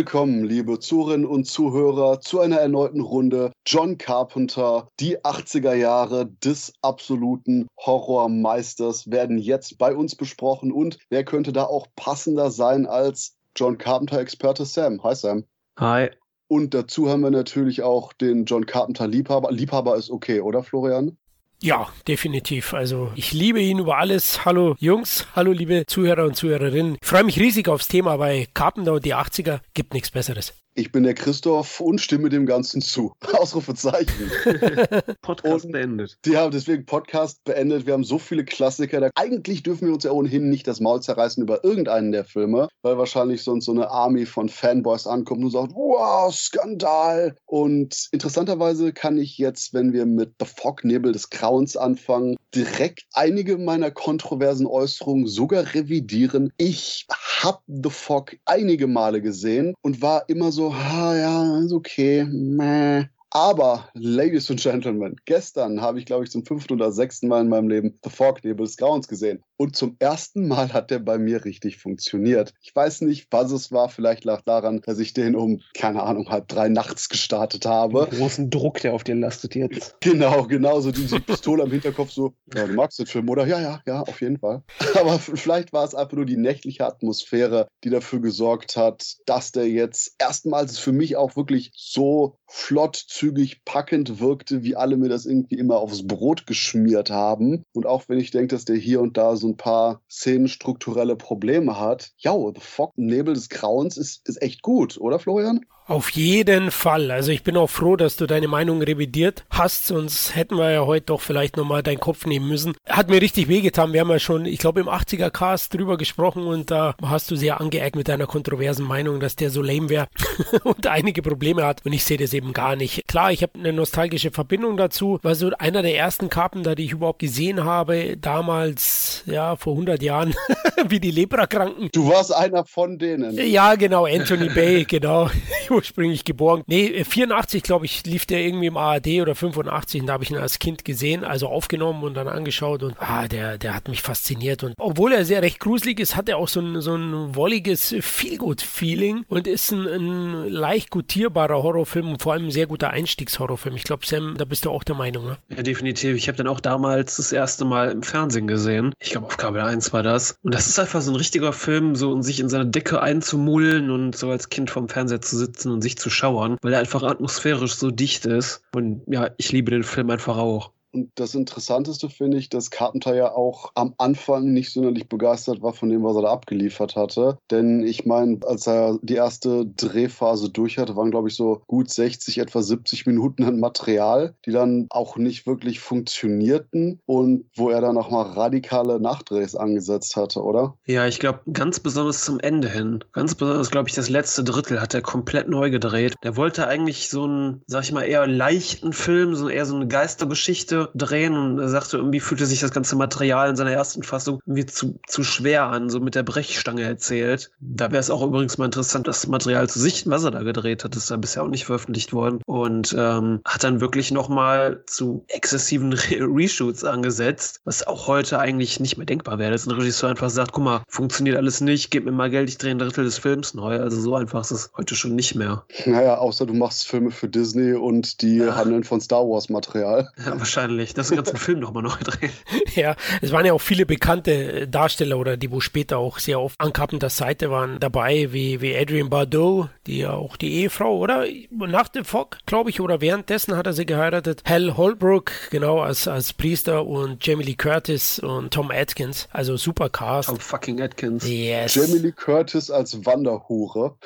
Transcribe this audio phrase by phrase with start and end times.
[0.00, 4.88] Willkommen, liebe Zuhörerinnen und Zuhörer, zu einer erneuten Runde John Carpenter.
[4.98, 10.72] Die 80er Jahre des absoluten Horrormeisters werden jetzt bei uns besprochen.
[10.72, 15.02] Und wer könnte da auch passender sein als John Carpenter-Experte Sam?
[15.04, 15.44] Hi Sam.
[15.78, 16.08] Hi.
[16.48, 19.52] Und dazu haben wir natürlich auch den John Carpenter-Liebhaber.
[19.52, 21.18] Liebhaber ist okay, oder Florian?
[21.62, 22.72] Ja, definitiv.
[22.72, 24.46] Also ich liebe ihn über alles.
[24.46, 26.96] Hallo Jungs, hallo liebe Zuhörer und Zuhörerinnen.
[27.00, 28.18] Ich freue mich riesig aufs Thema,
[28.54, 30.54] Carpenter und die 80er gibt nichts Besseres.
[30.80, 33.12] Ich bin der Christoph und stimme dem Ganzen zu.
[33.34, 34.30] Ausrufezeichen.
[35.20, 36.16] Podcast und beendet.
[36.24, 37.84] Ja, deswegen Podcast beendet.
[37.84, 38.98] Wir haben so viele Klassiker.
[38.98, 42.68] Da eigentlich dürfen wir uns ja ohnehin nicht das Maul zerreißen über irgendeinen der Filme,
[42.80, 47.36] weil wahrscheinlich sonst so eine Army von Fanboys ankommt und sagt, wow, Skandal.
[47.44, 53.04] Und interessanterweise kann ich jetzt, wenn wir mit The Fog Nebel des Grauens anfangen, direkt
[53.12, 56.54] einige meiner kontroversen Äußerungen sogar revidieren.
[56.56, 57.06] Ich
[57.42, 63.06] habe The Fog einige Male gesehen und war immer so ah ja, ist okay, meh.
[63.32, 67.48] Aber, Ladies and Gentlemen, gestern habe ich, glaube ich, zum fünften oder sechsten Mal in
[67.48, 69.44] meinem Leben The Fog Nebel des Grauens gesehen.
[69.56, 72.54] Und zum ersten Mal hat der bei mir richtig funktioniert.
[72.60, 73.88] Ich weiß nicht, was es war.
[73.88, 78.08] Vielleicht lag daran, dass ich den um, keine Ahnung, halb drei nachts gestartet habe.
[78.10, 79.96] Den großen Druck, der auf dir lastet jetzt.
[80.10, 80.80] Genau, genau.
[80.80, 83.46] So diese Pistole am Hinterkopf, so, ja, du magst den Film, oder?
[83.46, 84.62] Ja, ja, ja, auf jeden Fall.
[84.98, 89.68] Aber vielleicht war es einfach nur die nächtliche Atmosphäre, die dafür gesorgt hat, dass der
[89.68, 95.26] jetzt erstmals für mich auch wirklich so flott, zügig, packend wirkte, wie alle mir das
[95.26, 97.64] irgendwie immer aufs Brot geschmiert haben.
[97.74, 101.78] Und auch wenn ich denke, dass der hier und da so ein paar szenenstrukturelle Probleme
[101.78, 102.12] hat.
[102.16, 105.66] Ja, The Fog, Nebel des Grauens ist, ist echt gut, oder Florian?
[105.90, 107.10] Auf jeden Fall.
[107.10, 110.86] Also ich bin auch froh, dass du deine Meinung revidiert hast, sonst hätten wir ja
[110.86, 112.74] heute doch vielleicht nochmal deinen Kopf nehmen müssen.
[112.88, 113.92] Hat mir richtig wehgetan.
[113.92, 117.34] Wir haben ja schon, ich glaube, im 80er Cast drüber gesprochen und da hast du
[117.34, 120.06] sehr angeeckt mit deiner kontroversen Meinung, dass der so lame wäre
[120.62, 121.84] und einige Probleme hat.
[121.84, 123.08] Und ich sehe das eben gar nicht.
[123.08, 126.92] Klar, ich habe eine nostalgische Verbindung dazu, weil so einer der ersten Carpenter, die ich
[126.92, 130.36] überhaupt gesehen habe, damals, ja, vor 100 Jahren,
[130.88, 131.88] wie die Leprakranken.
[131.92, 133.34] Du warst einer von denen.
[133.34, 135.28] Ja, genau, Anthony Bay, genau
[135.80, 136.62] ursprünglich geboren.
[136.66, 140.30] Nee, 84, glaube ich, lief der irgendwie im ARD oder 85 und da habe ich
[140.30, 144.02] ihn als Kind gesehen, also aufgenommen und dann angeschaut und ah, der, der hat mich
[144.02, 144.62] fasziniert.
[144.62, 147.94] Und obwohl er sehr recht gruselig ist, hat er auch so ein, so ein wolliges
[147.98, 153.76] Feelgood-Feeling und ist ein, ein leicht gutierbarer Horrorfilm und vor allem ein sehr guter Einstiegshorrorfilm.
[153.76, 155.38] Ich glaube, Sam, da bist du auch der Meinung, ne?
[155.48, 156.16] Ja, definitiv.
[156.16, 158.92] Ich habe den auch damals das erste Mal im Fernsehen gesehen.
[159.00, 160.36] Ich glaube, auf Kabel 1 war das.
[160.42, 163.90] Und das ist einfach so ein richtiger Film, so um sich in seine Decke einzumullen
[163.90, 167.02] und so als Kind vorm Fernseher zu sitzen und sich zu schauern, weil er einfach
[167.02, 168.62] atmosphärisch so dicht ist.
[168.74, 170.72] Und ja, ich liebe den Film einfach auch.
[170.92, 175.72] Und das Interessanteste finde ich, dass Carpenter ja auch am Anfang nicht sonderlich begeistert war
[175.72, 177.38] von dem, was er da abgeliefert hatte.
[177.50, 181.90] Denn ich meine, als er die erste Drehphase durch hatte, waren, glaube ich, so gut
[181.90, 187.80] 60, etwa 70 Minuten an Material, die dann auch nicht wirklich funktionierten und wo er
[187.80, 190.76] dann auch mal radikale Nachdrehs angesetzt hatte, oder?
[190.86, 193.04] Ja, ich glaube, ganz besonders zum Ende hin.
[193.12, 196.14] Ganz besonders, glaube ich, das letzte Drittel hat er komplett neu gedreht.
[196.22, 199.88] Der wollte eigentlich so einen, sag ich mal, eher leichten Film, so eher so eine
[199.88, 204.40] Geistergeschichte drehen und er sagte, irgendwie fühlte sich das ganze Material in seiner ersten Fassung
[204.46, 207.50] irgendwie zu, zu schwer an, so mit der Brechstange erzählt.
[207.60, 210.84] Da wäre es auch übrigens mal interessant, das Material zu sichten, was er da gedreht
[210.84, 210.94] hat.
[210.94, 212.40] Das ist ja bisher auch nicht veröffentlicht worden.
[212.46, 218.80] Und ähm, hat dann wirklich nochmal zu exzessiven Re Reshoots angesetzt, was auch heute eigentlich
[218.80, 222.04] nicht mehr denkbar wäre, dass ein Regisseur einfach sagt, guck mal, funktioniert alles nicht, gib
[222.04, 223.80] mir mal Geld, ich drehe ein Drittel des Films neu.
[223.80, 225.64] Also so einfach ist es heute schon nicht mehr.
[225.86, 228.56] Naja, außer du machst Filme für Disney und die ja.
[228.56, 230.10] handeln von Star Wars Material.
[230.24, 232.32] Ja, wahrscheinlich wahrscheinlich, dass den ganzen Film nochmal neu drehen.
[232.74, 236.40] Ja, es waren ja auch viele bekannte äh, Darsteller oder die, wo später auch sehr
[236.40, 240.98] oft an Carpenters Seite waren, dabei, wie, wie Adrian Bardot, die ja auch die Ehefrau,
[240.98, 241.24] oder?
[241.50, 244.42] Nach dem Fog, glaube ich, oder währenddessen hat er sie geheiratet.
[244.46, 249.28] Hal Holbrook, genau, als, als Priester und Jamie Lee Curtis und Tom Atkins.
[249.32, 250.28] Also super Cast.
[250.28, 251.26] Tom fucking Atkins.
[251.28, 251.74] Yes.
[251.74, 253.96] Jamie Lee Curtis als Wanderhure.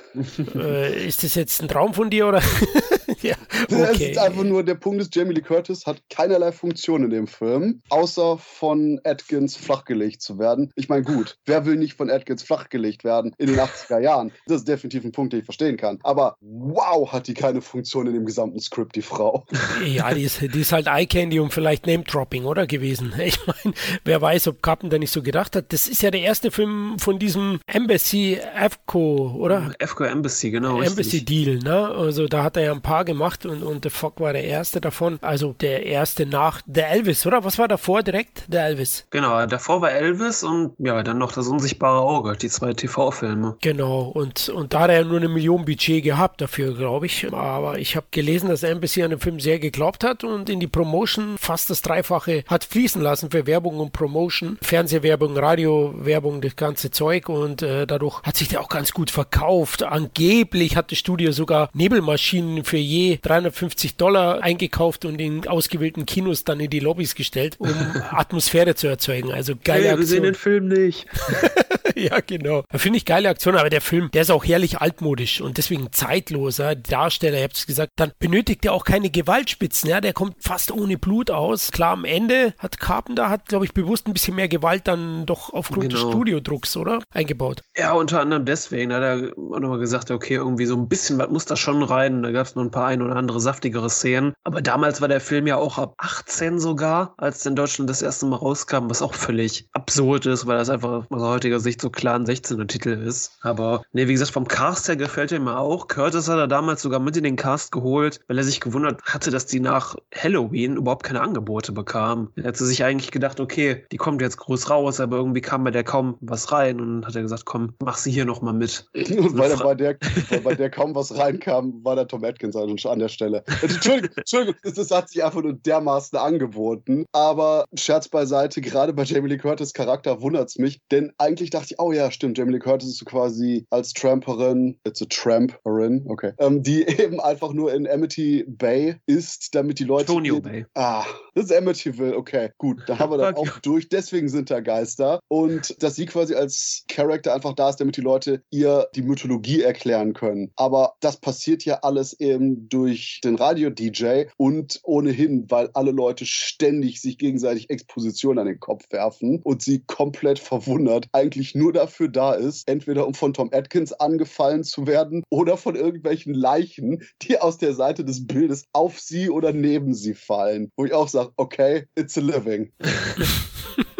[0.54, 2.42] äh, ist das jetzt ein Traum von dir, oder?
[3.22, 3.92] ja, okay.
[3.92, 7.26] Es ist einfach nur, der Punkt ist, Jamie Lee Curtis hat keinerlei Funktion in dem
[7.26, 10.72] Film, außer von Atkins flachgelegt zu werden.
[10.76, 14.32] Ich meine, gut, wer will nicht von Atkins flachgelegt werden in den 80er Jahren?
[14.46, 15.98] Das ist definitiv ein Punkt, den ich verstehen kann.
[16.02, 19.46] Aber wow, hat die keine Funktion in dem gesamten Skript, die Frau.
[19.84, 22.66] Ja, die ist, die ist halt Eye-Candy und vielleicht Name-Dropping, oder?
[22.66, 23.12] Gewesen.
[23.24, 23.74] Ich meine,
[24.04, 25.72] wer weiß, ob Carpenter nicht so gedacht hat.
[25.72, 29.72] Das ist ja der erste Film von diesem Embassy EFCO, oder?
[29.78, 30.80] EFCO Embassy, genau.
[30.82, 31.88] Embassy Deal, ne?
[31.88, 33.43] Also da hat er ja ein paar gemacht.
[33.44, 35.18] Gehabt und, und The Fog war der erste davon.
[35.20, 37.44] Also der erste nach der Elvis, oder?
[37.44, 38.44] Was war davor direkt?
[38.48, 39.06] Der Elvis.
[39.10, 43.56] Genau, davor war Elvis und ja, dann noch das unsichtbare Auge, die zwei TV-Filme.
[43.60, 47.32] Genau, und, und da hat er nur eine Million Budget gehabt dafür, glaube ich.
[47.32, 50.66] Aber ich habe gelesen, dass Embassy an den Film sehr geglaubt hat und in die
[50.66, 54.58] Promotion fast das Dreifache hat fließen lassen für Werbung und Promotion.
[54.62, 59.82] Fernsehwerbung, Radiowerbung, das ganze Zeug und äh, dadurch hat sich der auch ganz gut verkauft.
[59.82, 66.44] Angeblich hat das Studio sogar Nebelmaschinen für je 350 Dollar eingekauft und in ausgewählten Kinos
[66.44, 67.68] dann in die Lobbys gestellt, um
[68.10, 69.32] Atmosphäre zu erzeugen.
[69.32, 71.06] Also geile hey, wir sehen den Film nicht.
[71.96, 72.64] ja, genau.
[72.70, 75.92] Da finde ich geile Aktion, aber der Film, der ist auch herrlich altmodisch und deswegen
[75.92, 76.74] zeitloser.
[76.74, 80.70] Darsteller, ihr habt es gesagt, dann benötigt er auch keine Gewaltspitzen, ja, der kommt fast
[80.70, 81.72] ohne Blut aus.
[81.72, 85.52] Klar, am Ende hat Carpenter, hat, glaube ich, bewusst ein bisschen mehr Gewalt dann doch
[85.52, 86.02] aufgrund genau.
[86.02, 87.00] des Studiodrucks, oder?
[87.10, 87.62] Eingebaut.
[87.76, 91.30] Ja, unter anderem deswegen hat er auch nochmal gesagt, okay, irgendwie so ein bisschen was
[91.30, 92.22] muss da schon rein.
[92.22, 94.34] Da gab es noch ein paar ein oder andere saftigere Szenen.
[94.44, 98.26] Aber damals war der Film ja auch ab 18 sogar, als in Deutschland das erste
[98.26, 102.16] Mal rauskam, was auch völlig absurd ist, weil das einfach aus heutiger Sicht so klar
[102.16, 103.32] ein 16er Titel ist.
[103.42, 105.88] Aber ne, wie gesagt, vom Cast her gefällt er mir auch.
[105.88, 109.30] Curtis hat er damals sogar mit in den Cast geholt, weil er sich gewundert hatte,
[109.30, 112.28] dass die nach Halloween überhaupt keine Angebote bekamen.
[112.36, 115.70] Er hatte sich eigentlich gedacht, okay, die kommt jetzt groß raus, aber irgendwie kam bei
[115.70, 118.86] der kaum was rein und hat er gesagt, komm, mach sie hier nochmal mit.
[118.94, 119.96] Und weil, bei, der,
[120.42, 123.44] bei der kaum was reinkam, war der Tom Atkins also an der Stelle.
[123.62, 127.04] Entschuldigung, Entschuldigung, das hat sich einfach nur dermaßen angeboten.
[127.12, 131.68] Aber Scherz beiseite, gerade bei Jamie Lee Curtis Charakter wundert es mich, denn eigentlich dachte
[131.70, 136.04] ich, oh ja, stimmt, Jamie Lee Curtis ist so quasi als Tramperin, it's a Tramperin,
[136.08, 140.08] okay, ähm, die eben einfach nur in Amity Bay ist, damit die Leute.
[140.08, 140.66] Antonio Bay.
[140.74, 141.04] Ah,
[141.34, 145.20] das ist Amityville, okay, gut, da haben wir dann auch durch, deswegen sind da Geister.
[145.28, 149.62] Und dass sie quasi als Charakter einfach da ist, damit die Leute ihr die Mythologie
[149.62, 150.50] erklären können.
[150.56, 157.00] Aber das passiert ja alles eben durch den Radio-DJ und ohnehin, weil alle Leute ständig
[157.00, 162.32] sich gegenseitig Exposition an den Kopf werfen und sie komplett verwundert eigentlich nur dafür da
[162.32, 167.58] ist, entweder um von Tom Atkins angefallen zu werden oder von irgendwelchen Leichen, die aus
[167.58, 170.70] der Seite des Bildes auf sie oder neben sie fallen.
[170.76, 172.72] Wo ich auch sage, okay, it's a living.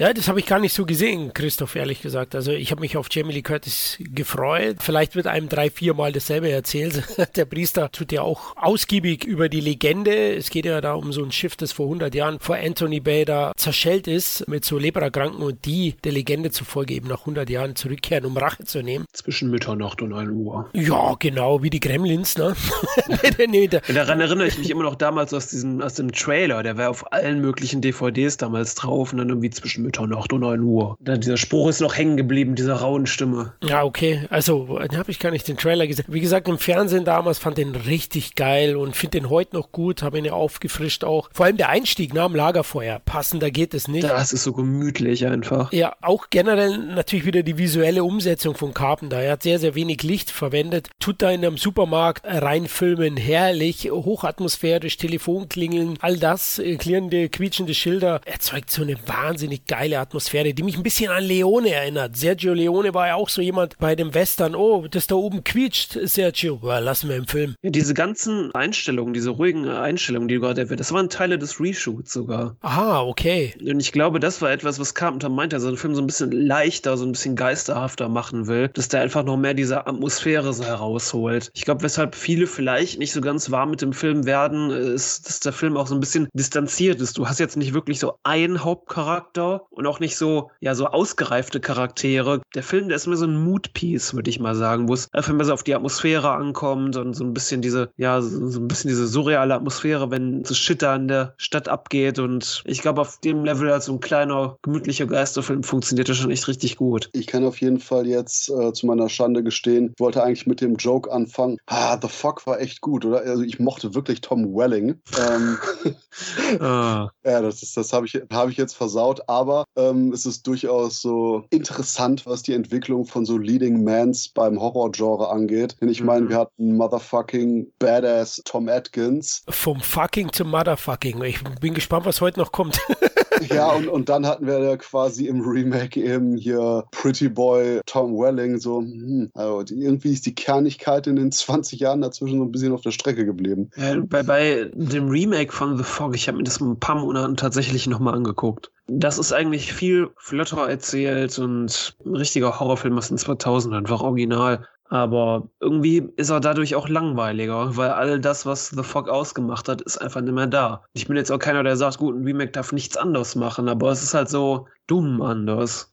[0.00, 2.34] Ja, das habe ich gar nicht so gesehen, Christoph, ehrlich gesagt.
[2.34, 4.76] Also ich habe mich auf Jamie Lee Curtis gefreut.
[4.80, 7.04] Vielleicht wird einem drei, vier Mal dasselbe erzählt.
[7.36, 10.34] Der Priester tut ja auch ausgiebig über die Legende.
[10.34, 13.26] Es geht ja da um so ein Schiff, das vor 100 Jahren vor Anthony Bay
[13.26, 17.76] da zerschellt ist mit so Leprakranken und die der Legende zufolge eben nach 100 Jahren
[17.76, 19.04] zurückkehren, um Rache zu nehmen.
[19.12, 20.70] Zwischen Mitternacht und 1 Uhr.
[20.72, 22.56] Ja, genau, wie die Gremlins, ne?
[23.50, 26.62] nee, da Daran erinnere ich mich immer noch damals aus diesem, aus dem Trailer.
[26.62, 30.60] Der war auf allen möglichen DVDs damals drauf und dann irgendwie zwischen Mitternacht und 9
[30.60, 30.96] Uhr.
[31.00, 33.54] Da, dieser Spruch ist noch hängen geblieben, dieser rauen Stimme.
[33.60, 34.26] Ja, okay.
[34.30, 36.04] Also, dann habe ich gar nicht den Trailer gesehen.
[36.08, 40.02] Wie gesagt, im Fernsehen damals fand den richtig geil und finde den heute noch gut,
[40.02, 41.28] habe ihn ja aufgefrischt auch.
[41.32, 43.00] Vor allem der Einstieg nach dem Lagerfeuer.
[43.04, 44.04] Passender geht es nicht.
[44.04, 45.72] Das ist so gemütlich einfach.
[45.72, 49.20] Ja, auch generell natürlich wieder die visuelle Umsetzung von Carpenter.
[49.20, 50.88] Er hat sehr, sehr wenig Licht verwendet.
[51.00, 53.16] Tut da in einem Supermarkt reinfilmen.
[53.16, 58.20] Herrlich, hochatmosphärisch, Telefonklingeln, all das, äh, klirrende, quietschende Schilder.
[58.24, 62.16] Erzeugt so eine wahnsinnig geile Atmosphäre, die mich ein bisschen an Leone erinnert.
[62.16, 65.98] Sergio Leone war ja auch so jemand bei dem Western, oh, das da oben quietscht,
[66.02, 67.54] Sergio, well, lassen wir im Film.
[67.62, 71.60] Ja, diese ganzen Einstellungen, diese ruhigen Einstellungen, die du gerade erwähnt das waren Teile des
[71.60, 72.56] Reshoots sogar.
[72.62, 73.54] Aha, okay.
[73.60, 76.06] Und ich glaube, das war etwas, was Carpenter meinte, dass er den Film so ein
[76.06, 80.54] bisschen leichter, so ein bisschen geisterhafter machen will, dass der einfach noch mehr diese Atmosphäre
[80.54, 81.50] so herausholt.
[81.54, 85.40] Ich glaube, weshalb viele vielleicht nicht so ganz warm mit dem Film werden, ist, dass
[85.40, 87.18] der Film auch so ein bisschen distanziert ist.
[87.18, 91.60] Du hast jetzt nicht wirklich so einen Hauptcharakter, und auch nicht so, ja, so ausgereifte
[91.60, 92.40] Charaktere.
[92.54, 95.32] Der Film, der ist mir so ein Moodpiece, würde ich mal sagen, wo es einfach
[95.32, 98.88] mehr so auf die Atmosphäre ankommt und so ein bisschen diese, ja, so ein bisschen
[98.88, 102.18] diese surreale Atmosphäre, wenn so Shit da in der Stadt abgeht.
[102.18, 106.30] Und ich glaube, auf dem Level als so ein kleiner, gemütlicher Geisterfilm funktioniert das schon
[106.30, 107.10] echt richtig gut.
[107.12, 110.76] Ich kann auf jeden Fall jetzt äh, zu meiner Schande gestehen, wollte eigentlich mit dem
[110.76, 111.58] Joke anfangen.
[111.66, 113.20] Ah, The Fuck war echt gut, oder?
[113.20, 115.00] Also ich mochte wirklich Tom Welling.
[115.18, 115.58] Ähm,
[116.60, 117.10] ah.
[117.24, 121.00] Ja, das, das habe ich, hab ich jetzt versaut, aber aber ähm, es ist durchaus
[121.00, 125.76] so interessant, was die Entwicklung von so Leading Mans beim Horror-Genre angeht.
[125.80, 126.28] Denn ich meine, mhm.
[126.28, 129.42] wir hatten Motherfucking Badass Tom Atkins.
[129.48, 131.22] Vom Fucking zum Motherfucking.
[131.24, 132.78] Ich bin gespannt, was heute noch kommt.
[133.48, 138.16] ja, und, und dann hatten wir ja quasi im Remake eben hier Pretty Boy Tom
[138.16, 138.58] Welling.
[138.58, 142.72] So, hm, also irgendwie ist die Kernigkeit in den 20 Jahren dazwischen so ein bisschen
[142.72, 143.70] auf der Strecke geblieben.
[143.76, 147.34] Ja, bei, bei dem Remake von The Fog, ich habe mir das ein paar Monate
[147.36, 148.70] tatsächlich nochmal angeguckt.
[148.86, 154.66] Das ist eigentlich viel flotter erzählt und ein richtiger Horrorfilm aus den 2000 einfach original
[154.90, 159.80] Aber irgendwie ist er dadurch auch langweiliger, weil all das, was The Fog ausgemacht hat,
[159.82, 160.84] ist einfach nicht mehr da.
[160.94, 163.92] Ich bin jetzt auch keiner, der sagt, gut, ein Remake darf nichts anderes machen, aber
[163.92, 165.92] es ist halt so dumm anders.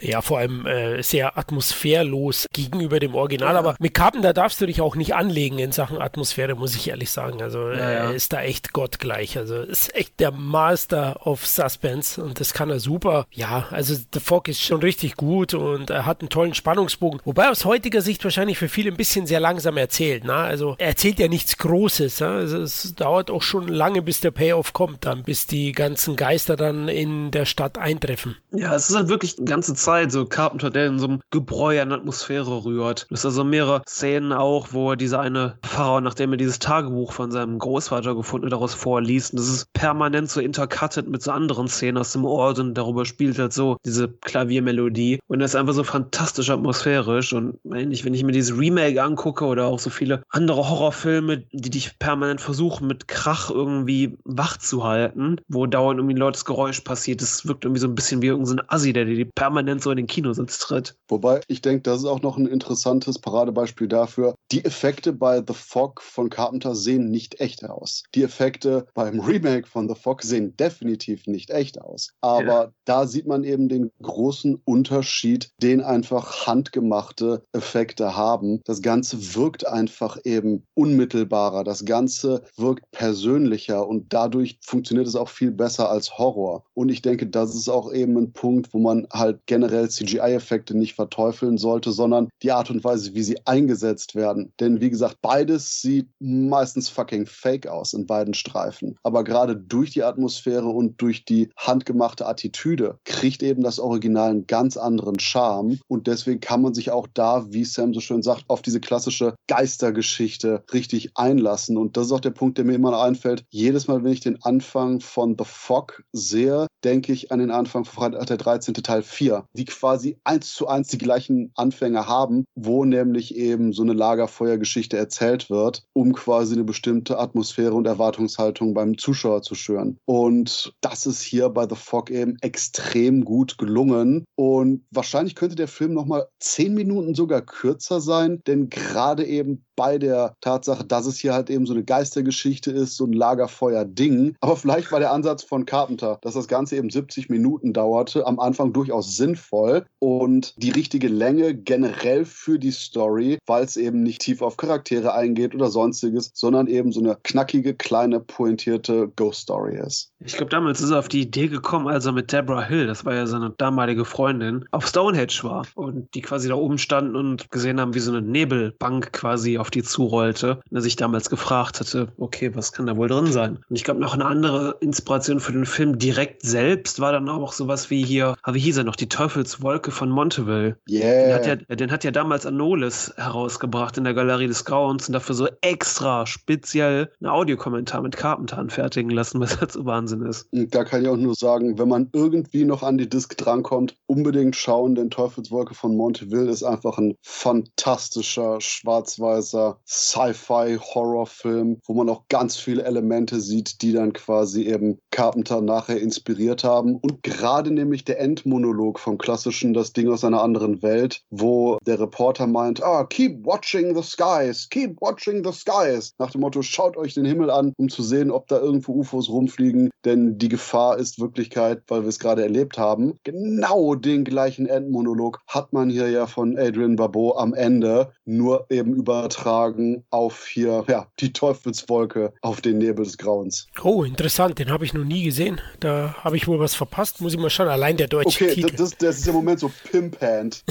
[0.00, 3.54] Ja, vor allem äh, sehr atmosphärlos gegenüber dem Original.
[3.54, 3.58] Ja.
[3.58, 7.10] Aber mit Carpenter darfst du dich auch nicht anlegen in Sachen Atmosphäre, muss ich ehrlich
[7.10, 7.42] sagen.
[7.42, 8.10] Also ja, er ja.
[8.10, 9.38] ist da echt gottgleich.
[9.38, 13.26] Also ist echt der Master of Suspense und das kann er super.
[13.32, 17.20] Ja, also The Fog ist schon richtig gut und er hat einen tollen Spannungsbogen.
[17.24, 20.24] Wobei aus heutiger Sicht wahrscheinlich für viele ein bisschen sehr langsam erzählt.
[20.24, 20.34] Ne?
[20.34, 22.20] Also er erzählt ja nichts Großes.
[22.20, 22.28] Ne?
[22.28, 26.56] Also es dauert auch schon lange, bis der Payoff kommt, dann bis die ganzen Geister
[26.56, 28.36] dann in der Stadt eintreffen.
[28.52, 31.80] Ja, es ist halt wirklich die ganze Zeit so Carpenter, der in so einem Gebräu
[31.80, 33.06] an Atmosphäre rührt.
[33.10, 37.12] Das ist also mehrere Szenen auch, wo er diese eine Pfarrer, nachdem er dieses Tagebuch
[37.12, 39.32] von seinem Großvater gefunden hat, daraus vorliest.
[39.32, 43.04] Und das ist permanent so intercutted mit so anderen Szenen aus dem Ort und darüber
[43.04, 45.20] spielt halt so diese Klaviermelodie.
[45.28, 47.32] Und das ist einfach so fantastisch atmosphärisch.
[47.32, 51.44] Und wenn ich, wenn ich mir dieses Remake angucke oder auch so viele andere Horrorfilme,
[51.52, 56.44] die dich permanent versuchen, mit Krach irgendwie wach zu halten, wo dauernd irgendwie ein lautes
[56.44, 59.90] Geräusch passiert, das wirkt irgendwie so ein bisschen wie irgendein Assi, der dir permanent so
[59.90, 60.96] in den Kinositz tritt.
[61.08, 64.34] Wobei, ich denke, das ist auch noch ein interessantes Paradebeispiel dafür.
[64.52, 68.02] Die Effekte bei The Fog von Carpenter sehen nicht echt aus.
[68.14, 72.10] Die Effekte beim Remake von The Fog sehen definitiv nicht echt aus.
[72.20, 72.72] Aber ja.
[72.84, 78.60] da sieht man eben den großen Unterschied, den einfach handgemachte Effekte haben.
[78.64, 81.64] Das Ganze wirkt einfach eben unmittelbarer.
[81.64, 86.64] Das Ganze wirkt persönlicher und dadurch funktioniert es auch viel besser als Horror.
[86.74, 90.94] Und ich denke, das ist auch eben ein Punkt, wo man halt generell CGI-Effekte nicht
[90.94, 94.52] verteufeln sollte, sondern die Art und Weise, wie sie eingesetzt werden.
[94.60, 98.96] Denn wie gesagt, beides sieht meistens fucking fake aus in beiden Streifen.
[99.02, 104.46] Aber gerade durch die Atmosphäre und durch die handgemachte Attitüde kriegt eben das Original einen
[104.46, 105.80] ganz anderen Charme.
[105.88, 109.34] Und deswegen kann man sich auch da, wie Sam so schön sagt, auf diese klassische
[109.48, 111.76] Geistergeschichte richtig einlassen.
[111.76, 113.42] Und das ist auch der Punkt, der mir immer einfällt.
[113.50, 117.84] Jedes Mal, wenn ich den Anfang von The Fog sehe, denke ich an den Anfang
[117.84, 118.74] von Freitag der 13.
[118.74, 123.82] Teil 4 die quasi eins zu eins die gleichen Anfänge haben, wo nämlich eben so
[123.82, 129.98] eine Lagerfeuergeschichte erzählt wird, um quasi eine bestimmte Atmosphäre und Erwartungshaltung beim Zuschauer zu schüren.
[130.06, 134.24] Und das ist hier bei The Fog eben extrem gut gelungen.
[134.36, 139.96] Und wahrscheinlich könnte der Film nochmal zehn Minuten sogar kürzer sein, denn gerade eben bei
[139.96, 144.36] der Tatsache, dass es hier halt eben so eine Geistergeschichte ist, so ein Lagerfeuer-Ding.
[144.42, 148.38] Aber vielleicht war der Ansatz von Carpenter, dass das Ganze eben 70 Minuten dauerte, am
[148.40, 154.20] Anfang durchaus sinnvoll und die richtige Länge generell für die Story, weil es eben nicht
[154.20, 160.12] tief auf Charaktere eingeht oder sonstiges, sondern eben so eine knackige, kleine, pointierte Ghost-Story ist.
[160.22, 163.06] Ich glaube, damals ist er auf die Idee gekommen, als er mit Deborah Hill, das
[163.06, 167.50] war ja seine damalige Freundin, auf Stonehenge war und die quasi da oben standen und
[167.50, 170.60] gesehen haben, wie so eine Nebelbank quasi auf die zurollte.
[170.70, 173.58] Und er sich damals gefragt hatte, okay, was kann da wohl drin sein?
[173.68, 177.52] Und ich glaube, noch eine andere Inspiration für den Film direkt selbst war dann auch
[177.52, 180.76] sowas wie hier, ah, wie hieß er noch, die Teufelswolke von Monteville.
[180.88, 181.26] Yeah.
[181.26, 185.12] Den hat ja, den hat ja damals Anolis herausgebracht in der Galerie des Grauens und
[185.12, 190.48] dafür so extra speziell einen Audiokommentar mit Carpenter anfertigen lassen, was halt so Wahnsinn ist.
[190.52, 194.56] Da kann ich auch nur sagen, wenn man irgendwie noch an die Disc drankommt, unbedingt
[194.56, 202.56] schauen, denn Teufelswolke von Monteville ist einfach ein fantastischer schwarz-weißer Sci-Fi-Horrorfilm, wo man auch ganz
[202.56, 206.96] viele Elemente sieht, die dann quasi eben Carpenter nachher inspiriert haben.
[206.96, 212.00] Und gerade nämlich der Endmonolog vom klassischen Das Ding aus einer anderen Welt, wo der
[212.00, 216.14] Reporter meint, ah, keep watching the skies, keep watching the skies.
[216.18, 219.28] Nach dem Motto, schaut euch den Himmel an, um zu sehen, ob da irgendwo UFOs
[219.28, 223.18] rumfliegen, denn die Gefahr ist Wirklichkeit, weil wir es gerade erlebt haben.
[223.24, 228.94] Genau den gleichen Endmonolog hat man hier ja von Adrian Barbeau am Ende, nur eben
[228.94, 233.66] übertragen übertragen auf hier, ja, die Teufelswolke auf den Nebel des Grauens.
[233.82, 235.60] Oh, interessant, den habe ich noch nie gesehen.
[235.80, 237.68] Da habe ich wohl was verpasst, muss ich mal schauen.
[237.68, 238.76] Allein der deutsche okay, Titel.
[238.76, 240.64] Das, das ist im Moment so Pimp-Hand.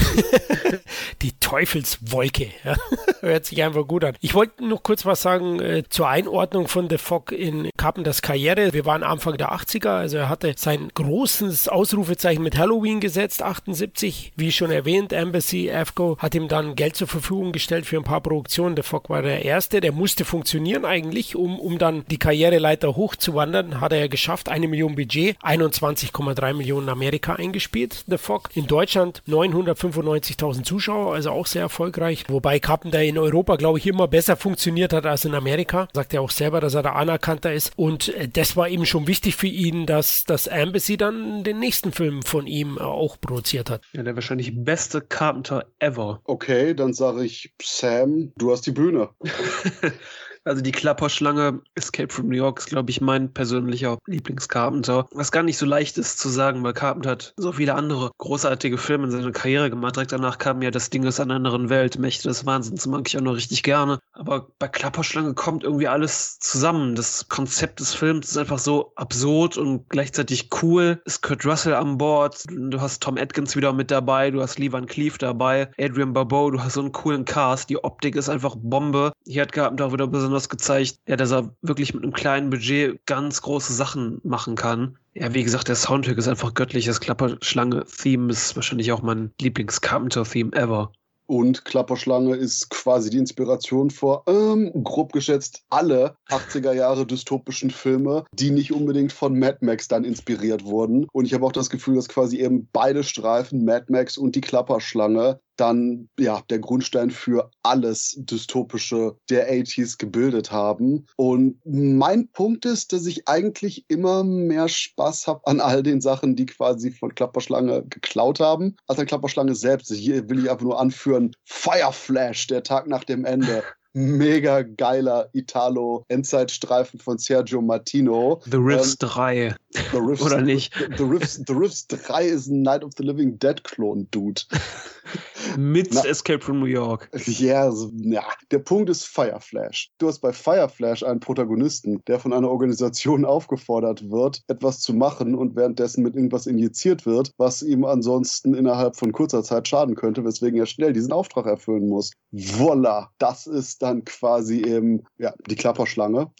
[1.21, 2.75] die Teufelswolke, ja.
[3.21, 4.15] hört sich einfach gut an.
[4.21, 8.73] Ich wollte noch kurz was sagen äh, zur Einordnung von The Fog in Carpenters Karriere.
[8.73, 14.33] Wir waren Anfang der 80er, also er hatte sein großes Ausrufezeichen mit Halloween gesetzt, 78,
[14.35, 15.11] wie schon erwähnt.
[15.11, 18.75] Embassy, AFCO hat ihm dann Geld zur Verfügung gestellt für ein paar Produktionen Produktion.
[18.75, 23.79] Der Fock war der erste, der musste funktionieren eigentlich, um, um dann die Karriereleiter hochzuwandern.
[23.79, 28.49] Hat er ja geschafft, eine Million Budget, 21,3 Millionen Amerika eingespielt, The Fock.
[28.55, 32.25] In Deutschland 995.000 Zuschauer, also auch sehr erfolgreich.
[32.27, 35.87] Wobei Carpenter in Europa, glaube ich, immer besser funktioniert hat als in Amerika.
[35.93, 37.71] Sagt er auch selber, dass er da anerkannter ist.
[37.75, 41.91] Und äh, das war eben schon wichtig für ihn, dass das Embassy dann den nächsten
[41.91, 43.81] Film von ihm äh, auch produziert hat.
[43.93, 46.21] Ja, der wahrscheinlich beste Carpenter ever.
[46.25, 49.09] Okay, dann sage ich, Sam, du hast die Bühne.
[50.49, 55.07] Also die Klapperschlange Escape from New York ist, glaube ich, mein persönlicher Lieblings-Carpenter.
[55.13, 58.79] Was gar nicht so leicht ist zu sagen, weil Carpenter hat so viele andere großartige
[58.79, 59.95] Filme in seiner Karriere gemacht.
[59.95, 63.15] Direkt danach kam ja das Ding aus einer anderen Welt, Mächte des Wahnsinns, mag ich
[63.15, 63.99] auch noch richtig gerne.
[64.13, 66.95] Aber bei Klapperschlange kommt irgendwie alles zusammen.
[66.95, 70.99] Das Konzept des Films ist einfach so absurd und gleichzeitig cool.
[71.05, 74.71] Ist Kurt Russell an Bord, du hast Tom Atkins wieder mit dabei, du hast Lee
[74.71, 77.69] Van Cleef dabei, Adrian Barbeau, du hast so einen coolen Cast.
[77.69, 79.11] Die Optik ist einfach Bombe.
[79.25, 82.49] Hier hat Carpenter auch wieder besonders besonders gezeigt, ja, dass er wirklich mit einem kleinen
[82.49, 84.97] Budget ganz große Sachen machen kann.
[85.13, 86.85] Ja, wie gesagt, der Soundtrack ist einfach göttlich.
[86.85, 90.91] Das Klapperschlange-Theme ist wahrscheinlich auch mein Lieblings-Carpenter-Theme ever.
[91.29, 98.25] Und Klapperschlange ist quasi die Inspiration vor, ähm, grob geschätzt, alle 80er Jahre dystopischen Filme,
[98.33, 101.05] die nicht unbedingt von Mad Max dann inspiriert wurden.
[101.11, 104.41] Und ich habe auch das Gefühl, dass quasi eben beide Streifen, Mad Max und die
[104.41, 111.05] Klapperschlange, dann ja der Grundstein für alles Dystopische der 80s gebildet haben.
[111.15, 116.35] Und mein Punkt ist, dass ich eigentlich immer mehr Spaß habe an all den Sachen,
[116.35, 119.91] die quasi von Klapperschlange geklaut haben, als an Klapperschlange selbst.
[119.91, 126.99] Hier will ich einfach nur anführen, Fireflash, der Tag nach dem Ende mega geiler Italo-Endzeitstreifen
[126.99, 128.41] von Sergio Martino.
[128.45, 129.55] The Riffs ähm, 3.
[129.91, 130.73] The Riffs, Oder nicht?
[130.97, 134.41] The, Riffs, the Riffs 3 ist ein Night of the Living Dead-Klon, Dude.
[135.57, 137.09] Mit Na, Escape from New York.
[137.11, 139.91] Also, ja, der Punkt ist Fireflash.
[139.97, 145.35] Du hast bei Fireflash einen Protagonisten, der von einer Organisation aufgefordert wird, etwas zu machen
[145.35, 150.23] und währenddessen mit irgendwas injiziert wird, was ihm ansonsten innerhalb von kurzer Zeit schaden könnte,
[150.23, 152.11] weswegen er schnell diesen Auftrag erfüllen muss.
[152.31, 156.31] Voila, das ist dann quasi eben ja, die Klapperschlange.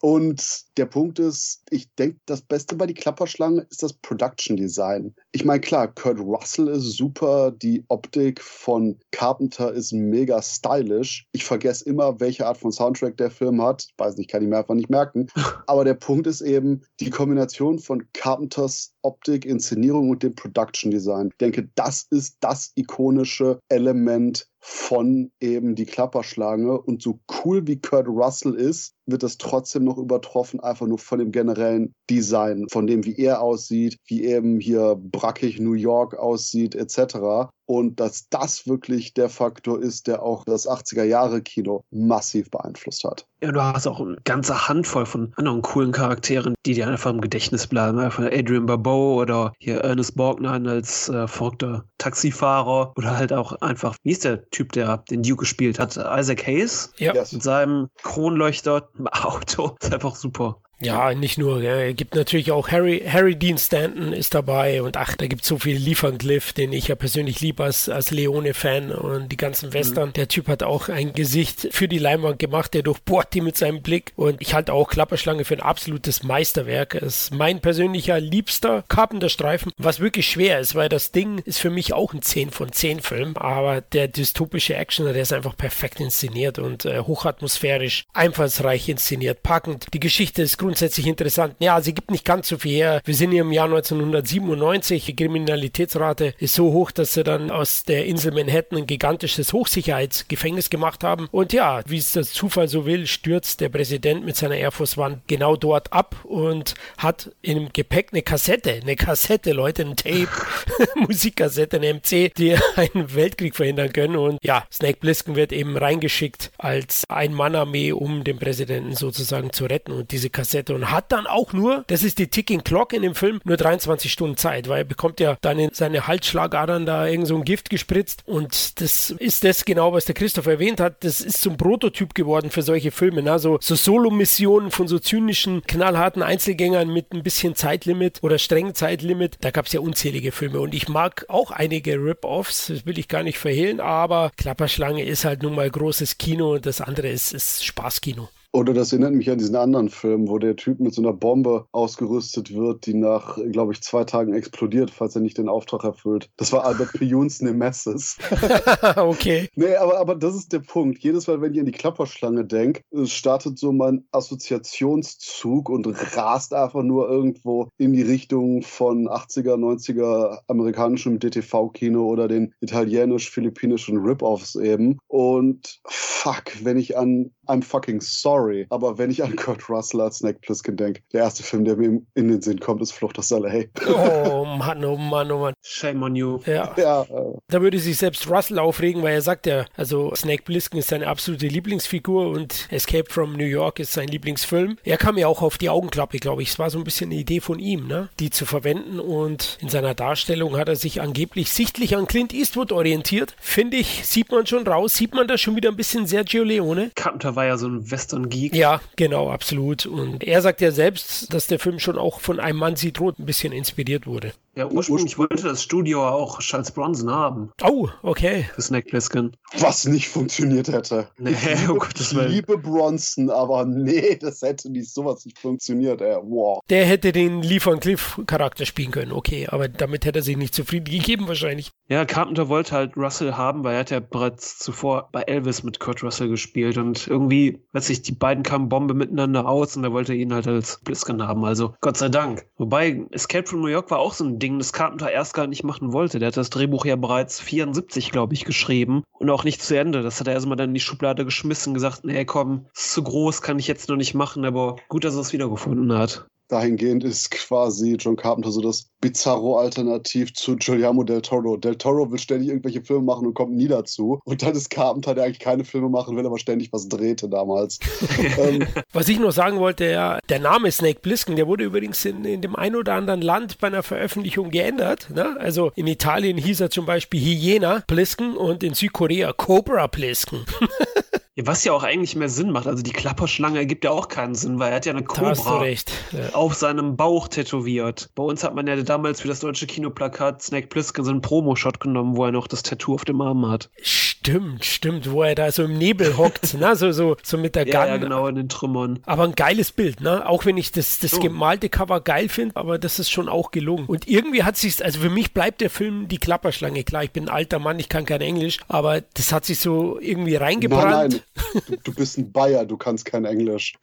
[0.00, 5.14] Und der Punkt ist, ich denke, das Beste bei die Klapperschlange ist das Production Design.
[5.32, 11.26] Ich meine, klar, Kurt Russell ist super, die Optik von Carpenter ist mega stylisch.
[11.32, 13.86] Ich vergesse immer, welche Art von Soundtrack der Film hat.
[13.88, 15.28] Ich weiß nicht, kann ich mir einfach nicht merken.
[15.66, 21.28] Aber der Punkt ist eben die Kombination von Carpenters Optik, Inszenierung und dem Production Design.
[21.28, 26.80] Ich denke, das ist das ikonische Element von eben die Klapperschlange.
[26.80, 31.18] Und so cool wie Kurt Russell ist, wird das trotzdem noch übertroffen, einfach nur von
[31.18, 36.74] dem generellen Design, von dem, wie er aussieht, wie eben hier brackig New York aussieht,
[36.74, 37.50] etc.
[37.66, 43.26] Und dass das wirklich der Faktor ist, der auch das 80er-Jahre-Kino massiv beeinflusst hat.
[43.42, 47.20] Ja, du hast auch eine ganze Handvoll von anderen coolen Charakteren, die dir einfach im
[47.20, 48.10] Gedächtnis bleiben.
[48.10, 53.96] Von Adrian Barbeau oder hier Ernest Borgnine als äh, verrückter Taxifahrer oder halt auch einfach,
[54.02, 55.96] wie ist der Typ, der den Duke gespielt hat?
[55.96, 56.92] Isaac Hayes?
[56.98, 57.14] Ja.
[57.14, 59.76] Mit seinem Kronleuchter Auto.
[59.80, 60.60] ist einfach super.
[60.82, 61.62] Ja, nicht nur.
[61.62, 65.48] Es gibt natürlich auch Harry, Harry Dean Stanton ist dabei und ach, da gibt es
[65.48, 69.74] so viel Lieferngliff, den ich ja persönlich liebe als, als Leone-Fan und die ganzen mhm.
[69.74, 70.08] Western.
[70.08, 70.12] Mhm.
[70.14, 73.82] Der Typ hat auch ein Gesicht für die Leinwand gemacht, der durchbohrt die mit seinem
[73.82, 76.94] Blick und ich halte auch Klapperschlange für ein absolutes Meisterwerk.
[76.94, 81.70] Es ist mein persönlicher liebster Carpenter-Streifen, was wirklich schwer ist, weil das Ding ist für
[81.70, 86.00] mich auch ein 10 von 10 Film, aber der dystopische Actioner, der ist einfach perfekt
[86.00, 89.86] inszeniert und äh, hochatmosphärisch, einfallsreich inszeniert, packend.
[89.92, 91.56] Die Geschichte ist grundsätzlich grundsätzlich interessant.
[91.58, 93.02] Ja, sie gibt nicht ganz so viel her.
[93.04, 95.04] Wir sind hier im Jahr 1997.
[95.04, 100.70] Die Kriminalitätsrate ist so hoch, dass sie dann aus der Insel Manhattan ein gigantisches Hochsicherheitsgefängnis
[100.70, 101.26] gemacht haben.
[101.32, 104.96] Und ja, wie es das Zufall so will, stürzt der Präsident mit seiner Air Force
[104.96, 110.28] One genau dort ab und hat im Gepäck eine Kassette, eine Kassette, Leute, ein Tape,
[110.94, 114.14] Musikkassette, eine MC, die einen Weltkrieg verhindern können.
[114.14, 119.90] Und ja, Snake Plissken wird eben reingeschickt als Ein-Mann-Armee, um den Präsidenten sozusagen zu retten.
[119.90, 123.02] Und diese Kassette Kassette und hat dann auch nur, das ist die Ticking Clock in
[123.02, 127.06] dem Film, nur 23 Stunden Zeit, weil er bekommt ja dann in seine Halsschlagadern da
[127.06, 131.04] irgend so ein Gift gespritzt und das ist das genau, was der Christoph erwähnt hat,
[131.04, 133.38] das ist zum Prototyp geworden für solche Filme, ne?
[133.38, 139.38] so, so Solo-Missionen von so zynischen, knallharten Einzelgängern mit ein bisschen Zeitlimit oder strengen Zeitlimit,
[139.40, 143.08] da gab es ja unzählige Filme und ich mag auch einige Rip-Offs, das will ich
[143.08, 147.32] gar nicht verhehlen, aber Klapperschlange ist halt nun mal großes Kino und das andere ist,
[147.32, 148.28] ist Spaßkino.
[148.52, 151.66] Oder das erinnert mich an diesen anderen Film, wo der Typ mit so einer Bombe
[151.72, 156.30] ausgerüstet wird, die nach, glaube ich, zwei Tagen explodiert, falls er nicht den Auftrag erfüllt.
[156.36, 158.18] Das war Albert Pijuns Nemesis.
[158.96, 159.48] okay.
[159.54, 160.98] Nee, aber, aber das ist der Punkt.
[160.98, 165.86] Jedes Mal, wenn ich an die Klapperschlange denke, startet so mein Assoziationszug und
[166.16, 173.98] rast einfach nur irgendwo in die Richtung von 80er, 90er amerikanischem DTV-Kino oder den italienisch-philippinischen
[173.98, 174.98] Rip-Offs eben.
[175.06, 178.66] Und fuck, wenn ich an I'm fucking sorry.
[178.70, 182.00] Aber wenn ich an Kurt Russell als Snake Plissken denke, der erste Film, der mir
[182.14, 183.64] in den Sinn kommt, ist Flucht aus L.A.
[183.88, 185.54] Oh Mann, oh Mann, oh Mann.
[185.62, 186.38] Shame on you.
[186.46, 186.72] Ja.
[186.76, 187.38] ja äh.
[187.48, 191.08] Da würde sich selbst Russell aufregen, weil er sagt ja, also Snake Plissken ist seine
[191.08, 194.78] absolute Lieblingsfigur und Escape from New York ist sein Lieblingsfilm.
[194.84, 196.50] Er kam ja auch auf die Augenklappe, glaube ich.
[196.50, 198.10] Es war so ein bisschen eine Idee von ihm, ne?
[198.20, 202.70] die zu verwenden und in seiner Darstellung hat er sich angeblich sichtlich an Clint Eastwood
[202.70, 203.34] orientiert.
[203.40, 206.90] Finde ich, sieht man schon raus, sieht man da schon wieder ein bisschen Sergio Leone.
[206.94, 208.54] Carpenter war ja so ein Western-Geek.
[208.54, 209.86] Ja, genau, absolut.
[209.86, 213.18] Und er sagt ja selbst, dass der Film schon auch von einem Mann sieht rot
[213.18, 214.34] ein bisschen inspiriert wurde.
[214.60, 217.50] Ja, ursprünglich wollte das Studio auch Charles Bronson haben.
[217.62, 218.44] Oh, okay.
[218.54, 219.34] Für Snake Plissken.
[219.56, 221.08] Was nicht funktioniert hätte.
[221.16, 222.30] Nee, ich liebe, oh Gottes ich Willen.
[222.30, 226.18] liebe Bronson, aber nee, das hätte nicht sowas nicht funktioniert, ey.
[226.22, 226.60] Wow.
[226.68, 230.36] Der hätte den Lee Van Cliff Charakter spielen können, okay, aber damit hätte er sich
[230.36, 231.70] nicht zufrieden gegeben wahrscheinlich.
[231.88, 235.80] Ja, Carpenter wollte halt Russell haben, weil er hat ja bereits zuvor bei Elvis mit
[235.80, 239.92] Kurt Russell gespielt und irgendwie, weiß ich, die beiden kamen Bombe miteinander aus und er
[239.92, 242.44] wollte ihn halt als Plissken haben, also Gott sei Dank.
[242.58, 245.64] Wobei Escape from New York war auch so ein Ding, das Carpenter erst gar nicht
[245.64, 246.18] machen wollte.
[246.18, 250.02] Der hat das Drehbuch ja bereits 74, glaube ich, geschrieben und auch nicht zu Ende.
[250.02, 253.42] Das hat er erstmal dann in die Schublade geschmissen, gesagt, nee, komm, ist zu groß,
[253.42, 256.26] kann ich jetzt noch nicht machen, aber gut, dass er es wiedergefunden hat.
[256.50, 261.56] Dahingehend ist quasi John Carpenter so das Bizarro-Alternativ zu Giuliano del Toro.
[261.56, 264.20] Del Toro will ständig irgendwelche Filme machen und kommt nie dazu.
[264.24, 267.78] Und dann ist Carpenter, der eigentlich keine Filme machen will, aber ständig was drehte damals.
[268.38, 272.24] ähm, Was ich noch sagen wollte, ja, der Name Snake Plissken, der wurde übrigens in,
[272.24, 275.08] in dem ein oder anderen Land bei einer Veröffentlichung geändert.
[275.14, 275.36] Ne?
[275.38, 280.44] Also in Italien hieß er zum Beispiel Hyena Plissken und in Südkorea Cobra Plissken.
[281.36, 282.66] Ja, was ja auch eigentlich mehr Sinn macht.
[282.66, 285.92] Also die Klapperschlange ergibt ja auch keinen Sinn, weil er hat ja eine Cobra recht.
[286.12, 286.30] Ja.
[286.34, 288.10] auf seinem Bauch tätowiert.
[288.16, 291.78] Bei uns hat man ja damals für das deutsche Kinoplakat Snake Plissken so einen Promo-Shot
[291.78, 293.70] genommen, wo er noch das Tattoo auf dem Arm hat.
[293.80, 296.74] Stimmt, stimmt, wo er da so im Nebel hockt, ne?
[296.76, 297.88] so, so, so mit der Ja, Gun.
[297.88, 298.98] ja, genau, in den Trümmern.
[299.06, 300.28] Aber ein geiles Bild, ne?
[300.28, 301.20] Auch wenn ich das, das So.
[301.20, 303.86] gemalte Cover geil finde, aber das ist schon auch gelungen.
[303.86, 306.82] Und irgendwie hat sich, also für mich bleibt der Film die Klapperschlange.
[306.84, 309.98] Klar, ich bin ein alter Mann, ich kann kein Englisch, aber das hat sich so
[310.00, 310.90] irgendwie reingebrannt.
[310.90, 311.19] nein, nein,
[311.66, 313.74] du, du bist ein Bayer, du kannst kein Englisch.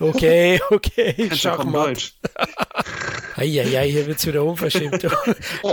[0.00, 1.88] Okay, okay, ja Schachmatt.
[1.88, 2.18] Deutsch.
[3.36, 5.06] Eieiei, hier wird's wieder unverschämt.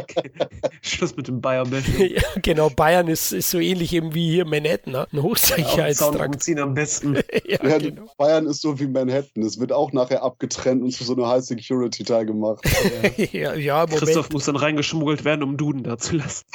[0.81, 1.88] Schluss mit dem Bayer-Bild.
[1.97, 5.08] ja, genau, Bayern ist, ist so ähnlich eben wie hier Manhattan, ne?
[5.12, 6.43] ein Hochsicherheitstrakt.
[6.43, 7.15] ziehen am besten.
[7.45, 8.05] Ja, Ja, genau.
[8.17, 9.43] Bayern ist so wie Manhattan.
[9.43, 12.63] Es wird auch nachher abgetrennt und zu so einer High-Security-Teil gemacht.
[13.31, 13.99] ja, ja, Moment.
[13.99, 16.45] Christoph muss dann reingeschmuggelt werden, um Duden da zu lassen.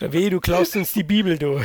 [0.00, 1.60] Weh, du klaust uns die Bibel, du.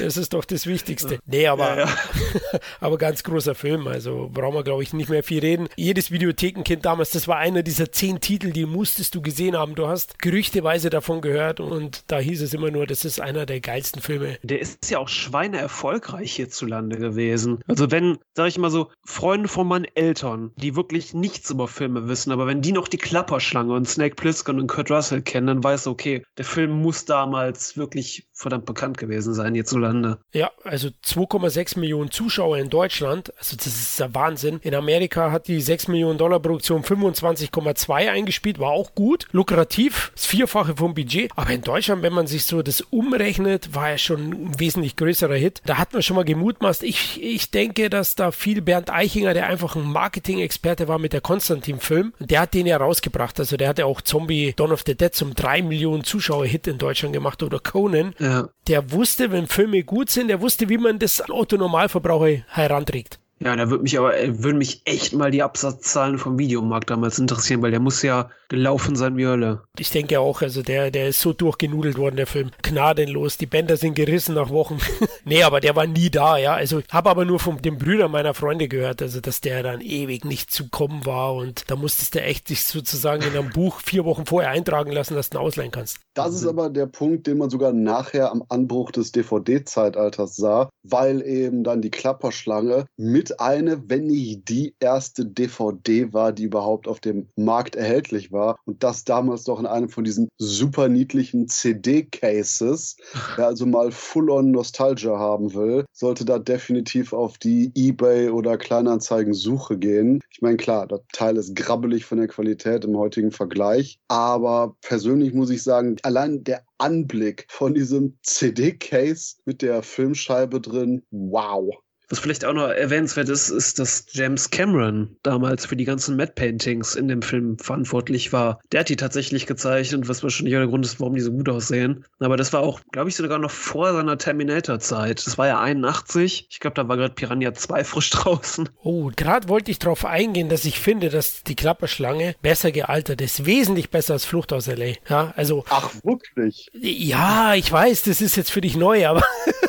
[0.00, 1.18] Das ist doch das Wichtigste.
[1.26, 1.88] Nee, aber, Ja, ja.
[2.80, 3.86] aber ganz großer Film.
[3.86, 5.68] Also brauchen wir, glaube ich, nicht mehr viel reden.
[5.76, 9.74] Jedes Videothekenkind damals, das war einer dieser zehn Titel, die musstest du gesehen haben.
[9.74, 13.60] Du hast gerüchteweise davon gehört und da hieß es immer nur, das ist einer der
[13.60, 14.38] geilsten Filme.
[14.42, 17.60] Der ist ja auch Schweine erfolgreich hierzulande gewesen.
[17.66, 22.08] Also wenn, sag ich mal so, Freunde von meinen Eltern, die wirklich nichts über Filme
[22.08, 25.64] wissen, aber wenn die noch die Klapperschlange und Snake Plissken und Kurt Russell kennen, dann
[25.64, 30.18] weißt du, okay, der Film muss damals wirklich verdammt bekannt gewesen sein hierzulande.
[30.32, 33.32] Ja, also 2,6 Millionen Zuschauer in Deutschland.
[33.36, 34.60] Also das ist der Wahnsinn.
[34.62, 40.26] In Amerika hat die 6 Millionen Dollar Produktion 25,2 eingespielt, war auch gut, lukrativ, das
[40.26, 41.32] Vierfache vom Budget.
[41.34, 45.34] Aber in Deutschland, wenn man sich so das umrechnet, war er schon ein wesentlich größerer
[45.34, 45.60] Hit.
[45.66, 46.84] Da hat man schon mal gemutmaßt.
[46.84, 51.20] Ich, ich denke, dass da viel Bernd Eichinger, der einfach ein Marketing-Experte war mit der
[51.20, 53.40] Konstantin-Film, der hat den ja rausgebracht.
[53.40, 56.78] Also der hat ja auch Zombie Dawn of the Dead zum 3 Millionen Zuschauer-Hit in
[56.78, 58.27] Deutschland gemacht oder Conan Ja.
[58.66, 63.18] Der wusste, wenn Filme gut sind, der wusste, wie man das an Otto-Normalverbraucher heranträgt.
[63.40, 67.18] Ja, da würde mich aber, äh, würden mich echt mal die Absatzzahlen vom Videomarkt damals
[67.18, 69.62] interessieren, weil der muss ja gelaufen sein wie Hölle.
[69.78, 72.50] Ich denke auch, also der, der ist so durchgenudelt worden, der Film.
[72.62, 74.78] Gnadenlos, die Bänder sind gerissen nach Wochen.
[75.24, 76.54] nee, aber der war nie da, ja.
[76.54, 80.24] Also habe aber nur von den Brüdern meiner Freunde gehört, also dass der dann ewig
[80.24, 84.04] nicht zu kommen war und da musstest du echt dich sozusagen in einem Buch vier
[84.04, 85.98] Wochen vorher eintragen lassen, dass du ihn ausleihen kannst.
[86.14, 91.22] Das ist aber der Punkt, den man sogar nachher am Anbruch des DVD-Zeitalters sah, weil
[91.22, 96.88] eben dann die Klapperschlange mit mit eine, wenn nicht die erste DVD war, die überhaupt
[96.88, 98.58] auf dem Markt erhältlich war.
[98.64, 102.96] Und das damals doch in einem von diesen super niedlichen CD-Cases.
[103.36, 109.78] Wer also mal Full-on Nostalgia haben will, sollte da definitiv auf die Ebay- oder Kleinanzeigen-Suche
[109.78, 110.20] gehen.
[110.30, 113.98] Ich meine, klar, das Teil ist grabbelig von der Qualität im heutigen Vergleich.
[114.08, 121.02] Aber persönlich muss ich sagen, allein der Anblick von diesem CD-Case mit der Filmscheibe drin,
[121.10, 121.74] wow.
[122.08, 126.32] Was vielleicht auch noch erwähnenswert ist, ist, dass James Cameron damals für die ganzen Matte
[126.32, 128.60] Paintings in dem Film verantwortlich war.
[128.72, 131.48] Der hat die tatsächlich gezeichnet, was wahrscheinlich auch der Grund ist, warum die so gut
[131.48, 132.04] aussehen.
[132.18, 135.26] Aber das war auch, glaube ich, sogar noch vor seiner Terminator-Zeit.
[135.26, 136.46] Das war ja 81.
[136.50, 138.68] Ich glaube, da war gerade Piranha 2 frisch draußen.
[138.82, 143.44] Oh, gerade wollte ich darauf eingehen, dass ich finde, dass die Klapperschlange besser gealtert ist.
[143.44, 144.94] Wesentlich besser als Flucht aus L.A.
[145.08, 145.64] Ja, also.
[145.68, 146.70] Ach, wirklich?
[146.72, 149.22] Ja, ich weiß, das ist jetzt für dich neu, aber.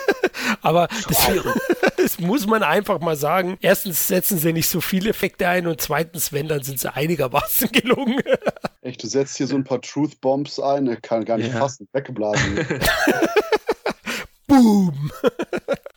[0.62, 1.30] aber das,
[1.98, 3.58] das, muss man einfach mal sagen.
[3.62, 7.72] Erstens setzen sie nicht so viele Effekte ein und zweitens, wenn, dann sind sie einigermaßen
[7.72, 8.22] gelungen.
[8.82, 11.60] Echt, du setzt hier so ein paar Truth Bombs ein, ich kann gar nicht ja.
[11.60, 12.60] fassen, weggeblasen.
[14.48, 15.12] Boom!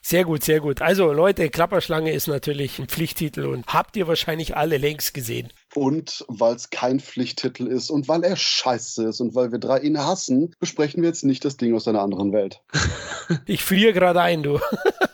[0.03, 0.83] Sehr gut, sehr gut.
[0.83, 5.51] Also Leute, Klapperschlange ist natürlich ein Pflichttitel und habt ihr wahrscheinlich alle längst gesehen.
[5.75, 9.79] Und weil es kein Pflichttitel ist und weil er scheiße ist und weil wir drei
[9.81, 12.61] ihn hassen, besprechen wir jetzt nicht das Ding aus einer anderen Welt.
[13.47, 14.59] Ich friere gerade ein, du.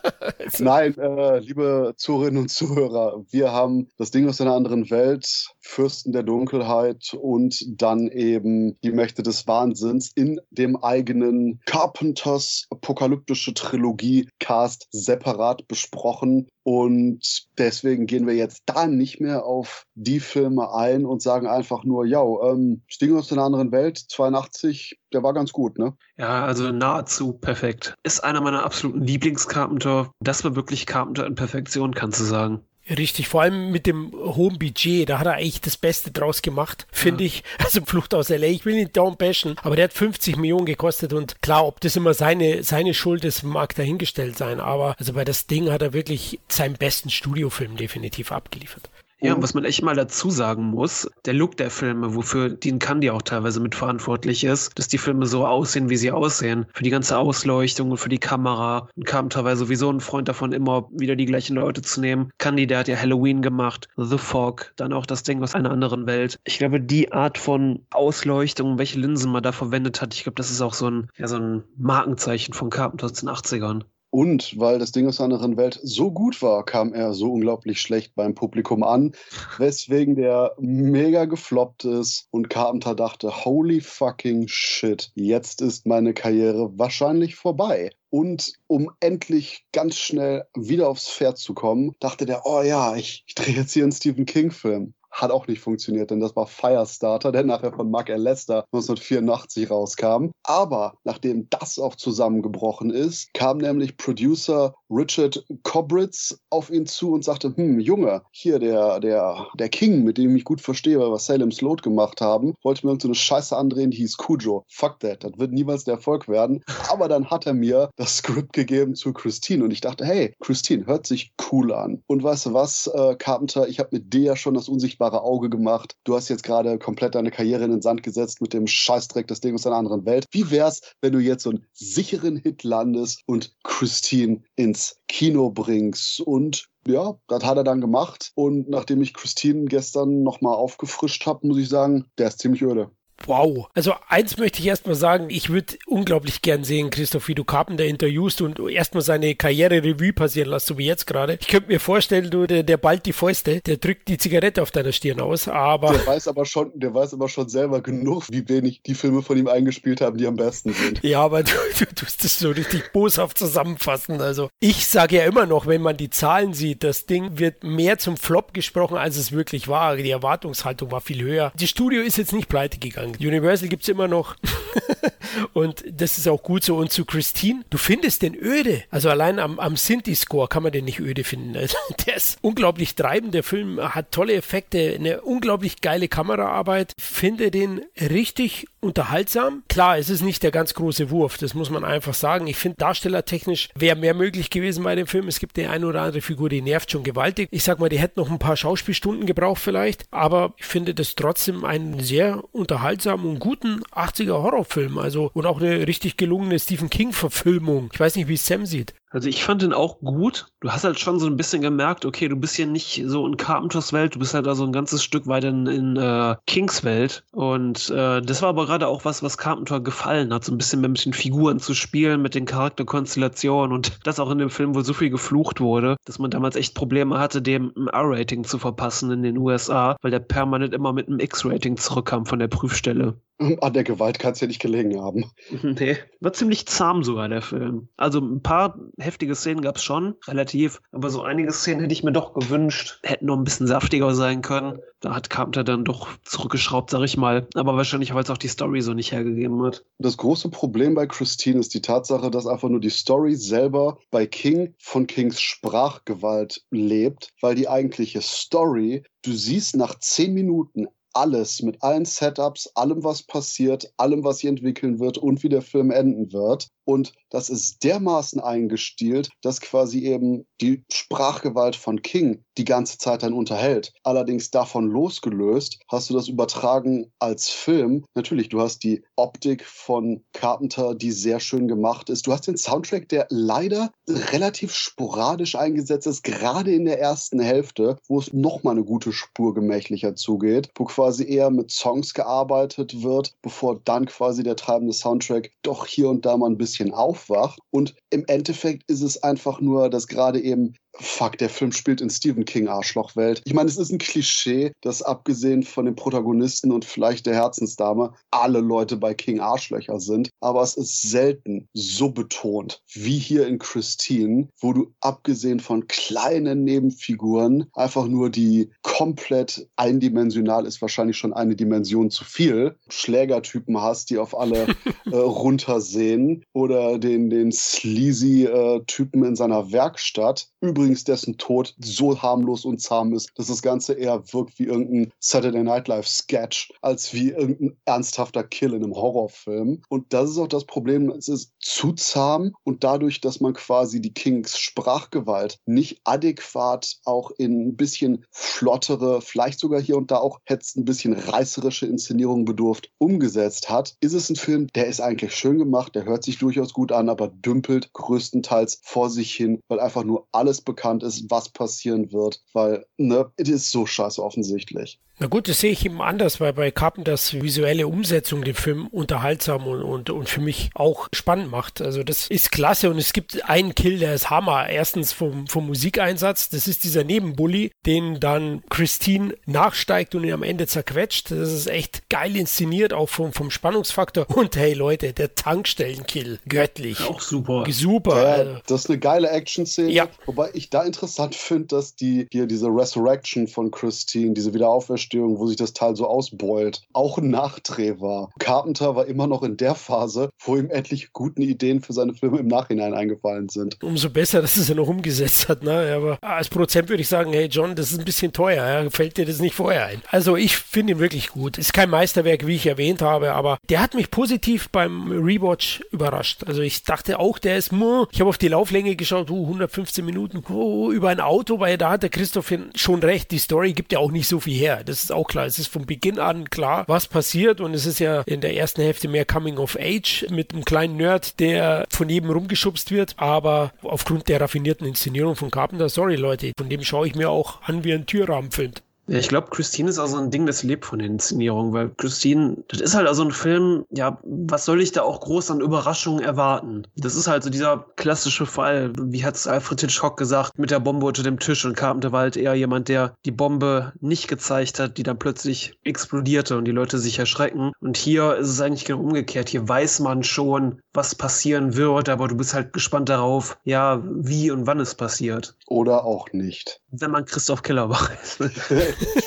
[0.59, 6.11] Nein, äh, liebe Zuhörerinnen und Zuhörer, wir haben das Ding aus einer anderen Welt, Fürsten
[6.11, 14.29] der Dunkelheit und dann eben die Mächte des Wahnsinns in dem eigenen Carpenters apokalyptische Trilogie
[14.39, 16.47] Cast separat besprochen.
[16.63, 21.83] Und deswegen gehen wir jetzt da nicht mehr auf die Filme ein und sagen einfach
[21.83, 25.95] nur, ja, ähm, Sting aus einer anderen Welt, 82, der war ganz gut, ne?
[26.17, 27.95] Ja, also nahezu perfekt.
[28.03, 30.11] Ist einer meiner absoluten Lieblings-Carpenter.
[30.19, 32.61] Das war wirklich Carpenter in Perfektion, kannst du sagen.
[32.89, 36.87] Richtig, vor allem mit dem hohen Budget, da hat er eigentlich das Beste draus gemacht,
[36.91, 37.27] finde ja.
[37.27, 37.43] ich.
[37.59, 41.13] Also Flucht aus LA, ich will nicht down bashen, aber der hat 50 Millionen gekostet
[41.13, 45.23] und klar, ob das immer seine, seine Schuld ist, mag dahingestellt sein, aber also bei
[45.23, 48.89] das Ding hat er wirklich seinen besten Studiofilm definitiv abgeliefert.
[49.21, 52.79] Ja, und was man echt mal dazu sagen muss, der Look der Filme, wofür Dean
[52.79, 56.65] Candy auch teilweise mitverantwortlich ist, dass die Filme so aussehen, wie sie aussehen.
[56.73, 58.87] Für die ganze Ausleuchtung und für die Kamera.
[58.95, 62.31] Und kam teilweise sowieso ein Freund davon, immer wieder die gleichen Leute zu nehmen.
[62.37, 66.07] Candy, der hat ja Halloween gemacht, The Fog, dann auch das Ding aus einer anderen
[66.07, 66.39] Welt.
[66.45, 70.49] Ich glaube, die Art von Ausleuchtung, welche Linsen man da verwendet hat, ich glaube, das
[70.49, 73.83] ist auch so ein, ja, so ein Markenzeichen von Carpenter aus den 80ern.
[74.11, 77.79] Und weil das Ding aus einer anderen Welt so gut war, kam er so unglaublich
[77.79, 79.13] schlecht beim Publikum an,
[79.57, 86.71] weswegen der mega gefloppt ist und Carpenter dachte, holy fucking shit, jetzt ist meine Karriere
[86.77, 87.91] wahrscheinlich vorbei.
[88.09, 93.23] Und um endlich ganz schnell wieder aufs Pferd zu kommen, dachte der, oh ja, ich,
[93.27, 97.31] ich drehe jetzt hier einen Stephen King-Film hat auch nicht funktioniert, denn das war Firestarter,
[97.31, 98.21] der nachher von Mark L.
[98.21, 100.31] Lester 1984 rauskam.
[100.43, 107.23] Aber nachdem das auch zusammengebrochen ist, kam nämlich Producer Richard Cobritz auf ihn zu und
[107.23, 111.11] sagte, hm, Junge, hier der, der, der King, mit dem ich mich gut verstehe, weil
[111.11, 114.63] wir Salem's Load gemacht haben, wollte mir so eine Scheiße andrehen, die hieß Cujo.
[114.69, 116.63] Fuck that, das wird niemals der Erfolg werden.
[116.89, 120.85] Aber dann hat er mir das Skript gegeben zu Christine und ich dachte, hey, Christine,
[120.85, 122.01] hört sich cool an.
[122.07, 125.49] Und weißt du was, äh, Carpenter, ich habe mit dir ja schon das unsichtbare Auge
[125.49, 125.95] gemacht.
[126.03, 129.41] Du hast jetzt gerade komplett deine Karriere in den Sand gesetzt mit dem Scheißdreck des
[129.41, 130.25] Ding aus einer anderen Welt.
[130.31, 135.49] Wie wär's, wenn du jetzt so einen sicheren Hit landest und Christine ins ins Kino
[135.49, 136.21] bringst.
[136.21, 138.31] Und ja, das hat er dann gemacht.
[138.35, 142.91] Und nachdem ich Christine gestern nochmal aufgefrischt habe, muss ich sagen, der ist ziemlich öde.
[143.25, 143.69] Wow.
[143.73, 147.85] Also eins möchte ich erstmal sagen, ich würde unglaublich gern sehen, Christoph, wie du Carpenter
[147.85, 151.37] interviewst und erstmal seine Karriere Revue passieren lässt, so wie jetzt gerade.
[151.39, 154.71] Ich könnte mir vorstellen, du, der, der bald die Fäuste, der drückt die Zigarette auf
[154.71, 155.91] deiner Stirn aus, aber.
[155.91, 159.37] Der weiß aber schon, der weiß aber schon selber genug, wie wenig die Filme von
[159.37, 161.03] ihm eingespielt haben, die am besten sind.
[161.03, 164.21] Ja, aber du, du tust das so richtig boshaft zusammenfassen.
[164.21, 167.97] Also ich sage ja immer noch, wenn man die Zahlen sieht, das Ding wird mehr
[167.97, 169.97] zum Flop gesprochen, als es wirklich war.
[169.97, 171.51] Die Erwartungshaltung war viel höher.
[171.55, 173.25] Die Studio ist jetzt nicht pleite gegangen sagen.
[173.25, 174.35] Universal gibt es immer noch.
[175.53, 176.77] und das ist auch gut so.
[176.77, 178.83] Und zu Christine, du findest den öde.
[178.89, 181.55] Also allein am, am Sinti-Score kann man den nicht öde finden.
[181.55, 183.33] Also der ist unglaublich treibend.
[183.33, 186.93] Der Film hat tolle Effekte, eine unglaublich geile Kameraarbeit.
[186.99, 189.63] Finde den richtig unterhaltsam.
[189.67, 192.47] Klar, es ist nicht der ganz große Wurf, das muss man einfach sagen.
[192.47, 195.27] Ich finde, darstellertechnisch wäre mehr möglich gewesen bei dem Film.
[195.27, 197.49] Es gibt die eine oder andere Figur, die nervt schon gewaltig.
[197.51, 201.15] Ich sag mal, die hätte noch ein paar Schauspielstunden gebraucht vielleicht, aber ich finde das
[201.15, 204.97] trotzdem einen sehr unterhaltsamen und guten 80er Horrorfilm.
[204.97, 207.89] Also, und auch eine richtig gelungene Stephen King-Verfilmung.
[207.93, 208.93] Ich weiß nicht, wie es Sam sieht.
[209.11, 210.47] Also ich fand den auch gut.
[210.59, 213.37] Du hast halt schon so ein bisschen gemerkt, okay, du bist hier nicht so in
[213.37, 216.83] Carpenters Welt, du bist halt da so ein ganzes Stück weit in, in äh, Kings
[216.83, 217.23] Welt.
[217.31, 220.81] Und äh, das war aber gerade auch was, was Carpenter gefallen hat, so ein bisschen
[220.81, 224.81] mit den Figuren zu spielen, mit den Charakterkonstellationen und das auch in dem Film, wo
[224.81, 229.11] so viel geflucht wurde, dass man damals echt Probleme hatte, dem ein R-Rating zu verpassen
[229.11, 233.15] in den USA, weil der permanent immer mit einem X-Rating zurückkam von der Prüfstelle.
[233.61, 235.31] An der Gewalt kann es ja nicht gelegen haben.
[235.79, 237.89] Nee, war ziemlich zahm sogar der Film.
[237.95, 242.03] Also ein paar heftige Szenen gab es schon, relativ, aber so einige Szenen hätte ich
[242.03, 244.79] mir doch gewünscht, hätten noch ein bisschen saftiger sein können.
[244.99, 247.47] Da hat Carpenter dann doch zurückgeschraubt, sag ich mal.
[247.55, 249.85] Aber wahrscheinlich, weil es auch die Story so nicht hergegeben hat.
[249.97, 254.25] Das große Problem bei Christine ist die Tatsache, dass einfach nur die Story selber bei
[254.25, 261.61] King von Kings Sprachgewalt lebt, weil die eigentliche Story, du siehst nach zehn Minuten alles
[261.61, 265.91] mit allen Setups, allem, was passiert, allem, was sich entwickeln wird und wie der Film
[265.91, 266.69] enden wird.
[266.89, 273.21] Und das ist dermaßen eingestielt, dass quasi eben die Sprachgewalt von King die ganze Zeit
[273.21, 273.93] dann unterhält.
[274.03, 278.05] Allerdings davon losgelöst hast du das übertragen als Film.
[278.15, 282.25] Natürlich, du hast die Optik von Carpenter, die sehr schön gemacht ist.
[282.25, 287.97] Du hast den Soundtrack, der leider relativ sporadisch eingesetzt ist, gerade in der ersten Hälfte,
[288.07, 293.35] wo es nochmal eine gute Spur gemächlicher zugeht, wo quasi eher mit Songs gearbeitet wird,
[293.43, 297.59] bevor dann quasi der treibende Soundtrack doch hier und da mal ein bisschen aufwacht.
[297.71, 302.09] Und im Endeffekt ist es einfach nur, dass gerade eben Fuck, der Film spielt in
[302.09, 303.41] Stephen King Arschlochwelt.
[303.45, 308.13] Ich meine, es ist ein Klischee, dass abgesehen von den Protagonisten und vielleicht der Herzensdame
[308.31, 310.29] alle Leute bei King Arschlöcher sind.
[310.41, 316.63] Aber es ist selten so betont wie hier in Christine, wo du abgesehen von kleinen
[316.63, 324.09] Nebenfiguren einfach nur die komplett eindimensional ist, wahrscheinlich schon eine Dimension zu viel, Schlägertypen hast,
[324.09, 324.67] die auf alle
[325.11, 330.47] äh, runtersehen oder den, den sleazy äh, Typen in seiner Werkstatt.
[330.61, 334.63] Übrigens übrigens dessen Tod so harmlos und zahm ist, dass das Ganze eher wirkt wie
[334.63, 339.81] irgendein Saturday Night Live Sketch, als wie irgendein ernsthafter Kill in einem Horrorfilm.
[339.89, 343.99] Und das ist auch das Problem, es ist zu zahm und dadurch, dass man quasi
[344.01, 350.17] die Kings Sprachgewalt nicht adäquat auch in ein bisschen flottere, vielleicht sogar hier und da
[350.17, 354.87] auch hätte es ein bisschen reißerische Inszenierung bedurft, umgesetzt hat, ist es ein Film, der
[354.87, 359.33] ist eigentlich schön gemacht, der hört sich durchaus gut an, aber dümpelt größtenteils vor sich
[359.33, 363.85] hin, weil einfach nur alles bekannt ist, was passieren wird, weil, ne, es ist so
[363.85, 364.99] scheiße offensichtlich.
[365.21, 369.67] Na gut, das sehe ich eben anders, weil bei Carpenters visuelle Umsetzung den Film unterhaltsam
[369.67, 371.81] und, und, und für mich auch spannend macht.
[371.81, 374.69] Also das ist klasse und es gibt einen Kill, der ist Hammer.
[374.69, 380.43] Erstens vom, vom Musikeinsatz, das ist dieser Nebenbully, den dann Christine nachsteigt und ihn am
[380.43, 381.31] Ende zerquetscht.
[381.31, 384.25] Das ist echt geil inszeniert, auch vom, vom Spannungsfaktor.
[384.29, 387.01] Und hey Leute, der Tankstellenkill, göttlich.
[387.01, 387.65] Auch super.
[387.69, 388.23] Super.
[388.23, 389.91] Ja, also das ist eine geile Action-Szene.
[389.91, 390.07] Ja.
[390.25, 395.47] Wobei ich da interessant finde, dass die hier diese Resurrection von Christine, diese Wiederauferstehung, wo
[395.47, 398.31] sich das Teil so ausbeult, auch ein Nachdreh war.
[398.39, 402.39] Carpenter war immer noch in der Phase, wo ihm endlich guten Ideen für seine Filme
[402.39, 403.81] im Nachhinein eingefallen sind.
[403.83, 405.63] Umso besser, dass es er noch umgesetzt hat.
[405.63, 405.93] Ne?
[405.95, 408.65] Aber als Produzent würde ich sagen, hey John, das ist ein bisschen teuer.
[408.65, 408.89] Ja?
[408.89, 410.01] Fällt dir das nicht vorher ein?
[410.09, 411.57] Also ich finde ihn wirklich gut.
[411.57, 416.43] Ist kein Meisterwerk, wie ich erwähnt habe, aber der hat mich positiv beim Rewatch überrascht.
[416.45, 420.43] Also ich dachte auch, der ist, ich habe auf die Lauflänge geschaut, uh, 115 Minuten,
[420.49, 423.99] oh, über ein Auto, weil da hat der Christoph schon recht, die Story gibt ja
[423.99, 424.83] auch nicht so viel her.
[424.83, 425.45] Das ist auch klar.
[425.45, 428.81] Es ist von Beginn an klar, was passiert und es ist ja in der ersten
[428.81, 433.71] Hälfte mehr Coming of Age mit einem kleinen Nerd, der von jedem rumgeschubst wird, aber
[433.81, 437.83] aufgrund der raffinierten Inszenierung von Carpenter, sorry Leute, von dem schaue ich mir auch an,
[437.83, 438.83] wie ein Türrahmen filmt.
[439.09, 441.89] Ja, ich glaube, Christine ist auch so ein Ding, das lebt von der Inszenierung, weil
[441.97, 445.61] Christine, das ist halt also ein Film, ja, was soll ich da auch groß an
[445.61, 446.83] Überraschungen erwarten?
[446.95, 450.79] Das ist halt so dieser klassische Fall, wie hat es Alfred Hitchcock gesagt, mit der
[450.79, 454.79] Bombe unter dem Tisch und Carpenter war halt eher jemand, der die Bombe nicht gezeigt
[454.79, 457.71] hat, die dann plötzlich explodierte und die Leute sich erschrecken.
[457.81, 459.49] Und hier ist es eigentlich genau umgekehrt.
[459.49, 464.51] Hier weiß man schon, was passieren wird, aber du bist halt gespannt darauf, ja, wie
[464.51, 465.55] und wann es passiert.
[465.65, 466.81] Oder auch nicht.
[466.91, 468.39] Wenn man Christoph Killer weiß.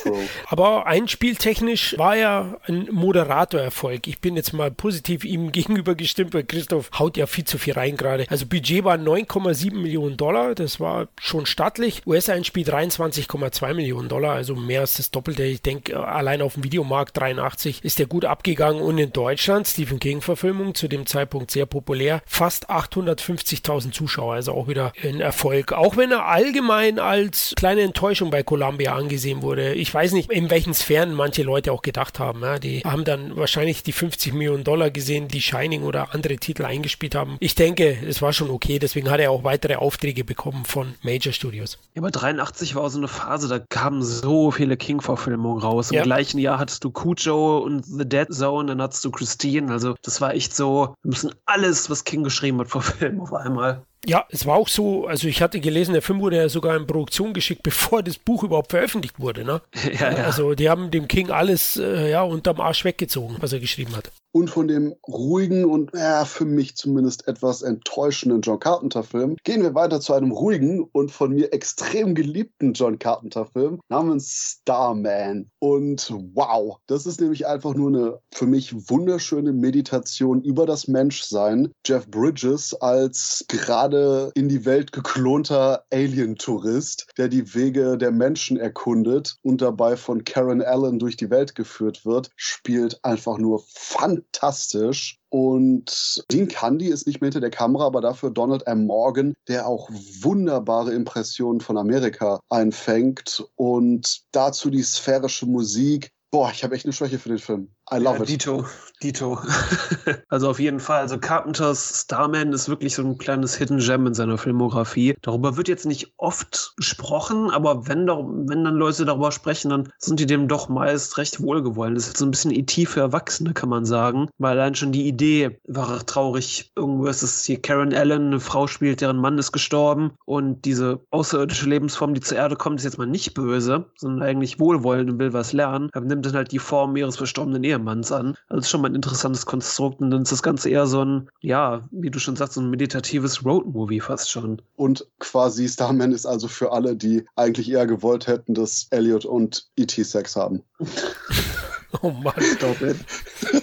[0.46, 4.08] Aber einspieltechnisch war er ein Moderatorerfolg.
[4.08, 7.74] Ich bin jetzt mal positiv ihm gegenüber gestimmt, weil Christoph haut ja viel zu viel
[7.74, 8.26] rein gerade.
[8.28, 12.02] Also Budget war 9,7 Millionen Dollar, das war schon stattlich.
[12.06, 15.44] US-Einspiel 23,2 Millionen Dollar, also mehr als das Doppelte.
[15.44, 20.00] Ich denke, allein auf dem Videomarkt 83 ist der gut abgegangen und in Deutschland, Stephen
[20.00, 25.72] King-Verfilmung, zu dem Zeitpunkt sehr populär, fast 850.000 Zuschauer, also auch wieder ein Erfolg.
[25.72, 29.74] Auch wenn er allgemein als kleine Enttäuschung bei Columbia angesehen wurde.
[29.74, 32.42] Ich weiß nicht, in welchen Sphären manche Leute auch gedacht haben.
[32.42, 36.64] Ja, die haben dann wahrscheinlich die 50 Millionen Dollar gesehen, die Shining oder andere Titel
[36.64, 37.36] eingespielt haben.
[37.40, 38.78] Ich denke, es war schon okay.
[38.78, 41.78] Deswegen hat er auch weitere Aufträge bekommen von Major Studios.
[41.94, 45.90] Ja, aber 83 war so eine Phase, da kamen so viele King-Verfilmungen raus.
[45.90, 46.02] Im ja.
[46.02, 49.72] gleichen Jahr hattest du Cujo und The Dead Zone, dann hattest du Christine.
[49.72, 53.84] Also das war echt so, wir müssen alles, was King geschrieben hat, verfilmen auf einmal.
[54.04, 56.86] Ja, es war auch so, also ich hatte gelesen, der Film wurde ja sogar in
[56.86, 59.44] Produktion geschickt, bevor das Buch überhaupt veröffentlicht wurde.
[59.44, 59.60] Ne?
[59.98, 60.24] Ja, ja.
[60.24, 64.10] Also die haben dem King alles äh, ja, unterm Arsch weggezogen, was er geschrieben hat
[64.32, 69.74] und von dem ruhigen und ja, für mich zumindest etwas enttäuschenden John Carpenter-Film gehen wir
[69.74, 75.50] weiter zu einem ruhigen und von mir extrem geliebten John Carpenter-Film namens Starman.
[75.58, 81.70] Und wow, das ist nämlich einfach nur eine für mich wunderschöne Meditation über das Menschsein.
[81.86, 89.36] Jeff Bridges als gerade in die Welt geklonter Alien-Tourist, der die Wege der Menschen erkundet
[89.42, 95.18] und dabei von Karen Allen durch die Welt geführt wird, spielt einfach nur fantastisch fantastisch.
[95.28, 98.86] Und Dean Candy ist nicht mehr hinter der Kamera, aber dafür Donald M.
[98.86, 103.44] Morgan, der auch wunderbare Impressionen von Amerika einfängt.
[103.56, 106.10] Und dazu die sphärische Musik.
[106.30, 107.74] Boah, ich habe echt eine Schwäche für den Film.
[107.92, 108.28] I love ja, it.
[108.30, 108.64] Dito,
[109.02, 109.38] Dito.
[110.28, 111.02] also auf jeden Fall.
[111.02, 115.14] Also Carpenters Starman ist wirklich so ein kleines Hidden Gem in seiner Filmografie.
[115.20, 119.92] Darüber wird jetzt nicht oft gesprochen, aber wenn, da, wenn dann Leute darüber sprechen, dann
[119.98, 121.94] sind die dem doch meist recht wohlgewollen.
[121.94, 122.86] Das ist so ein bisschen E.T.
[122.86, 124.30] für Erwachsene, kann man sagen.
[124.38, 126.72] Weil allein schon die Idee war traurig.
[126.74, 130.12] Irgendwo ist es hier Karen Allen, eine Frau spielt, deren Mann ist gestorben.
[130.24, 134.58] Und diese außerirdische Lebensform, die zur Erde kommt, ist jetzt mal nicht böse, sondern eigentlich
[134.58, 135.90] wohlwollend und will was lernen.
[135.92, 138.36] Aber nimmt dann halt die Form ihres verstorbenen Ehemanns Ehemanns an.
[138.48, 141.28] Also ist schon mal ein interessantes Konstrukt und dann ist das Ganze eher so ein,
[141.40, 144.62] ja, wie du schon sagst, so ein meditatives Roadmovie fast schon.
[144.76, 149.68] Und quasi Starman ist also für alle, die eigentlich eher gewollt hätten, dass Elliot und
[149.76, 150.02] E.T.
[150.02, 150.62] Sex haben.
[152.00, 152.96] Oh Mann, stop it.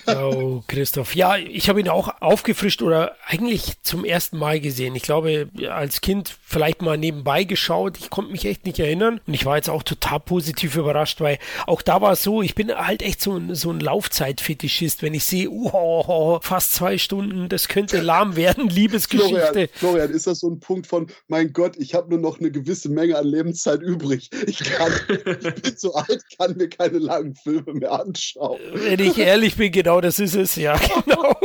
[0.08, 1.16] Oh, Christoph.
[1.16, 4.96] Ja, ich habe ihn auch aufgefrischt oder eigentlich zum ersten Mal gesehen.
[4.96, 7.98] Ich glaube, als Kind vielleicht mal nebenbei geschaut.
[7.98, 9.20] Ich konnte mich echt nicht erinnern.
[9.26, 12.54] Und ich war jetzt auch total positiv überrascht, weil auch da war es so, ich
[12.54, 15.02] bin halt echt so, ein, so ein Laufzeitfetischist.
[15.02, 19.40] Wenn ich sehe, oh, fast zwei Stunden, das könnte lahm werden, Liebesgeschichte.
[19.40, 22.52] Florian, Florian, ist das so ein Punkt von, mein Gott, ich habe nur noch eine
[22.52, 24.30] gewisse Menge an Lebenszeit übrig.
[24.46, 28.59] Ich, kann, ich bin so alt, kann mir keine langen Filme mehr anschauen anschauen.
[28.74, 31.36] Wenn ich ehrlich bin, genau das ist es, ja, genau.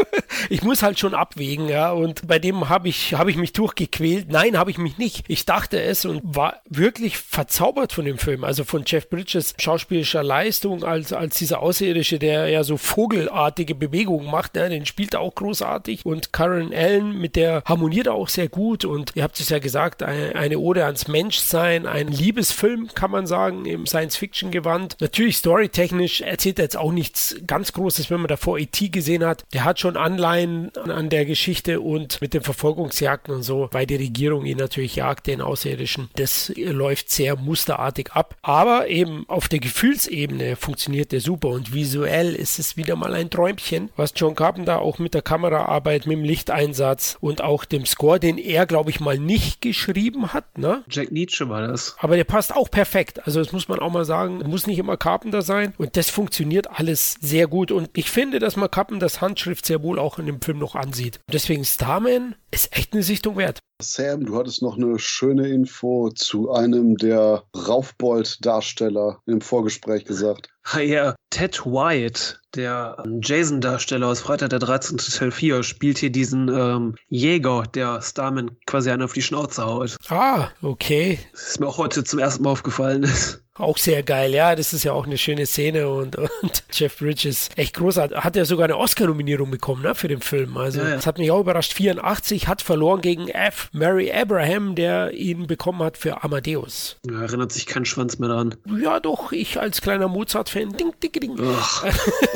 [0.51, 4.29] Ich muss halt schon abwägen, ja, und bei dem habe ich, hab ich mich durchgequält.
[4.31, 5.25] Nein, habe ich mich nicht.
[5.29, 10.23] Ich dachte es und war wirklich verzaubert von dem Film, also von Jeff Bridges schauspielischer
[10.23, 14.69] Leistung als, als dieser Außerirdische, der ja so vogelartige Bewegungen macht, ne?
[14.69, 18.85] den spielt er auch großartig und Karen Allen, mit der harmoniert er auch sehr gut
[18.85, 23.27] und ihr habt es ja gesagt, eine, eine Ode ans Menschsein, ein Liebesfilm, kann man
[23.27, 24.97] sagen, im Science-Fiction-Gewand.
[25.01, 28.89] Natürlich storytechnisch erzählt er jetzt auch nichts ganz Großes, wenn man davor E.T.
[28.89, 29.45] gesehen hat.
[29.53, 33.97] Der hat schon Anleihen an der Geschichte und mit den Verfolgungsjagden und so, weil die
[33.97, 36.09] Regierung ihn natürlich jagt, den Außerirdischen.
[36.17, 38.37] Das läuft sehr musterartig ab.
[38.43, 43.31] Aber eben auf der Gefühlsebene funktioniert der super und visuell ist es wieder mal ein
[43.31, 48.19] Träumchen, was John Carpenter auch mit der Kameraarbeit, mit dem Lichteinsatz und auch dem Score,
[48.19, 50.59] den er, glaube ich, mal nicht geschrieben hat.
[50.59, 50.83] Ne?
[50.91, 51.97] Jack Nietzsche war das.
[51.99, 53.27] Aber der passt auch perfekt.
[53.27, 54.39] Also das muss man auch mal sagen.
[54.47, 58.39] Muss nicht immer Carpenter sein und das funktioniert funktioniert alles sehr gut und ich finde,
[58.39, 61.21] dass man Kappen das Handschrift sehr wohl auch in dem Film noch ansieht.
[61.33, 63.59] Deswegen Starman ist echt eine Sichtung wert.
[63.83, 70.49] Sam, du hattest noch eine schöne Info zu einem der Raufbold-Darsteller im Vorgespräch gesagt.
[70.63, 74.99] Ah ja, Ted White, der ähm, Jason-Darsteller aus Freitag der 13.
[74.99, 79.97] Teil 4, spielt hier diesen ähm, Jäger, der Starman quasi einen auf die Schnauze haut.
[80.09, 81.19] Ah, okay.
[81.33, 83.11] Das ist mir auch heute zum ersten Mal aufgefallen.
[83.57, 87.51] Auch sehr geil, ja, das ist ja auch eine schöne Szene und, und Jeff Bridges,
[87.55, 88.19] echt großartig.
[88.19, 90.57] Hat ja sogar eine Oscar-Nominierung bekommen, ne, für den Film.
[90.57, 90.95] Also, ja, ja.
[90.97, 91.73] das hat mich auch überrascht.
[91.73, 93.64] 84 hat verloren gegen F.
[93.73, 96.97] Mary Abraham, der ihn bekommen hat für Amadeus.
[97.07, 98.55] Ja, erinnert sich kein Schwanz mehr dran.
[98.81, 101.39] Ja, doch, ich als kleiner Mozart-Fan, ding, ding, ding.
[101.41, 101.85] Ach,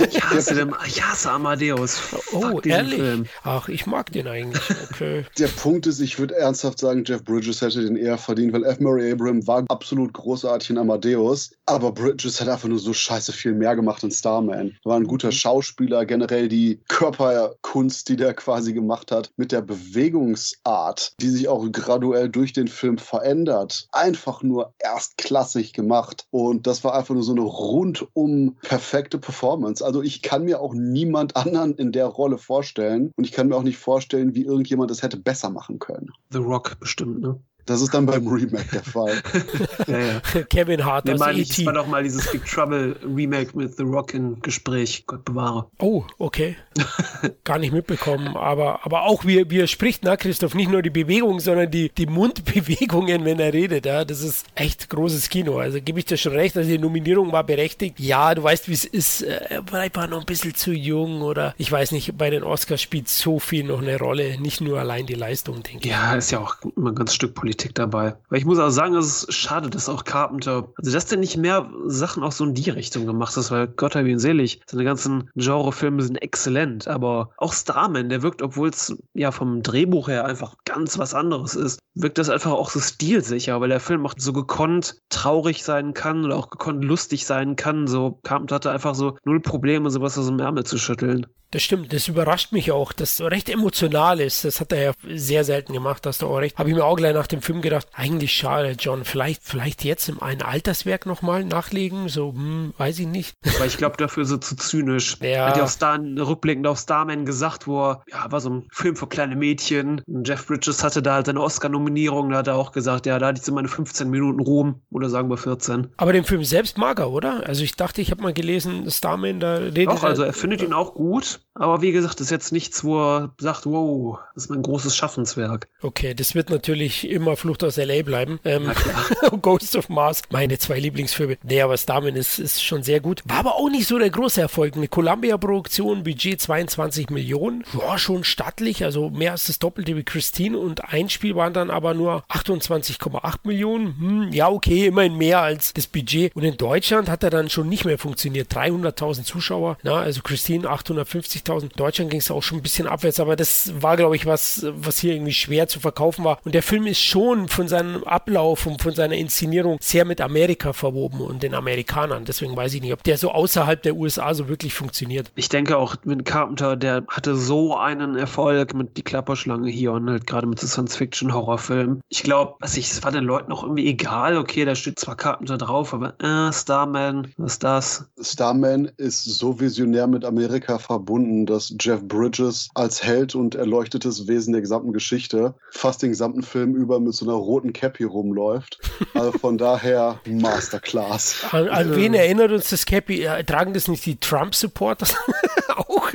[0.09, 2.01] ich, hasse den, ich hasse Amadeus.
[2.33, 3.01] Oh, ehrlich?
[3.01, 3.27] Film.
[3.43, 4.63] Ach, ich mag den eigentlich.
[4.91, 5.25] Okay.
[5.39, 8.81] Der Punkt ist, ich würde ernsthaft sagen, Jeff Bridges hätte den eher verdient, weil F.
[8.81, 11.51] Mary Abraham war absolut großartig in Amadeus.
[11.67, 14.77] Aber Bridges hat einfach nur so scheiße viel mehr gemacht in Starman.
[14.85, 15.33] Er war ein guter mhm.
[15.33, 21.67] Schauspieler, generell die Körperkunst, die der quasi gemacht hat, mit der Bewegungsart, die sich auch
[21.73, 23.89] graduell durch den Film verändert.
[23.93, 26.27] Einfach nur erstklassig gemacht.
[26.31, 29.85] Und das war einfach nur so eine rundum perfekte Performance.
[29.85, 33.13] Also ich kann mir auch niemand anderen in der Rolle vorstellen.
[33.17, 36.11] Und ich kann mir auch nicht vorstellen, wie irgendjemand es hätte besser machen können.
[36.31, 37.41] The Rock bestimmt, ne?
[37.69, 39.23] Das ist dann beim Remake der Fall.
[39.87, 40.21] ja, ja.
[40.49, 43.83] Kevin Hart nee, meine ich, es war doch mal dieses Big Trouble Remake mit The
[43.83, 45.05] Rock in Gespräch.
[45.07, 45.67] Gott bewahre.
[45.79, 46.57] Oh, okay.
[47.45, 48.39] Gar nicht mitbekommen.
[48.39, 51.91] Aber, aber auch wie, wie er spricht, na Christoph, nicht nur die Bewegung, sondern die,
[51.91, 53.85] die Mundbewegungen, wenn er redet.
[53.85, 55.59] Ja, das ist echt großes Kino.
[55.59, 58.01] Also gebe ich dir schon recht, also die Nominierung war berechtigt.
[58.01, 59.21] Ja, du weißt, wie es ist.
[59.21, 62.81] Äh, vielleicht war noch ein bisschen zu jung oder ich weiß nicht, bei den Oscars
[62.81, 64.41] spielt so viel noch eine Rolle.
[64.41, 65.93] Nicht nur allein die Leistung, denke ich.
[65.93, 68.17] Ja, ist ja auch immer ein ganz Stück Politik dabei.
[68.29, 71.37] Weil ich muss auch sagen, es ist schade, dass auch Carpenter, also dass der nicht
[71.37, 74.61] mehr Sachen auch so in die Richtung gemacht hat, weil Gott hab ihn selig.
[74.67, 80.09] Seine ganzen Genrefilme sind exzellent, aber auch Starman, der wirkt, obwohl es ja vom Drehbuch
[80.09, 84.07] her einfach ganz was anderes ist, wirkt das einfach auch so stilsicher, weil der Film
[84.07, 87.87] auch so gekonnt traurig sein kann oder auch gekonnt lustig sein kann.
[87.87, 91.27] So Carpenter hatte einfach so null Probleme, sowas aus dem Ärmel zu schütteln.
[91.51, 94.45] Das stimmt, das überrascht mich auch, dass so recht emotional ist.
[94.45, 96.59] Das hat er ja sehr selten gemacht, hast du auch recht.
[96.59, 100.09] Habe ich mir auch gleich nach dem Film gedacht, eigentlich schade, John, vielleicht, vielleicht jetzt
[100.09, 103.37] in ein Alterswerk nochmal nachlegen, so, hm, weiß ich nicht.
[103.57, 105.17] Aber ich glaube, dafür ist er zu zynisch.
[105.21, 105.29] Ja.
[105.29, 108.69] Er hat ja auch Star, rückblickend auf Starman gesagt, wo er, ja, war so ein
[108.71, 110.03] Film für kleine Mädchen.
[110.07, 113.29] Und Jeff Bridges hatte da halt seine Oscar-Nominierung, da hat er auch gesagt, ja, da
[113.29, 115.89] hatte ich so meine 15 Minuten Ruhm, oder sagen wir 14.
[115.97, 117.47] Aber den Film selbst mag er, oder?
[117.47, 120.73] Also ich dachte, ich habe mal gelesen, Starman, da redet Doch, also er findet ihn
[120.73, 121.41] auch gut.
[121.55, 124.97] Aber wie gesagt, das ist jetzt nichts, wo er sagt, wow, das ist mein großes
[124.97, 125.69] Schaffenswerk.
[125.83, 128.03] Okay, das wird natürlich immer Flucht aus L.A.
[128.03, 128.41] bleiben.
[128.45, 128.71] Ähm,
[129.43, 131.39] Ghost of Mars, meine zwei Lieblingsfilme.
[131.43, 133.23] Nee, aber Starman ist, ist schon sehr gut.
[133.25, 134.77] War aber auch nicht so der große Erfolg.
[134.77, 137.65] Eine Columbia-Produktion, Budget 22 Millionen.
[137.73, 140.59] War schon stattlich, also mehr als das Doppelte wie Christine.
[140.59, 143.99] Und ein Spiel waren dann aber nur 28,8 Millionen.
[143.99, 146.35] Hm, ja, okay, immerhin mehr als das Budget.
[146.35, 148.53] Und in Deutschland hat er dann schon nicht mehr funktioniert.
[148.53, 149.79] 300.000 Zuschauer.
[149.83, 151.63] Na, also Christine 850.000.
[151.63, 154.67] In Deutschland ging es auch schon ein bisschen abwärts, aber das war, glaube ich, was,
[154.71, 156.39] was hier irgendwie schwer zu verkaufen war.
[156.45, 160.73] Und der Film ist schon von seinem Ablauf und von seiner Inszenierung sehr mit Amerika
[160.73, 162.25] verwoben und den Amerikanern.
[162.25, 165.33] Deswegen weiß ich nicht, ob der so außerhalb der USA so wirklich funktioniert.
[165.35, 170.09] Ich denke auch mit Carpenter, der hatte so einen Erfolg mit Die Klapperschlange hier und
[170.09, 172.01] halt gerade mit so Science-Fiction-Horrorfilmen.
[172.09, 174.37] Ich glaube, was ich, es war den Leuten auch irgendwie egal.
[174.37, 178.05] Okay, da steht zwar Carpenter drauf, aber äh, Starman, was ist das?
[178.21, 184.53] Starman ist so visionär mit Amerika verbunden, dass Jeff Bridges als Held und erleuchtetes Wesen
[184.53, 188.79] der gesamten Geschichte fast den gesamten Film über mit so einer roten Cappy rumläuft.
[189.15, 191.45] Also von daher Masterclass.
[191.51, 193.27] An, an wen erinnert uns das Cappy?
[193.47, 195.15] Tragen das nicht die Trump-Supporters
[195.77, 196.13] auch?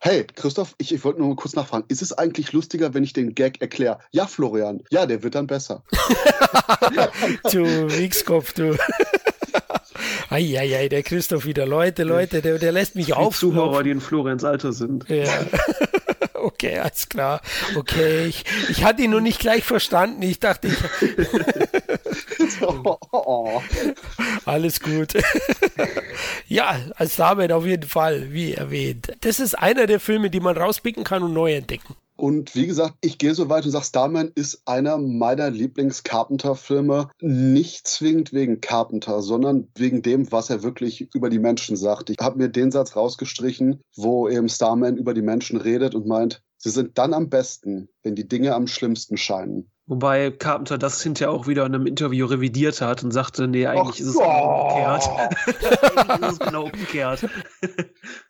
[0.00, 1.84] hey, Christoph, ich, ich wollte nur mal kurz nachfragen.
[1.88, 3.98] Ist es eigentlich lustiger, wenn ich den Gag erkläre?
[4.10, 4.82] Ja, Florian.
[4.90, 5.82] Ja, der wird dann besser.
[7.52, 8.76] du Wichskopf, du.
[10.30, 11.66] Eieiei, der Christoph wieder.
[11.66, 13.38] Leute, Leute, der, der lässt mich auf.
[13.38, 15.08] Zuhörer, die in Florenz Alter sind.
[15.08, 15.24] Ja.
[16.54, 17.40] Okay, alles klar.
[17.76, 20.22] Okay, ich, ich hatte ihn nur nicht gleich verstanden.
[20.22, 20.76] Ich dachte, ich.
[24.44, 25.14] Alles gut.
[26.48, 29.12] ja, als Damen auf jeden Fall, wie erwähnt.
[29.20, 31.94] Das ist einer der Filme, die man rauspicken kann und neu entdecken.
[32.24, 37.10] Und wie gesagt, ich gehe so weit und sage, Starman ist einer meiner Lieblings-Carpenter-Filme.
[37.20, 42.08] Nicht zwingend wegen Carpenter, sondern wegen dem, was er wirklich über die Menschen sagt.
[42.08, 46.42] Ich habe mir den Satz rausgestrichen, wo eben Starman über die Menschen redet und meint,
[46.56, 49.70] sie sind dann am besten, wenn die Dinge am schlimmsten scheinen.
[49.86, 54.00] Wobei Carpenter das hinterher auch wieder in einem Interview revidiert hat und sagte, nee, eigentlich
[54.00, 55.10] Och, ist es genau umgekehrt.
[56.08, 57.28] eigentlich ist es genau umgekehrt.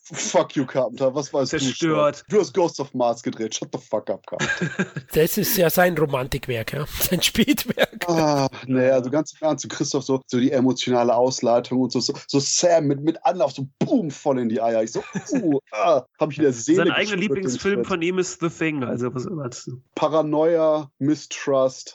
[0.03, 2.25] Fuck you, Carpenter, was weißt Zerstört.
[2.29, 2.35] du?
[2.35, 4.87] Du hast Ghost of Mars gedreht, shut the fuck up, Carpenter.
[5.15, 6.87] Das ist ja sein Romantikwerk, ja?
[6.87, 8.05] sein Spätwerk.
[8.09, 12.15] Ah, naja, so ganz im Ernst, doch so, so die emotionale Ausleitung und so, so,
[12.27, 14.83] so Sam mit, mit Anlauf, so boom, voll in die Eier.
[14.83, 18.41] Ich so, uh, ah, hab ich in der Seele Sein eigener Lieblingsfilm von ihm ist
[18.41, 21.44] The Thing, also was, was Paranoia, Mistrust,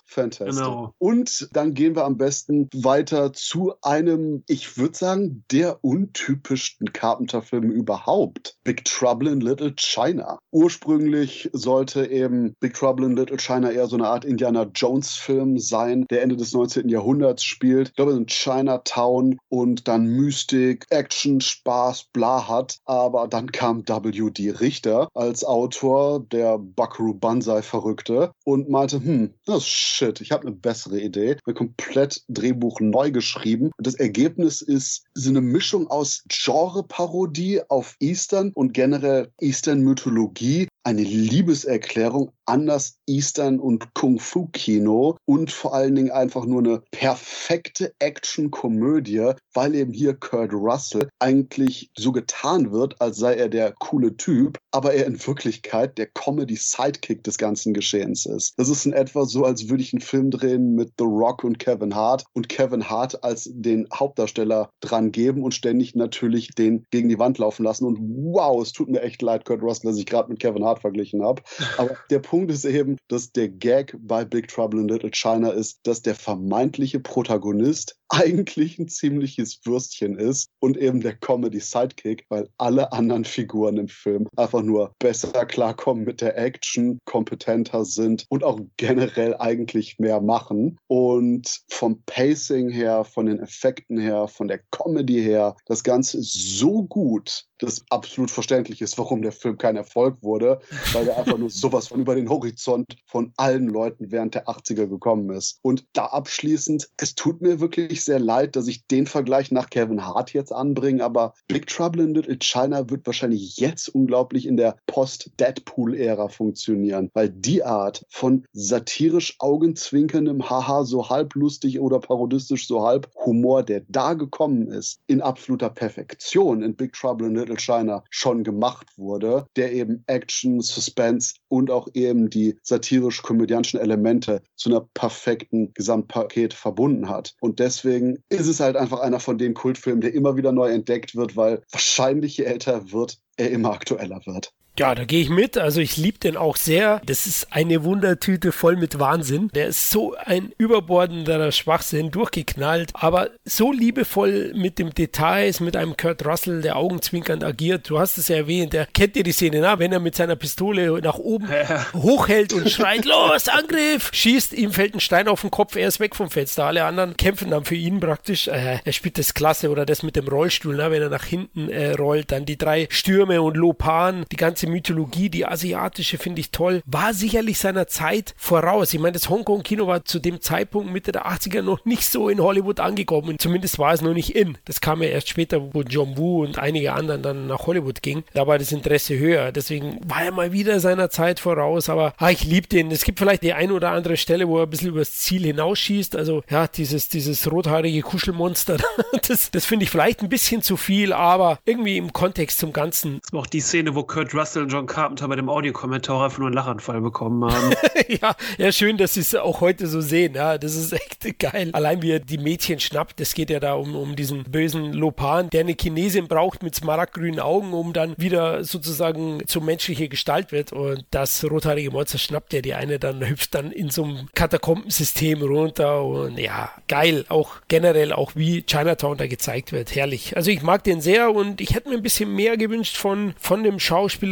[0.05, 0.63] Fantastic.
[0.63, 0.93] Genau.
[0.97, 7.71] Und dann gehen wir am besten weiter zu einem, ich würde sagen, der untypischsten Carpenter-Film
[7.71, 10.39] überhaupt überhaupt Big Trouble in Little China.
[10.51, 16.05] Ursprünglich sollte eben Big Trouble in Little China eher so eine Art Indiana Jones-Film sein,
[16.09, 16.89] der Ende des 19.
[16.89, 17.89] Jahrhunderts spielt.
[17.89, 22.77] Ich glaube, in Chinatown und dann Mystik, Action, Spaß, bla hat.
[22.85, 24.51] Aber dann kam W.D.
[24.51, 30.99] Richter als Autor, der Buckaroo Banzai-Verrückte, und meinte, hm, ist shit, ich habe eine bessere
[30.99, 31.37] Idee.
[31.45, 33.71] Ein komplett Drehbuch neu geschrieben.
[33.77, 40.67] Und das Ergebnis ist so eine Mischung aus Genre-Parodie auf Eastern und generell Eastern Mythologie
[40.89, 47.93] eine Liebeserklärung an das Eastern- und Kung-Fu-Kino und vor allen Dingen einfach nur eine perfekte
[47.99, 54.17] Action-Komödie, weil eben hier Kurt Russell eigentlich so getan wird, als sei er der coole
[54.17, 58.53] Typ, aber er in Wirklichkeit der Comedy-Sidekick des ganzen Geschehens ist.
[58.57, 61.59] Das ist in etwa so, als würde ich einen Film drehen mit The Rock und
[61.59, 67.09] Kevin Hart und Kevin Hart als den Hauptdarsteller dran geben und ständig natürlich den gegen
[67.09, 67.85] die Wand laufen lassen.
[67.85, 70.78] Und wow, es tut mir echt leid, Kurt Russell, dass ich gerade mit Kevin Hart
[70.79, 71.41] verglichen habe.
[71.77, 75.79] Aber der Punkt ist eben, dass der Gag bei Big Trouble in Little China ist,
[75.83, 82.91] dass der vermeintliche Protagonist eigentlich ein ziemliches Würstchen ist und eben der Comedy-Sidekick, weil alle
[82.91, 88.59] anderen Figuren im Film einfach nur besser klarkommen mit der Action, kompetenter sind und auch
[88.77, 90.77] generell eigentlich mehr machen.
[90.87, 96.33] Und vom Pacing her, von den Effekten her, von der Comedy her, das Ganze ist
[96.59, 100.59] so gut, dass absolut verständlich ist, warum der Film kein Erfolg wurde,
[100.93, 104.87] weil er einfach nur sowas von über den Horizont von allen Leuten während der 80er
[104.87, 105.59] gekommen ist.
[105.61, 110.05] Und da abschließend, es tut mir wirklich sehr leid, dass ich den Vergleich nach Kevin
[110.05, 114.77] Hart jetzt anbringe, aber Big Trouble in Little China wird wahrscheinlich jetzt unglaublich in der
[114.87, 122.85] Post-Deadpool-Ära funktionieren, weil die Art von satirisch augenzwinkerndem Haha so halb lustig oder parodistisch so
[122.85, 128.03] halb Humor, der da gekommen ist, in absoluter Perfektion in Big Trouble in Little China
[128.09, 134.87] schon gemacht wurde, der eben Action, Suspense und auch eben die satirisch-komödiantischen Elemente zu einer
[134.93, 137.33] perfekten Gesamtpaket verbunden hat.
[137.41, 137.88] Und deswegen
[138.29, 141.61] ist es halt einfach einer von den Kultfilmen, der immer wieder neu entdeckt wird, weil
[141.71, 144.53] wahrscheinlich je älter wird, er immer aktueller wird.
[144.79, 145.57] Ja, da gehe ich mit.
[145.57, 147.01] Also ich liebe den auch sehr.
[147.05, 149.49] Das ist eine Wundertüte voll mit Wahnsinn.
[149.53, 155.97] Der ist so ein überbordender Schwachsinn, durchgeknallt, aber so liebevoll mit dem Details, mit einem
[155.97, 157.89] Kurt Russell, der augenzwinkernd agiert.
[157.89, 159.79] Du hast es ja erwähnt, der kennt ihr die Szene, na?
[159.79, 161.85] wenn er mit seiner Pistole nach oben ja.
[161.93, 164.11] hochhält und schreit, los, Angriff!
[164.13, 166.63] Schießt, ihm fällt ein Stein auf den Kopf, er ist weg vom Fenster.
[166.63, 168.47] Alle anderen kämpfen dann für ihn praktisch.
[168.47, 170.89] Äh, er spielt das klasse oder das mit dem Rollstuhl, na?
[170.89, 172.31] wenn er nach hinten äh, rollt.
[172.31, 177.13] Dann die drei Stürme und Lopan, die ganze Mythologie, die asiatische, finde ich toll, war
[177.13, 178.93] sicherlich seiner Zeit voraus.
[178.93, 182.39] Ich meine, das Hongkong-Kino war zu dem Zeitpunkt Mitte der 80er noch nicht so in
[182.41, 183.37] Hollywood angekommen.
[183.39, 184.57] Zumindest war es noch nicht in.
[184.65, 188.23] Das kam ja erst später, wo John Woo und einige anderen dann nach Hollywood gingen.
[188.33, 189.51] Da war das Interesse höher.
[189.51, 191.89] Deswegen war er mal wieder seiner Zeit voraus.
[191.89, 192.91] Aber ah, ich liebe den.
[192.91, 196.15] Es gibt vielleicht die eine oder andere Stelle, wo er ein bisschen übers Ziel hinausschießt.
[196.15, 198.77] Also ja, dieses, dieses rothaarige Kuschelmonster,
[199.27, 203.19] das, das finde ich vielleicht ein bisschen zu viel, aber irgendwie im Kontext zum Ganzen.
[203.21, 206.23] Das war auch die Szene, wo Kurt Russell Russell und John Carpenter bei dem Audiokommentar
[206.23, 207.73] einfach nur einen Lachanfall bekommen haben.
[208.07, 210.35] ja, ja, schön, dass sie es auch heute so sehen.
[210.35, 211.69] Ja, das ist echt geil.
[211.73, 215.49] Allein wie er die Mädchen schnappt, es geht ja da um, um diesen bösen Lopan,
[215.49, 220.73] der eine Chinesin braucht mit smaragdgrünen Augen, um dann wieder sozusagen zur menschliche Gestalt wird.
[220.73, 225.41] Und das rothaarige Monster schnappt ja die eine dann, hüpft dann in so einem Katakombensystem
[225.41, 226.03] runter.
[226.03, 227.25] Und ja, geil.
[227.29, 229.95] Auch generell, auch wie Chinatown da gezeigt wird.
[229.95, 230.35] Herrlich.
[230.35, 233.63] Also ich mag den sehr und ich hätte mir ein bisschen mehr gewünscht von, von
[233.63, 233.79] dem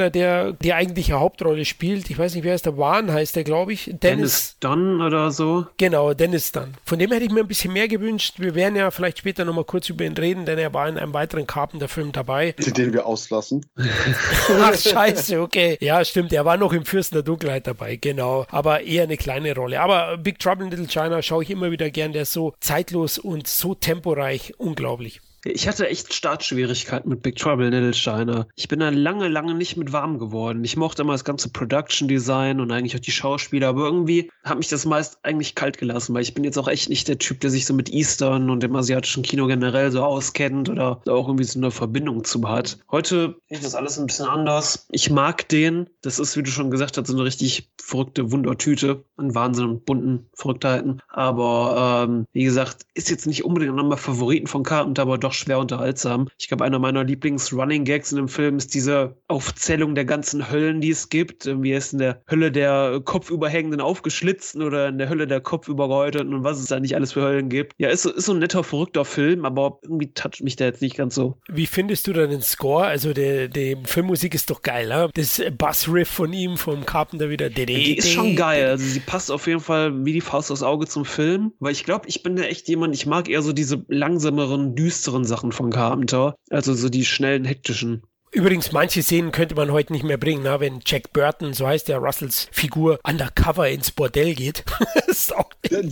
[0.08, 2.10] Schauspieler, der die eigentliche Hauptrolle spielt.
[2.10, 3.86] Ich weiß nicht, wer ist der Wahn, heißt der, glaube ich.
[3.86, 5.66] Dennis, Dennis Dunn oder so.
[5.78, 6.74] Genau, Dennis Dunn.
[6.86, 8.36] Von dem hätte ich mir ein bisschen mehr gewünscht.
[8.38, 11.14] Wir werden ja vielleicht später nochmal kurz über ihn reden, denn er war in einem
[11.14, 12.54] weiteren Carpenter-Film dabei.
[12.58, 13.66] Den wir auslassen.
[14.60, 15.78] Ach, scheiße, okay.
[15.82, 18.46] Ja, stimmt, er war noch im Fürsten der Dunkelheit dabei, genau.
[18.50, 19.82] Aber eher eine kleine Rolle.
[19.82, 22.14] Aber Big Trouble in Little China schaue ich immer wieder gern.
[22.14, 24.54] Der ist so zeitlos und so temporeich.
[24.58, 25.22] Unglaublich.
[25.44, 28.48] Ich hatte echt Startschwierigkeiten mit Big Trouble in Little China.
[28.56, 30.64] Ich bin da lange, lange nicht mit warm geworden.
[30.64, 34.58] Ich mochte immer das ganze Production Design und eigentlich auch die Schauspieler, aber irgendwie hat
[34.58, 37.40] mich das meist eigentlich kalt gelassen, weil ich bin jetzt auch echt nicht der Typ,
[37.42, 41.44] der sich so mit Eastern und dem asiatischen Kino generell so auskennt oder auch irgendwie
[41.44, 42.80] so eine Verbindung zu hat.
[42.92, 44.88] Heute ist das alles ein bisschen anders.
[44.92, 45.90] Ich mag den.
[46.02, 49.86] Das ist, wie du schon gesagt hast, so eine richtig verrückte Wundertüte an Wahnsinn und
[49.86, 51.02] bunten Verrücktheiten.
[51.10, 55.60] Aber ähm, wie gesagt, ist jetzt nicht unbedingt nochmal Favoriten von Carpenter, aber doch schwer
[55.60, 56.28] unterhaltsam.
[56.40, 60.90] Ich glaube, einer meiner Lieblings-Running-Gags in dem Film ist diese Aufzählung der ganzen Höllen, die
[60.90, 61.46] es gibt.
[61.46, 66.44] Wie es in der Hölle der kopfüberhängenden Aufgeschlitzten oder in der Hölle der kopfübergehäuteten und
[66.44, 67.74] was es da nicht alles für Höllen gibt.
[67.78, 70.96] Ja, ist, ist so ein netter, verrückter Film, aber irgendwie toucht mich der jetzt nicht
[70.96, 71.38] ganz so.
[71.50, 72.86] Wie findest du dann den Score?
[72.86, 75.10] Also, die, die Filmmusik ist doch geil, ne?
[75.14, 77.50] Das Bass-Riff von ihm, vom Carpenter wieder.
[77.50, 78.68] Ja, die ist schon geil.
[78.68, 81.84] Also, sie passt auf jeden Fall wie die Faust aufs Auge zum Film, weil ich
[81.84, 85.72] glaube, ich bin da echt jemand, ich mag eher so diese langsameren, düsteren Sachen von
[85.72, 86.36] Carpenter.
[86.50, 88.04] Also so die schnellen, hektischen.
[88.32, 91.88] Übrigens, manche Szenen könnte man heute nicht mehr bringen, na, wenn Jack Burton, so heißt
[91.88, 94.66] der Russells Figur, undercover ins Bordell geht.
[95.08, 95.34] das,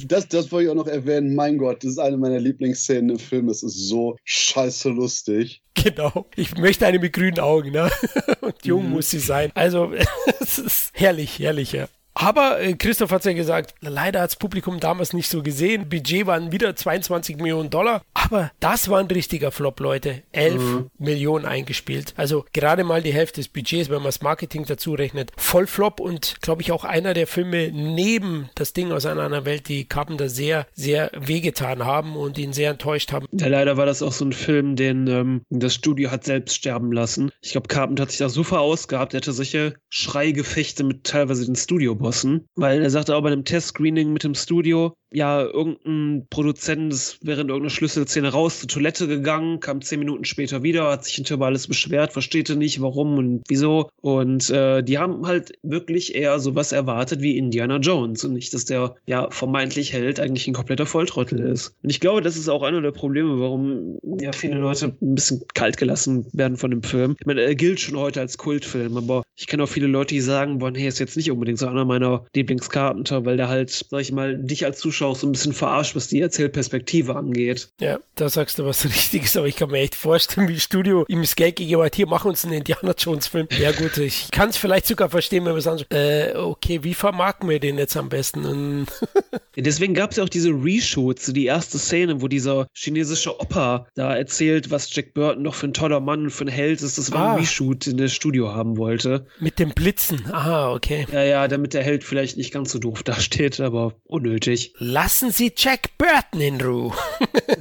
[0.06, 1.34] das, das, wollte ich auch noch erwähnen.
[1.34, 3.48] Mein Gott, das ist eine meiner Lieblingsszenen im Film.
[3.48, 5.64] Es ist so scheiße lustig.
[5.76, 6.28] Genau.
[6.36, 7.90] Ich möchte eine mit grünen Augen, ne?
[8.42, 8.92] Und jung mhm.
[8.92, 9.52] muss sie sein.
[9.56, 9.94] Also,
[10.42, 11.88] es ist herrlich, herrlich, ja.
[12.16, 15.89] Aber äh, Christoph hat ja gesagt, leider hat das Publikum damals nicht so gesehen.
[15.89, 18.01] Budget waren wieder 22 Millionen Dollar.
[18.13, 20.24] Aber das war ein richtiger Flop, Leute.
[20.32, 20.89] 11 mhm.
[20.97, 22.13] Millionen eingespielt.
[22.16, 25.34] Also gerade mal die Hälfte des Budgets, wenn man das Marketing dazu rechnet.
[25.36, 29.45] Voll Flop und glaube ich auch einer der Filme neben das Ding aus einer anderen
[29.45, 33.28] Welt, die Carpenter sehr, sehr wehgetan haben und ihn sehr enttäuscht haben.
[33.34, 36.93] Ja, leider war das auch so ein Film, den ähm, das Studio hat selbst sterben
[36.93, 37.30] lassen.
[37.41, 41.55] Ich glaube, Carpenter hat sich da so verausgabt, er hatte solche Schreigefechte mit teilweise den
[41.55, 46.91] Studio Bossen, weil er sagte auch bei einem Testscreening mit dem Studio, ja, irgendein Produzent
[46.91, 51.16] ist während irgendeiner Schlüsselszene raus zur Toilette gegangen, kam zehn Minuten später wieder, hat sich
[51.16, 53.89] hinterher alles beschwert, versteht er nicht, warum und wieso.
[54.01, 58.66] Und äh, die haben halt wirklich eher sowas erwartet wie Indiana Jones und nicht, dass
[58.66, 61.74] der ja vermeintlich Held eigentlich ein kompletter Volltrottel ist.
[61.82, 65.43] Und ich glaube, das ist auch einer der Probleme, warum ja viele Leute ein bisschen
[65.53, 67.16] kalt gelassen werden von dem Film.
[67.22, 70.22] Ich meine, er gilt schon heute als Kultfilm, aber ich kenne auch viele Leute, die
[70.22, 74.01] sagen wollen, hey, ist jetzt nicht unbedingt so einer meiner Lieblingskarpenter, weil der halt, sag
[74.01, 77.70] ich mal, dich als Zuschauer auch so ein bisschen verarscht, was die Erzählperspektive angeht.
[77.80, 81.22] Ja, da sagst du was Richtiges, aber ich kann mir echt vorstellen, wie Studio ihm
[81.22, 83.47] das Geld gegeben hat, hier, mach uns einen Indiana Jones Film.
[83.60, 87.49] Ja gut, ich kann es vielleicht sogar verstehen, wenn wir sagen, äh, okay, wie vermarkten
[87.49, 88.88] wir den jetzt am besten?
[89.56, 93.88] ja, deswegen gab es ja auch diese Reshoots, die erste Szene, wo dieser chinesische Opa
[93.95, 96.97] da erzählt, was Jack Burton noch für ein toller Mann und für ein Held ist.
[96.97, 97.34] Das war ah.
[97.34, 99.26] ein Reshoot, den das Studio haben wollte.
[99.39, 101.06] Mit dem Blitzen, aha, okay.
[101.12, 104.74] Ja, ja, damit der Held vielleicht nicht ganz so doof dasteht, aber unnötig.
[104.88, 106.94] Lassen Sie Jack Burton in Ruhe.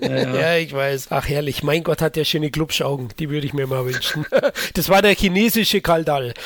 [0.02, 0.34] Ja, ja.
[0.40, 1.06] ja, ich weiß.
[1.08, 3.08] Ach herrlich, mein Gott hat ja schöne Glubschaugen.
[3.18, 4.26] Die würde ich mir mal wünschen.
[4.74, 6.34] Das war der chinesische Kaldal.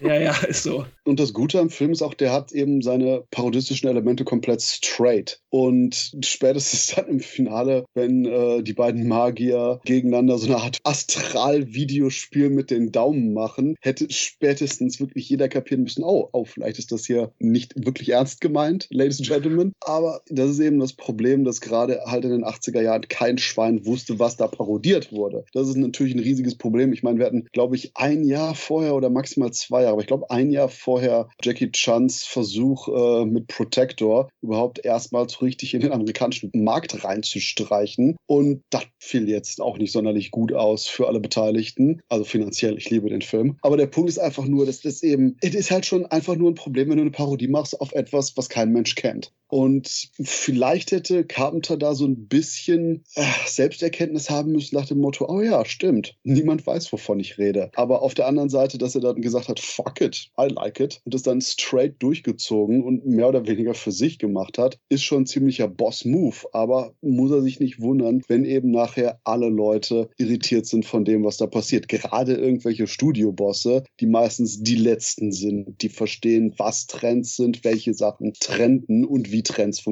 [0.00, 0.84] Ja, ja, ist so.
[1.04, 5.40] Und das Gute am Film ist auch, der hat eben seine parodistischen Elemente komplett straight.
[5.48, 12.50] Und spätestens dann im Finale, wenn äh, die beiden Magier gegeneinander so eine Art Astral-Videospiel
[12.50, 17.06] mit den Daumen machen, hätte spätestens wirklich jeder kapieren müssen, oh, oh, vielleicht ist das
[17.06, 19.72] hier nicht wirklich ernst gemeint, Ladies and Gentlemen.
[19.80, 23.84] Aber das ist eben das Problem, dass gerade halt in den 80er Jahren kein Schwein
[23.86, 25.44] wusste, was da parodiert wurde.
[25.52, 26.92] Das ist natürlich ein riesiges Problem.
[26.92, 30.06] Ich meine, wir hatten, glaube ich, ein Jahr vorher oder maximal zwei Jahre, aber ich
[30.06, 35.92] glaube, ein Jahr vorher Jackie Chans Versuch äh, mit Protector überhaupt erstmals richtig in den
[35.92, 38.16] amerikanischen Markt reinzustreichen.
[38.26, 42.00] Und das fiel jetzt auch nicht sonderlich gut aus für alle Beteiligten.
[42.08, 43.56] Also finanziell, ich liebe den Film.
[43.62, 46.50] Aber der Punkt ist einfach nur, dass das eben, es ist halt schon einfach nur
[46.50, 49.32] ein Problem, wenn du eine Parodie machst auf etwas, was kein Mensch kennt.
[49.48, 55.26] Und vielleicht hätte Carpenter da so ein bisschen äh, Selbsterkenntnis haben müssen nach dem Motto,
[55.28, 57.70] oh ja, stimmt, niemand weiß, wovon ich rede.
[57.74, 61.00] Aber auf der anderen Seite, dass er dann gesagt hat, fuck it, I like it,
[61.04, 65.22] und das dann straight durchgezogen und mehr oder weniger für sich gemacht hat, ist schon
[65.22, 66.36] ein ziemlicher Boss-Move.
[66.52, 71.24] Aber muss er sich nicht wundern, wenn eben nachher alle Leute irritiert sind von dem,
[71.24, 71.88] was da passiert.
[71.88, 78.32] Gerade irgendwelche Studiobosse, die meistens die Letzten sind, die verstehen, was Trends sind, welche Sachen
[78.34, 79.91] trenden und wie Trends funktionieren.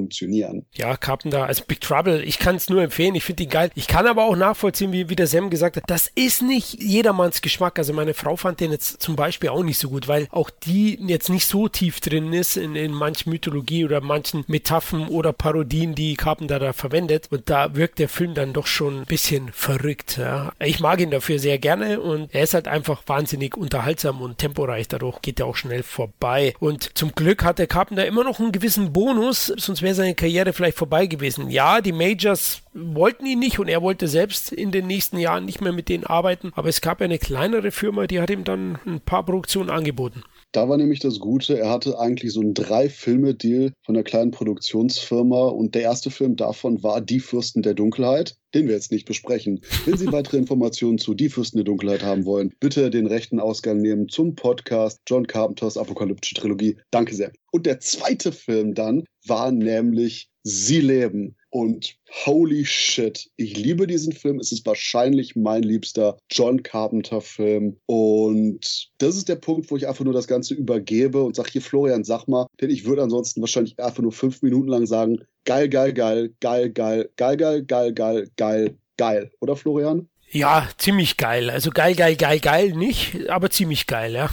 [0.74, 3.70] Ja, Carpenter, also Big Trouble, ich kann es nur empfehlen, ich finde ihn geil.
[3.74, 7.42] Ich kann aber auch nachvollziehen, wie, wie der Sam gesagt hat, das ist nicht jedermanns
[7.42, 7.78] Geschmack.
[7.78, 10.98] Also meine Frau fand den jetzt zum Beispiel auch nicht so gut, weil auch die
[11.06, 15.94] jetzt nicht so tief drin ist in, in manchen Mythologie oder manchen Metaphern oder Parodien,
[15.94, 17.28] die Carpenter da verwendet.
[17.30, 20.16] Und da wirkt der Film dann doch schon ein bisschen verrückt.
[20.18, 20.52] Ja.
[20.58, 24.88] Ich mag ihn dafür sehr gerne und er ist halt einfach wahnsinnig unterhaltsam und temporeich.
[24.88, 26.54] Dadurch geht er auch schnell vorbei.
[26.58, 30.52] Und zum Glück hat der Carpenter immer noch einen gewissen Bonus, sonst wäre seine Karriere
[30.52, 31.50] vielleicht vorbei gewesen.
[31.50, 35.60] Ja, die Majors wollten ihn nicht und er wollte selbst in den nächsten Jahren nicht
[35.60, 39.00] mehr mit denen arbeiten, aber es gab eine kleinere Firma, die hat ihm dann ein
[39.00, 40.22] paar Produktionen angeboten.
[40.52, 45.46] Da war nämlich das Gute, er hatte eigentlich so einen Drei-Filme-Deal von einer kleinen Produktionsfirma
[45.46, 49.60] und der erste Film davon war Die Fürsten der Dunkelheit, den wir jetzt nicht besprechen.
[49.84, 53.80] Wenn Sie weitere Informationen zu Die Fürsten der Dunkelheit haben wollen, bitte den rechten Ausgang
[53.80, 56.76] nehmen zum Podcast John Carpenters Apokalyptische Trilogie.
[56.90, 57.30] Danke sehr.
[57.52, 61.36] Und der zweite Film dann war nämlich Sie leben.
[61.50, 64.38] Und holy shit, ich liebe diesen Film.
[64.38, 67.76] Es ist wahrscheinlich mein liebster John Carpenter-Film.
[67.86, 71.62] Und das ist der Punkt, wo ich einfach nur das Ganze übergebe und sage, hier
[71.62, 75.68] Florian, sag mal, denn ich würde ansonsten wahrscheinlich einfach nur fünf Minuten lang sagen, geil,
[75.68, 79.30] geil, geil, geil, geil, geil, geil, geil, geil, geil, geil.
[79.40, 80.08] Oder Florian?
[80.32, 81.50] Ja, ziemlich geil.
[81.50, 84.30] Also geil, geil, geil, geil nicht, aber ziemlich geil, ja.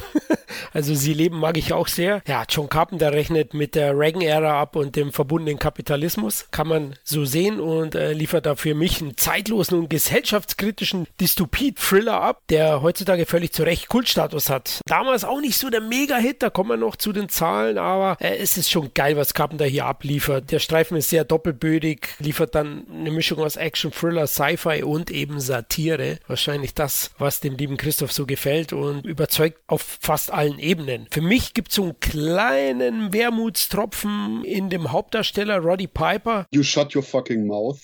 [0.74, 2.22] Also sie leben mag ich auch sehr.
[2.28, 6.48] Ja, John Carpenter rechnet mit der Reagan-Ära ab und dem verbundenen Kapitalismus.
[6.52, 12.22] Kann man so sehen und äh, liefert da für mich einen zeitlosen und gesellschaftskritischen Dystopie-Thriller
[12.22, 14.82] ab, der heutzutage völlig zu Recht Kultstatus hat.
[14.86, 18.38] Damals auch nicht so der Mega-Hit, da kommen wir noch zu den Zahlen, aber äh,
[18.38, 20.52] es ist schon geil, was Carpenter hier abliefert.
[20.52, 25.40] Der Streifen ist sehr doppelbödig, liefert dann eine Mischung aus Action, Thriller, Sci-Fi und eben
[25.40, 26.20] Satire.
[26.28, 31.08] Wahrscheinlich das, was dem lieben Christoph so gefällt und überzeugt auf fast allen Ebenen.
[31.10, 36.46] Für mich gibt es so einen kleinen Wermutstropfen in dem Hauptdarsteller Roddy Piper.
[36.52, 37.80] You shut your fucking mouth.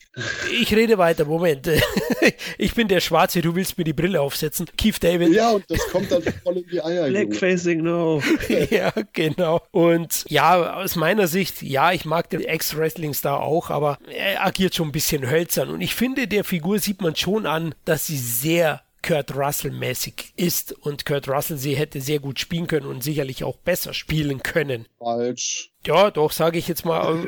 [0.62, 1.68] Ich rede weiter, Moment.
[2.60, 4.68] ich bin der Schwarze, du willst mir die Brille aufsetzen.
[4.78, 5.34] Keith David.
[5.34, 7.08] Ja, und das kommt dann voll in die Eier.
[7.08, 8.22] Blackfacing, no.
[8.70, 9.62] ja, genau.
[9.72, 14.90] Und ja, aus meiner Sicht, ja, ich mag den Ex-Wrestling-Star auch, aber er agiert schon
[14.90, 15.70] ein bisschen hölzern.
[15.70, 20.72] Und ich finde, der Figur sieht man schon an, dass sie sehr Kurt Russell-mäßig ist
[20.72, 24.88] und Kurt Russell sie hätte sehr gut spielen können und sicherlich auch besser spielen können.
[24.98, 25.72] Falsch.
[25.86, 27.28] Ja, doch, sage ich jetzt mal.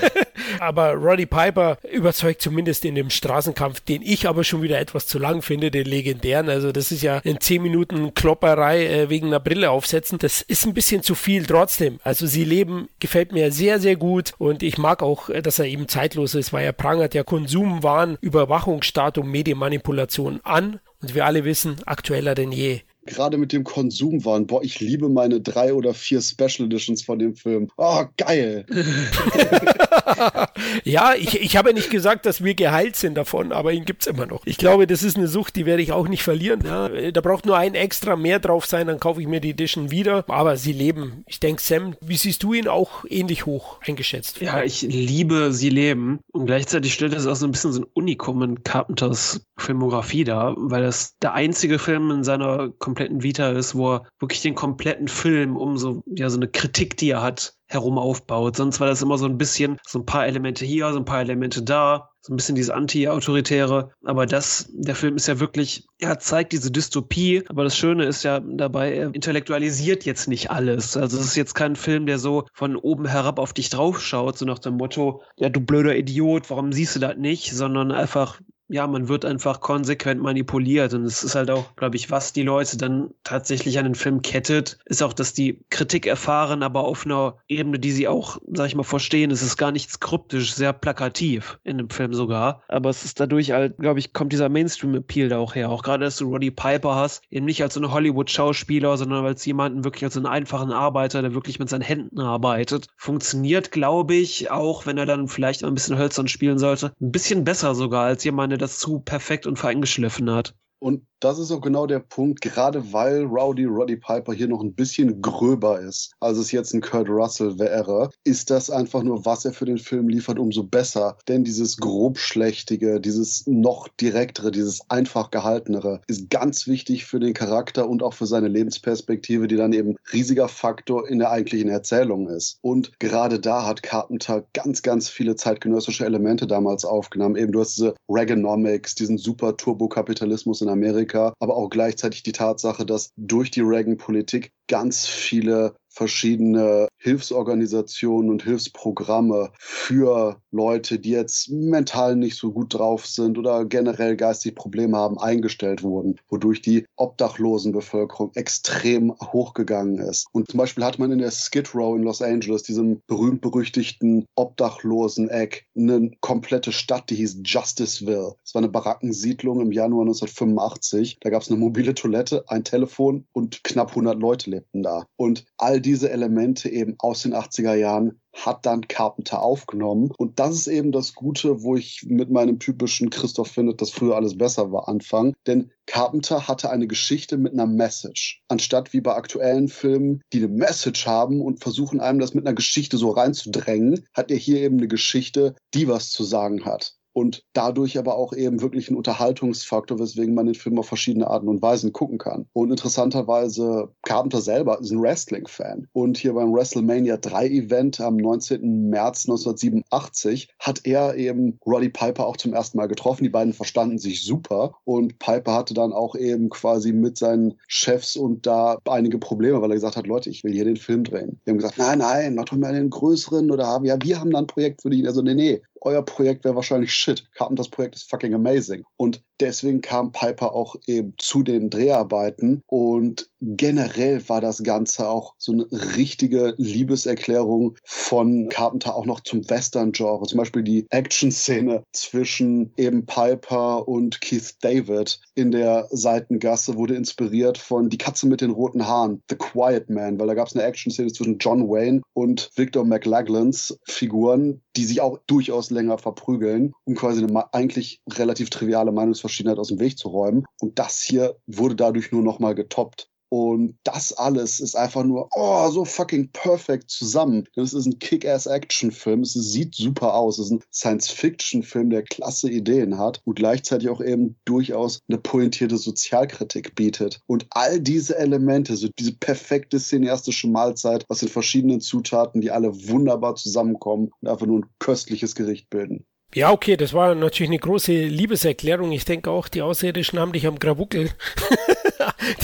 [0.58, 5.18] aber Roddy Piper überzeugt zumindest in dem Straßenkampf, den ich aber schon wieder etwas zu
[5.18, 6.48] lang finde, den legendären.
[6.48, 10.18] Also das ist ja in 10 Minuten Klopperei äh, wegen einer Brille aufsetzen.
[10.18, 12.00] Das ist ein bisschen zu viel trotzdem.
[12.02, 15.66] Also sie leben gefällt mir sehr, sehr gut und ich mag auch, äh, dass er
[15.66, 20.80] eben zeitlos ist, weil er prangert ja Konsumwahn, Überwachungsstatum, Medienmanipulation an.
[21.02, 24.46] Und wir alle wissen, aktueller denn je gerade mit dem Konsum waren.
[24.46, 27.70] Boah, ich liebe meine drei oder vier Special Editions von dem Film.
[27.76, 28.66] Oh, geil.
[30.84, 34.06] ja, ich, ich habe nicht gesagt, dass wir geheilt sind davon, aber ihn gibt es
[34.06, 34.42] immer noch.
[34.44, 36.60] Ich glaube, das ist eine Sucht, die werde ich auch nicht verlieren.
[36.64, 39.90] Ja, da braucht nur ein extra mehr drauf sein, dann kaufe ich mir die Edition
[39.90, 40.24] wieder.
[40.28, 41.24] Aber sie leben.
[41.26, 44.40] Ich denke, Sam, wie siehst du ihn auch ähnlich hoch eingeschätzt?
[44.40, 46.20] Ja, ich liebe sie leben.
[46.32, 50.54] Und gleichzeitig stellt das auch so ein bisschen so ein Unikum in Carpenters Filmografie dar,
[50.56, 55.08] weil das der einzige Film in seiner kompletten Vita ist, wo er wirklich den kompletten
[55.08, 58.56] Film um so, ja, so eine Kritik, die er hat, herum aufbaut.
[58.56, 61.20] Sonst war das immer so ein bisschen, so ein paar Elemente hier, so ein paar
[61.20, 63.90] Elemente da, so ein bisschen dieses Anti-Autoritäre.
[64.04, 68.24] Aber das, der Film ist ja wirklich, er zeigt diese Dystopie, aber das Schöne ist
[68.24, 70.96] ja dabei, er intellektualisiert jetzt nicht alles.
[70.96, 74.44] Also es ist jetzt kein Film, der so von oben herab auf dich draufschaut, so
[74.44, 77.54] nach dem Motto, ja, du blöder Idiot, warum siehst du das nicht?
[77.54, 78.40] Sondern einfach
[78.70, 80.94] ja, man wird einfach konsequent manipuliert.
[80.94, 84.22] Und es ist halt auch, glaube ich, was die Leute dann tatsächlich an den Film
[84.22, 88.68] kettet, ist auch, dass die Kritik erfahren, aber auf einer Ebene, die sie auch, sag
[88.68, 89.32] ich mal, verstehen.
[89.32, 92.62] Es ist gar nichts kryptisch, sehr plakativ in dem Film sogar.
[92.68, 95.70] Aber es ist dadurch halt, glaube ich, kommt dieser Mainstream-Appeal da auch her.
[95.70, 99.44] Auch gerade, dass du Roddy Piper hast, eben nicht als so einen Hollywood-Schauspieler, sondern als
[99.44, 102.86] jemanden wirklich als einen einfachen Arbeiter, der wirklich mit seinen Händen arbeitet.
[102.96, 107.42] Funktioniert, glaube ich, auch wenn er dann vielleicht ein bisschen hölzern spielen sollte, ein bisschen
[107.42, 110.54] besser sogar als jemand, der das zu perfekt und feingeschliffen hat.
[110.80, 114.72] Und das ist auch genau der Punkt, gerade weil Rowdy Roddy Piper hier noch ein
[114.72, 119.44] bisschen gröber ist, als es jetzt ein Kurt Russell wäre, ist das einfach nur, was
[119.44, 121.18] er für den Film liefert, umso besser.
[121.28, 127.86] Denn dieses grobschlächtige, dieses noch direktere, dieses einfach gehaltenere ist ganz wichtig für den Charakter
[127.86, 132.56] und auch für seine Lebensperspektive, die dann eben riesiger Faktor in der eigentlichen Erzählung ist.
[132.62, 137.36] Und gerade da hat Carpenter ganz, ganz viele zeitgenössische Elemente damals aufgenommen.
[137.36, 142.86] Eben du hast diese Reaganomics, diesen super Turbokapitalismus in Amerika, aber auch gleichzeitig die Tatsache,
[142.86, 152.16] dass durch die Reagan-Politik ganz viele verschiedene Hilfsorganisationen und Hilfsprogramme für Leute, die jetzt mental
[152.16, 158.32] nicht so gut drauf sind oder generell geistig Probleme haben, eingestellt wurden, wodurch die Obdachlosenbevölkerung
[158.34, 160.26] extrem hochgegangen ist.
[160.32, 165.66] Und zum Beispiel hat man in der Skid Row in Los Angeles, diesem berühmt-berüchtigten Obdachlosen-Eck,
[165.76, 168.34] eine komplette Stadt, die hieß Justiceville.
[168.44, 171.18] Es war eine Barackensiedlung im Januar 1985.
[171.20, 175.06] Da gab es eine mobile Toilette, ein Telefon und knapp 100 Leute lebten da.
[175.16, 180.10] Und all diese Elemente eben aus den 80er Jahren hat dann Carpenter aufgenommen.
[180.16, 184.16] Und das ist eben das Gute, wo ich mit meinem typischen Christoph findet, dass früher
[184.16, 185.34] alles besser war, anfangen.
[185.46, 188.42] Denn Carpenter hatte eine Geschichte mit einer Message.
[188.48, 192.54] Anstatt wie bei aktuellen Filmen, die eine Message haben und versuchen einem das mit einer
[192.54, 197.44] Geschichte so reinzudrängen, hat er hier eben eine Geschichte, die was zu sagen hat und
[197.52, 201.62] dadurch aber auch eben wirklich ein Unterhaltungsfaktor, weswegen man den Film auf verschiedene Arten und
[201.62, 202.46] Weisen gucken kann.
[202.52, 205.88] Und interessanterweise, Carpenter selber ist ein Wrestling-Fan.
[205.92, 208.88] Und hier beim WrestleMania 3 Event am 19.
[208.88, 213.24] März 1987 hat er eben Roddy Piper auch zum ersten Mal getroffen.
[213.24, 214.74] Die beiden verstanden sich super.
[214.84, 219.70] Und Piper hatte dann auch eben quasi mit seinen Chefs und da einige Probleme, weil
[219.70, 221.40] er gesagt hat, Leute, ich will hier den Film drehen.
[221.44, 224.30] Die haben gesagt, nein, nein, mach doch mal den größeren oder haben, ja, wir haben
[224.30, 225.06] da ein Projekt für dich.
[225.06, 227.30] Also, nee, nee, euer Projekt wäre wahrscheinlich shit.
[227.34, 228.84] Carpenters Projekt ist fucking amazing.
[228.96, 235.34] Und deswegen kam Piper auch eben zu den Dreharbeiten und generell war das Ganze auch
[235.38, 235.66] so eine
[235.96, 240.26] richtige Liebeserklärung von Carpenter auch noch zum Western-Genre.
[240.26, 247.56] Zum Beispiel die Action-Szene zwischen eben Piper und Keith David in der Seitengasse wurde inspiriert
[247.56, 250.64] von Die Katze mit den roten Haaren, The Quiet Man, weil da gab es eine
[250.64, 256.94] Action-Szene zwischen John Wayne und Victor McLaglans Figuren, die sich auch durchaus länger verprügeln, um
[256.94, 260.44] quasi eine eigentlich relativ triviale Meinungsverschiedenheit aus dem Weg zu räumen.
[260.60, 263.10] Und das hier wurde dadurch nur nochmal getoppt.
[263.32, 267.46] Und das alles ist einfach nur, oh, so fucking perfekt zusammen.
[267.54, 269.20] Das ist ein Kick-Ass-Action-Film.
[269.20, 270.40] Es sieht super aus.
[270.40, 275.78] Es ist ein Science-Fiction-Film, der klasse Ideen hat und gleichzeitig auch eben durchaus eine pointierte
[275.78, 277.20] Sozialkritik bietet.
[277.26, 282.74] Und all diese Elemente, so diese perfekte cineastische Mahlzeit aus den verschiedenen Zutaten, die alle
[282.88, 286.04] wunderbar zusammenkommen und einfach nur ein köstliches Gericht bilden.
[286.32, 288.92] Ja, okay, das war natürlich eine große Liebeserklärung.
[288.92, 291.10] Ich denke auch, die Außerirdischen haben dich am Grabuckel.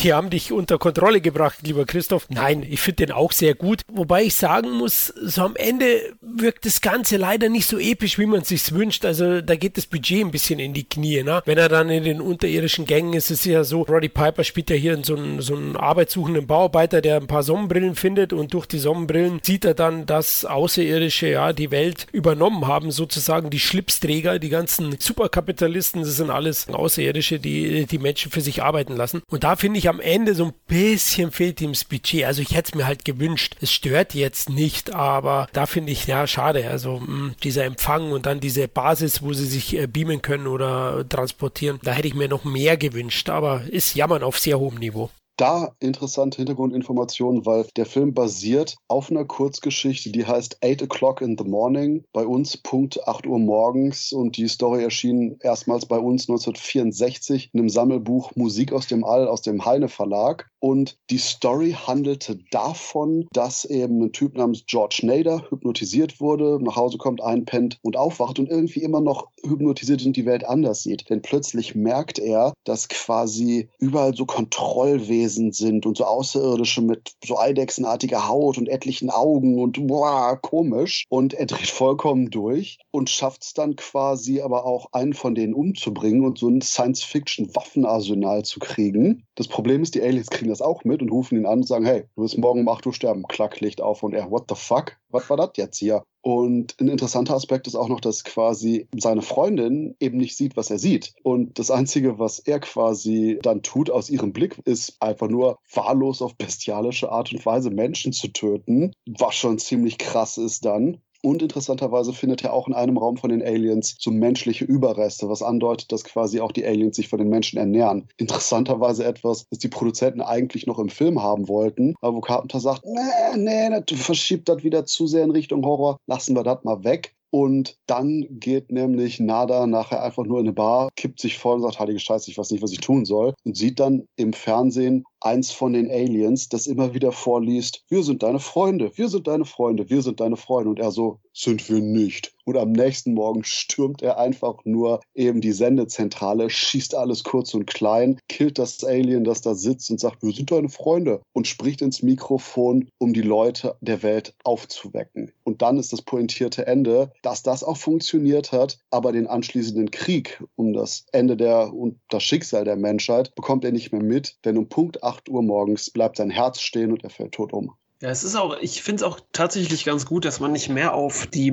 [0.03, 2.26] die haben dich unter Kontrolle gebracht, lieber Christoph.
[2.28, 3.82] Nein, ich finde den auch sehr gut.
[3.89, 8.26] Wobei ich sagen muss, so am Ende wirkt das Ganze leider nicht so episch, wie
[8.26, 9.05] man es sich wünscht.
[9.05, 11.22] Also da geht das Budget ein bisschen in die Knie.
[11.22, 11.43] Ne?
[11.45, 14.70] Wenn er dann in den unterirdischen Gängen ist, ist es ja so, Roddy Piper spielt
[14.70, 18.66] ja hier so einen, so einen arbeitssuchenden Bauarbeiter, der ein paar Sonnenbrillen findet und durch
[18.66, 24.39] die Sonnenbrillen sieht er dann, dass Außerirdische ja die Welt übernommen haben, sozusagen die Schlipsträger,
[24.39, 29.22] die ganzen Superkapitalisten, das sind alles Außerirdische, die die Menschen für sich arbeiten lassen.
[29.28, 32.24] Und da finde ich am Ende so ein bisschen fehlt ihm das Budget.
[32.24, 33.57] Also ich hätte es mir halt gewünscht.
[33.61, 36.68] Es stört jetzt nicht, aber da finde ich, ja, schade.
[36.68, 40.47] Also mh, hm, dieser Empfang und dann diese Basis, wo sie sich äh, beamen können
[40.47, 43.29] oder transportieren, da hätte ich mir noch mehr gewünscht.
[43.29, 49.11] Aber ist Jammern auf sehr hohem Niveau da interessante Hintergrundinformationen, weil der Film basiert auf
[49.11, 52.05] einer Kurzgeschichte, die heißt Eight O'Clock in the Morning.
[52.12, 57.61] Bei uns Punkt 8 Uhr morgens und die Story erschien erstmals bei uns 1964 in
[57.61, 60.49] einem Sammelbuch Musik aus dem All aus dem Heine Verlag.
[60.59, 66.76] Und die Story handelte davon, dass eben ein Typ namens George Nader hypnotisiert wurde, nach
[66.76, 71.09] Hause kommt, einpennt und aufwacht und irgendwie immer noch hypnotisiert und die Welt anders sieht.
[71.11, 77.14] Denn plötzlich merkt er, dass quasi überall so Kontrollwesen Wesen sind und so Außerirdische mit
[77.24, 81.05] so eidechsenartiger Haut und etlichen Augen und boah, komisch.
[81.09, 85.55] Und er dreht vollkommen durch und schafft es dann quasi aber auch einen von denen
[85.55, 89.26] umzubringen und so ein Science-Fiction-Waffenarsenal zu kriegen.
[89.37, 91.84] Das Problem ist, die Aliens kriegen das auch mit und rufen ihn an und sagen,
[91.84, 93.28] hey, du wirst morgen um 8 Uhr sterben.
[93.28, 94.97] Klack, Licht auf und er, what the fuck?
[95.11, 96.05] Was war das jetzt hier?
[96.22, 100.70] Und ein interessanter Aspekt ist auch noch, dass quasi seine Freundin eben nicht sieht, was
[100.70, 101.14] er sieht.
[101.22, 106.22] Und das Einzige, was er quasi dann tut aus ihrem Blick, ist einfach nur wahllos
[106.22, 111.03] auf bestialische Art und Weise Menschen zu töten, was schon ziemlich krass ist dann.
[111.27, 115.43] Und interessanterweise findet er auch in einem Raum von den Aliens so menschliche Überreste, was
[115.43, 118.07] andeutet, dass quasi auch die Aliens sich von den Menschen ernähren.
[118.16, 122.85] Interessanterweise etwas, das die Produzenten eigentlich noch im Film haben wollten, aber wo Carpenter sagt,
[122.85, 126.85] nee, nee, du verschiebt das wieder zu sehr in Richtung Horror, lassen wir das mal
[126.85, 127.12] weg.
[127.31, 131.62] Und dann geht nämlich Nada nachher einfach nur in eine Bar, kippt sich voll und
[131.62, 133.35] sagt, heilige Scheiße, ich weiß nicht, was ich tun soll.
[133.45, 138.22] Und sieht dann im Fernsehen eins von den Aliens, das immer wieder vorliest, wir sind
[138.22, 140.70] deine Freunde, wir sind deine Freunde, wir sind deine Freunde.
[140.70, 142.33] Und er so, sind wir nicht.
[142.45, 147.66] Und am nächsten Morgen stürmt er einfach nur eben die Sendezentrale, schießt alles kurz und
[147.66, 151.83] klein, killt das Alien, das da sitzt und sagt, wir sind deine Freunde und spricht
[151.83, 155.33] ins Mikrofon, um die Leute der Welt aufzuwecken.
[155.43, 160.43] Und dann ist das pointierte Ende, dass das auch funktioniert hat, aber den anschließenden Krieg
[160.55, 164.57] um das Ende der und das Schicksal der Menschheit bekommt er nicht mehr mit, denn
[164.57, 167.74] um Punkt 8 Uhr morgens bleibt sein Herz stehen und er fällt tot um.
[168.03, 170.92] Ja, es ist auch, ich finde es auch tatsächlich ganz gut, dass man nicht mehr
[170.92, 171.51] auf die,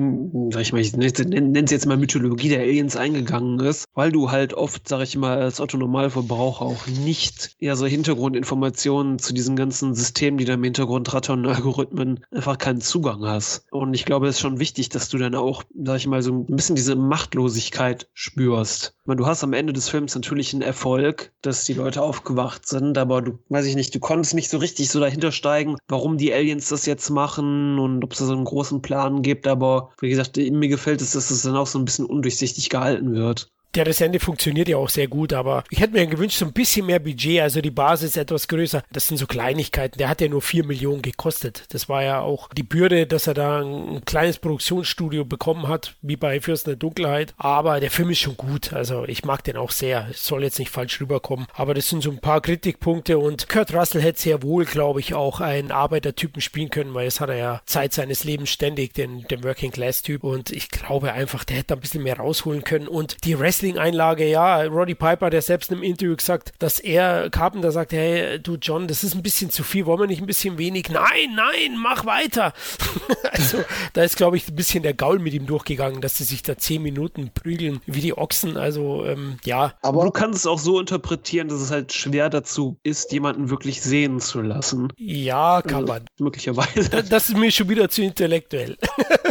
[0.50, 4.30] sag ich mal, ich nenne es jetzt mal Mythologie der Aliens eingegangen ist, weil du
[4.30, 9.94] halt oft, sag ich mal, als Otto-Normalverbraucher auch nicht eher so Hintergrundinformationen zu diesen ganzen
[9.94, 13.64] Systemen, die da im Hintergrund rattern, Algorithmen, einfach keinen Zugang hast.
[13.70, 16.30] Und ich glaube, es ist schon wichtig, dass du dann auch, sag ich mal, so
[16.32, 18.94] ein bisschen diese Machtlosigkeit spürst.
[19.00, 22.68] Ich meine, du hast am Ende des Films natürlich einen Erfolg, dass die Leute aufgewacht
[22.68, 26.18] sind, aber du, weiß ich nicht, du konntest nicht so richtig so dahinter steigen, warum
[26.18, 29.46] die Aliens das jetzt machen und ob es da so einen großen Plan gibt.
[29.46, 33.14] Aber wie gesagt, mir gefällt es, dass es dann auch so ein bisschen undurchsichtig gehalten
[33.14, 36.46] wird der das Ende funktioniert ja auch sehr gut, aber ich hätte mir gewünscht, so
[36.46, 38.82] ein bisschen mehr Budget, also die Basis etwas größer.
[38.92, 39.98] Das sind so Kleinigkeiten.
[39.98, 41.64] Der hat ja nur 4 Millionen gekostet.
[41.70, 45.96] Das war ja auch die Bürde, dass er da ein, ein kleines Produktionsstudio bekommen hat,
[46.02, 47.34] wie bei Fürsten der Dunkelheit.
[47.36, 48.72] Aber der Film ist schon gut.
[48.72, 50.08] Also ich mag den auch sehr.
[50.14, 51.46] soll jetzt nicht falsch rüberkommen.
[51.54, 55.14] Aber das sind so ein paar Kritikpunkte und Kurt Russell hätte sehr wohl, glaube ich,
[55.14, 59.22] auch einen Arbeitertypen spielen können, weil es hat er ja Zeit seines Lebens ständig, den,
[59.28, 60.24] den Working Class Typ.
[60.24, 62.88] Und ich glaube einfach, der hätte ein bisschen mehr rausholen können.
[62.88, 64.62] Und die Wrestling Wrestling-Einlage, ja.
[64.64, 69.02] Roddy Piper, der selbst im Interview gesagt, dass er Carpenter sagt, hey, du John, das
[69.02, 70.90] ist ein bisschen zu viel, wollen wir nicht ein bisschen wenig?
[70.90, 72.52] Nein, nein, mach weiter.
[73.32, 73.58] also
[73.94, 76.58] da ist, glaube ich, ein bisschen der Gaul mit ihm durchgegangen, dass sie sich da
[76.58, 78.56] zehn Minuten prügeln wie die Ochsen.
[78.56, 79.74] Also ähm, ja.
[79.80, 83.80] Aber du kannst es auch so interpretieren, dass es halt schwer dazu ist, jemanden wirklich
[83.80, 84.92] sehen zu lassen.
[84.98, 86.04] Ja, kann man.
[86.18, 86.90] Möglicherweise.
[87.14, 88.76] Das ist mir schon wieder zu intellektuell.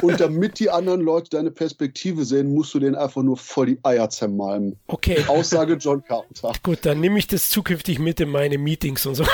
[0.02, 3.80] Und damit die anderen Leute deine Perspektive sehen, musst du denen einfach nur voll die
[3.84, 4.78] Eier zermalmen.
[4.88, 5.24] Okay.
[5.28, 6.54] Aussage John Carpenter.
[6.64, 9.26] Gut, dann nehme ich das zukünftig mit in meine Meetings und so.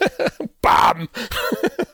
[0.62, 1.08] Bam!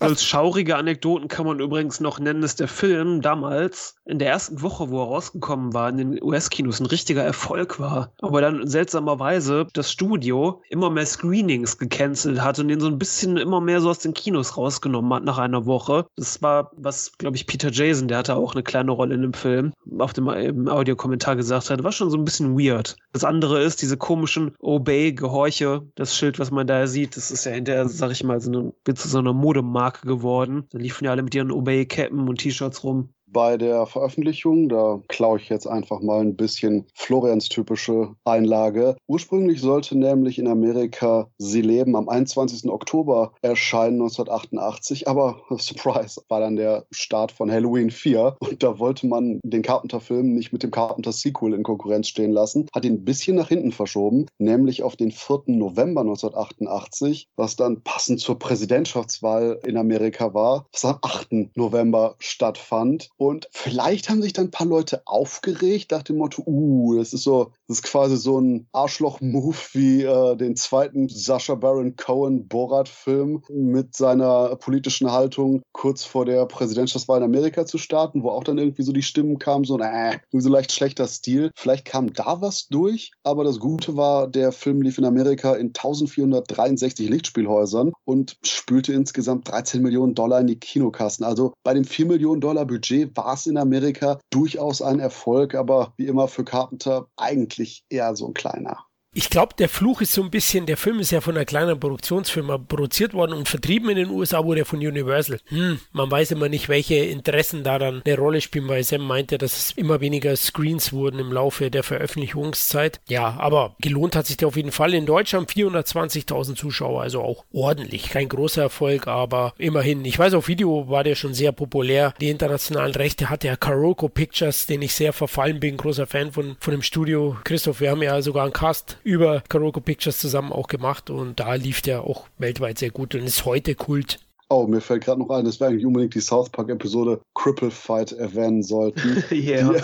[0.05, 4.63] Als schaurige Anekdoten kann man übrigens noch nennen, dass der Film damals in der ersten
[4.63, 8.13] Woche, wo er rausgekommen war, in den US-Kinos ein richtiger Erfolg war.
[8.21, 13.37] Aber dann seltsamerweise das Studio immer mehr Screenings gecancelt hat und den so ein bisschen
[13.37, 16.07] immer mehr so aus den Kinos rausgenommen hat nach einer Woche.
[16.17, 19.33] Das war, was, glaube ich, Peter Jason, der hatte auch eine kleine Rolle in dem
[19.33, 22.97] Film, auf dem im Audiokommentar gesagt hat, war schon so ein bisschen weird.
[23.13, 27.45] Das andere ist, diese komischen Obey, Gehorche, das Schild, was man da sieht, das ist
[27.45, 30.67] ja hinterher, sag ich mal, so eine, zu so einer Modemarke geworden.
[30.71, 34.71] Da liefen ja alle mit ihren Obey-Cappen und T-Shirts rum bei der Veröffentlichung.
[34.71, 38.97] Da klaue ich jetzt einfach mal ein bisschen Florians typische Einlage.
[39.07, 42.71] Ursprünglich sollte nämlich in Amerika Sie leben am 21.
[42.71, 49.07] Oktober erscheinen 1988, aber Surprise war dann der Start von Halloween 4 und da wollte
[49.07, 53.37] man den Carpenter-Film nicht mit dem Carpenter-Sequel in Konkurrenz stehen lassen, hat ihn ein bisschen
[53.37, 55.43] nach hinten verschoben, nämlich auf den 4.
[55.47, 61.57] November 1988, was dann passend zur Präsidentschaftswahl in Amerika war, was am 8.
[61.57, 63.11] November stattfand.
[63.25, 67.23] Und vielleicht haben sich dann ein paar Leute aufgeregt nach dem Motto, uh, das ist
[67.23, 73.43] so, das ist quasi so ein Arschloch-Move wie äh, den zweiten Sascha Baron Cohen Borat-Film
[73.49, 78.59] mit seiner politischen Haltung kurz vor der Präsidentschaftswahl in Amerika zu starten, wo auch dann
[78.59, 81.51] irgendwie so die Stimmen kamen, so, äh, so leicht schlechter Stil.
[81.57, 85.69] Vielleicht kam da was durch, aber das Gute war, der Film lief in Amerika in
[85.69, 91.25] 1463 Lichtspielhäusern und spülte insgesamt 13 Millionen Dollar in die Kinokassen.
[91.25, 95.95] Also bei dem 4 Millionen Dollar Budget war es in Amerika durchaus ein Erfolg, aber
[95.97, 98.87] wie immer für Carpenter eigentlich eher so ein kleiner.
[99.17, 101.79] Ich glaube, der Fluch ist so ein bisschen, der Film ist ja von einer kleinen
[101.79, 105.39] Produktionsfirma produziert worden und vertrieben in den USA wurde er von Universal.
[105.47, 109.39] Hm, man weiß immer nicht, welche Interessen da dann eine Rolle spielen, weil Sam meinte,
[109.39, 113.01] dass es immer weniger Screens wurden im Laufe der Veröffentlichungszeit.
[113.07, 114.95] Ja, aber gelohnt hat sich der auf jeden Fall.
[114.95, 118.11] In Deutschland 420.000 Zuschauer, also auch ordentlich.
[118.11, 120.05] Kein großer Erfolg, aber immerhin.
[120.05, 122.15] Ich weiß, auf Video war der schon sehr populär.
[122.21, 126.57] Die internationalen Rechte hatte ja Karoko Pictures, den ich sehr verfallen bin, großer Fan von,
[126.59, 127.37] von dem Studio.
[127.45, 131.55] Christoph, wir haben ja sogar einen Cast über Karoko Pictures zusammen auch gemacht und da
[131.55, 134.19] lief der auch weltweit sehr gut und ist heute Kult.
[134.57, 138.13] Oh, mir fällt gerade noch ein, dass wir eigentlich unbedingt die South Park-Episode Cripple Fight
[138.13, 139.25] erwähnen sollten.
[139.33, 139.75] yeah.